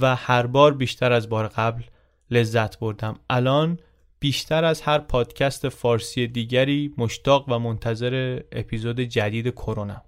[0.00, 1.82] و هر بار بیشتر از بار قبل
[2.30, 3.18] لذت بردم.
[3.30, 3.78] الان
[4.20, 10.02] بیشتر از هر پادکست فارسی دیگری مشتاق و منتظر اپیزود جدید کرونا.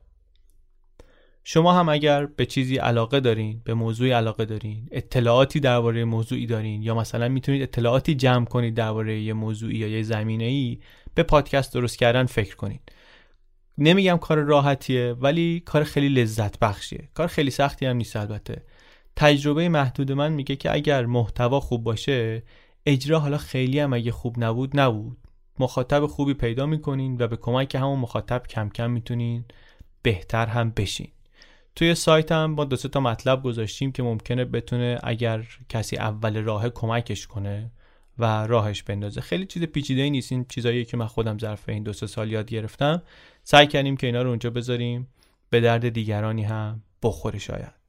[1.44, 6.82] شما هم اگر به چیزی علاقه دارین به موضوعی علاقه دارین اطلاعاتی درباره موضوعی دارین
[6.82, 10.78] یا مثلا می‌تونید اطلاعاتی جمع کنید درباره یه موضوعی یا یه زمینه ای
[11.14, 12.92] به پادکست درست کردن فکر کنید
[13.78, 18.62] نمیگم کار راحتیه ولی کار خیلی لذت بخشیه کار خیلی سختی هم نیست البته.
[19.20, 22.42] تجربه محدود من میگه که اگر محتوا خوب باشه
[22.86, 25.16] اجرا حالا خیلی هم اگه خوب نبود نبود.
[25.58, 29.44] مخاطب خوبی پیدا می‌کنین و به کمک همون مخاطب کم کم می‌تونین
[30.02, 31.08] بهتر هم بشین.
[31.76, 36.68] توی سایت هم با دو تا مطلب گذاشتیم که ممکنه بتونه اگر کسی اول راه
[36.68, 37.70] کمکش کنه
[38.18, 39.20] و راهش بندازه.
[39.20, 40.32] خیلی چیز پیچیده ای نیست.
[40.32, 43.02] این چیزایی که من خودم ظرف این دو سه سال یاد گرفتم.
[43.44, 45.08] سعی کردیم که اینا رو اونجا بذاریم.
[45.50, 47.79] به درد دیگرانی هم بخوره شاید.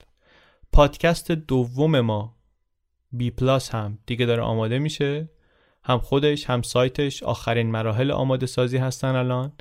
[0.72, 2.36] پادکست دوم ما
[3.12, 5.30] بی پلاس هم دیگه داره آماده میشه.
[5.84, 9.52] هم خودش هم سایتش آخرین مراحل آماده سازی هستن الان.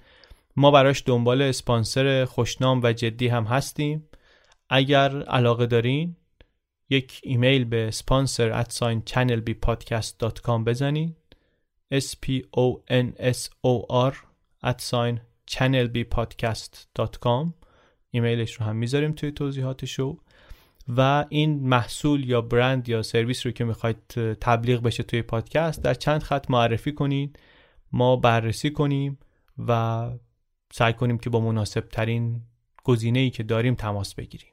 [0.57, 4.09] ما براش دنبال اسپانسر خوشنام و جدی هم هستیم.
[4.69, 6.17] اگر علاقه دارین
[6.91, 11.17] یک ایمیل به sponsor at sign channelbpodcast.com بزنید
[11.95, 14.15] s p o n s o r
[14.67, 15.21] at sign
[18.11, 20.19] ایمیلش رو هم می‌ذاریم توی توضیحات شو
[20.97, 25.95] و این محصول یا برند یا سرویس رو که می‌خواید تبلیغ بشه توی پادکست در
[25.95, 27.39] چند خط معرفی کنید.
[27.93, 29.19] ما بررسی کنیم
[29.69, 30.11] و
[30.73, 32.41] سعی کنیم که با مناسب ترین
[32.85, 34.53] گزینه ای که داریم تماس بگیریم.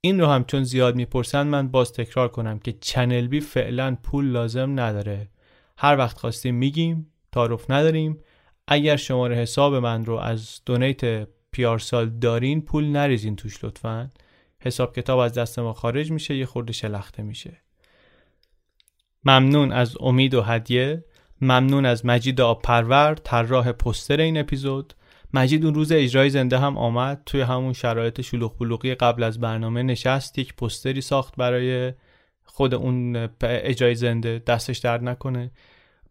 [0.00, 4.24] این رو هم چون زیاد می‌پرسن من باز تکرار کنم که چنل بی فعلا پول
[4.24, 5.28] لازم نداره.
[5.78, 8.18] هر وقت خواستیم میگیم تعارف نداریم.
[8.68, 14.10] اگر شماره حساب من رو از دونیت پیارسال دارین پول نریزین توش لطفا.
[14.64, 17.62] حساب کتاب از دست ما خارج میشه یه خورده شلخته میشه.
[19.24, 21.04] ممنون از امید و هدیه.
[21.40, 24.94] ممنون از مجید آبپرور طراح پستر این اپیزود.
[25.34, 27.22] مجید اون روز اجرای زنده هم آمد.
[27.26, 31.92] توی همون شرایط شلوغ بلوغی قبل از برنامه نشست یک پستری ساخت برای
[32.44, 34.42] خود اون اجرای زنده.
[34.46, 35.50] دستش درد نکنه.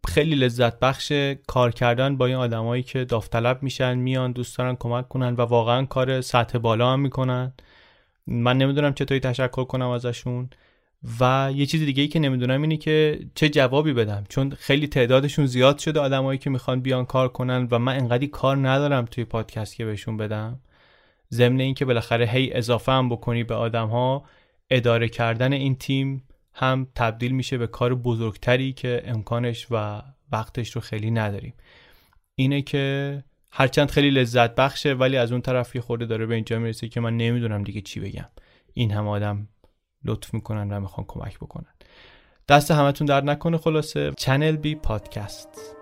[0.08, 1.12] خیلی لذت بخش
[1.48, 5.86] کار کردن با این آدمایی که داوطلب میشن میان دوست دارن کمک کنن و واقعا
[5.86, 7.54] کار سطح بالا هم می‌کنن.
[8.28, 10.50] من نمی‌دونم چطوری تشکر کنم ازشون.
[11.20, 14.24] و یه چیز دیگه ای که نمی‌دونم اینه که چه جوابی بدم.
[14.30, 18.70] چون خیلی تعدادشون زیاد شده آدمایی که می‌خوان بیان کار کنن و من انقدی کار
[18.70, 20.60] ندارم توی پادکست که بهشون بدم.
[21.34, 24.26] ضمن اینکه بالاخره هی اضافه هم بکنی به آدم ها
[24.70, 26.24] اداره کردن این تیم
[26.54, 31.54] هم تبدیل میشه به کار بزرگتری که امکانش و وقتش رو خیلی نداریم.
[32.36, 36.60] اینه که هرچند خیلی لذت بخشه ولی از اون طرف یه خورده داره به اینجا
[36.60, 38.30] می‌رسه که من نمی‌دونم دیگه چی بگم.
[38.74, 39.48] این هم آدم
[40.06, 41.74] لطف می‌کنن و می‌خوان کمک بکنن.
[42.50, 44.12] دست همتون درد نکنه خلاصه.
[44.18, 45.81] چنل بی پادکست